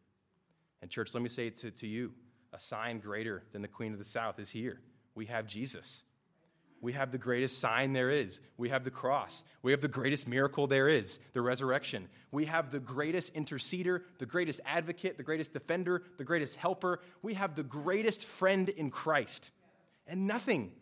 And, 0.82 0.90
church, 0.90 1.14
let 1.14 1.22
me 1.22 1.28
say 1.28 1.46
it 1.46 1.56
to, 1.58 1.70
to 1.70 1.86
you 1.86 2.12
a 2.52 2.58
sign 2.58 2.98
greater 2.98 3.44
than 3.52 3.62
the 3.62 3.68
Queen 3.68 3.92
of 3.92 3.98
the 3.98 4.04
South 4.04 4.38
is 4.38 4.50
here. 4.50 4.80
We 5.14 5.26
have 5.26 5.46
Jesus. 5.46 6.02
We 6.80 6.94
have 6.94 7.12
the 7.12 7.18
greatest 7.18 7.58
sign 7.58 7.92
there 7.92 8.10
is. 8.10 8.40
We 8.56 8.70
have 8.70 8.84
the 8.84 8.90
cross. 8.90 9.44
We 9.62 9.72
have 9.72 9.82
the 9.82 9.88
greatest 9.88 10.26
miracle 10.26 10.66
there 10.66 10.88
is, 10.88 11.18
the 11.34 11.42
resurrection. 11.42 12.08
We 12.32 12.46
have 12.46 12.70
the 12.70 12.80
greatest 12.80 13.34
interceder, 13.34 14.00
the 14.18 14.26
greatest 14.26 14.60
advocate, 14.64 15.16
the 15.18 15.22
greatest 15.22 15.52
defender, 15.52 16.02
the 16.16 16.24
greatest 16.24 16.56
helper. 16.56 17.00
We 17.22 17.34
have 17.34 17.54
the 17.54 17.62
greatest 17.62 18.24
friend 18.24 18.68
in 18.68 18.90
Christ. 18.90 19.50
And 20.06 20.26
nothing 20.26 20.72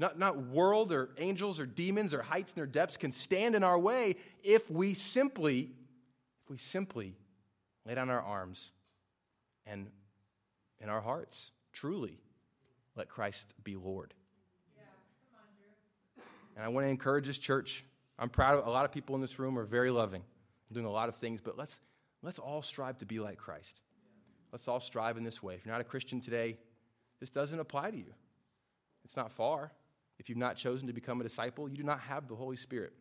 Not, 0.00 0.18
not 0.18 0.38
world 0.38 0.92
or 0.92 1.10
angels 1.18 1.60
or 1.60 1.66
demons 1.66 2.14
or 2.14 2.22
heights 2.22 2.54
their 2.54 2.64
depths 2.64 2.96
can 2.96 3.12
stand 3.12 3.54
in 3.54 3.62
our 3.62 3.78
way 3.78 4.16
if 4.42 4.68
we 4.70 4.94
simply, 4.94 5.70
if 6.42 6.50
we 6.50 6.56
simply 6.56 7.14
lay 7.84 7.94
down 7.94 8.08
our 8.08 8.22
arms 8.22 8.72
and 9.66 9.88
in 10.80 10.88
our 10.88 11.02
hearts 11.02 11.50
truly 11.74 12.18
let 12.96 13.10
Christ 13.10 13.52
be 13.62 13.76
Lord. 13.76 14.14
And 16.56 16.64
I 16.64 16.68
want 16.68 16.86
to 16.86 16.88
encourage 16.88 17.26
this 17.26 17.36
church. 17.36 17.84
I'm 18.18 18.30
proud 18.30 18.58
of 18.58 18.66
a 18.66 18.70
lot 18.70 18.86
of 18.86 18.92
people 18.92 19.16
in 19.16 19.20
this 19.20 19.38
room 19.38 19.58
are 19.58 19.64
very 19.64 19.90
loving, 19.90 20.22
doing 20.72 20.86
a 20.86 20.90
lot 20.90 21.10
of 21.10 21.16
things, 21.16 21.42
but 21.42 21.58
let's, 21.58 21.78
let's 22.22 22.38
all 22.38 22.62
strive 22.62 22.96
to 22.98 23.06
be 23.06 23.20
like 23.20 23.36
Christ. 23.36 23.78
Let's 24.50 24.66
all 24.66 24.80
strive 24.80 25.18
in 25.18 25.24
this 25.24 25.42
way. 25.42 25.56
If 25.56 25.66
you're 25.66 25.74
not 25.74 25.82
a 25.82 25.84
Christian 25.84 26.20
today, 26.20 26.56
this 27.20 27.28
doesn't 27.28 27.60
apply 27.60 27.90
to 27.90 27.98
you. 27.98 28.14
It's 29.04 29.14
not 29.14 29.32
far. 29.32 29.72
If 30.20 30.28
you've 30.28 30.36
not 30.36 30.54
chosen 30.54 30.86
to 30.86 30.92
become 30.92 31.18
a 31.22 31.24
disciple, 31.24 31.66
you 31.66 31.78
do 31.78 31.82
not 31.82 31.98
have 32.00 32.28
the 32.28 32.34
Holy 32.34 32.54
Spirit. 32.54 32.92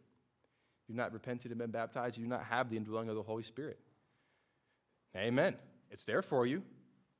If 0.81 0.87
you've 0.87 0.97
not 0.97 1.11
repented 1.11 1.51
and 1.51 1.59
been 1.59 1.69
baptized, 1.69 2.17
you 2.17 2.23
do 2.23 2.29
not 2.29 2.45
have 2.45 2.69
the 2.69 2.77
indwelling 2.77 3.09
of 3.09 3.15
the 3.15 3.21
Holy 3.21 3.43
Spirit. 3.43 3.77
Amen. 5.17 5.55
It's 5.91 6.05
there 6.05 6.21
for 6.21 6.45
you. 6.45 6.63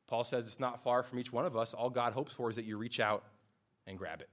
Paul 0.08 0.24
says 0.24 0.48
it's 0.48 0.60
not 0.60 0.82
far 0.82 1.04
from 1.04 1.20
each 1.20 1.34
one 1.34 1.46
of 1.46 1.58
us. 1.58 1.74
All 1.74 1.90
God 1.90 2.14
hopes 2.14 2.32
for 2.32 2.50
is 2.50 2.56
that 2.56 2.64
you 2.64 2.78
reach 2.78 3.02
out 3.02 3.26
and 3.88 3.98
grab 3.98 4.22
it. 4.22 4.30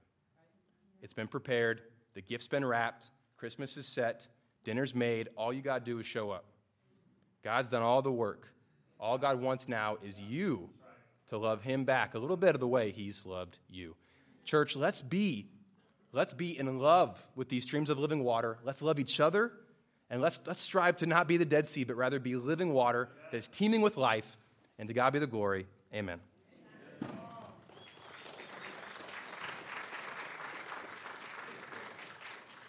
It's 1.01 1.13
been 1.13 1.27
prepared, 1.27 1.81
the 2.13 2.21
gift's 2.21 2.47
been 2.47 2.63
wrapped, 2.63 3.11
Christmas 3.35 3.75
is 3.75 3.85
set, 3.85 4.25
dinner's 4.63 4.95
made. 4.95 5.27
All 5.35 5.51
you 5.51 5.61
got 5.61 5.83
to 5.83 5.91
do 5.91 5.99
is 5.99 6.05
show 6.05 6.31
up. 6.31 6.45
God's 7.43 7.67
done 7.67 7.83
all 7.83 8.01
the 8.01 8.11
work. 8.11 8.47
All 9.01 9.17
God 9.17 9.41
wants 9.41 9.67
now 9.67 9.97
is 10.01 10.17
you 10.17 10.69
to 11.27 11.37
love 11.37 11.61
him 11.61 11.83
back 11.83 12.15
a 12.15 12.19
little 12.19 12.37
bit 12.37 12.55
of 12.55 12.61
the 12.61 12.67
way 12.67 12.91
he's 12.91 13.25
loved 13.25 13.59
you. 13.67 13.95
Church, 14.45 14.77
let's 14.77 15.01
be 15.01 15.49
let's 16.13 16.33
be 16.33 16.57
in 16.57 16.79
love 16.79 17.17
with 17.35 17.49
these 17.49 17.63
streams 17.63 17.89
of 17.89 17.99
living 17.99 18.23
water. 18.23 18.57
Let's 18.63 18.81
love 18.81 18.99
each 18.99 19.19
other 19.19 19.51
and 20.09 20.21
let's, 20.21 20.39
let's 20.45 20.61
strive 20.61 20.97
to 20.97 21.05
not 21.05 21.27
be 21.27 21.37
the 21.37 21.45
Dead 21.45 21.67
Sea, 21.67 21.83
but 21.83 21.97
rather 21.97 22.19
be 22.19 22.35
living 22.35 22.73
water 22.73 23.09
that 23.31 23.37
is 23.37 23.47
teeming 23.47 23.81
with 23.81 23.97
life. 23.97 24.37
And 24.79 24.87
to 24.87 24.93
God 24.93 25.11
be 25.13 25.19
the 25.19 25.27
glory. 25.27 25.67
Amen. 25.93 26.19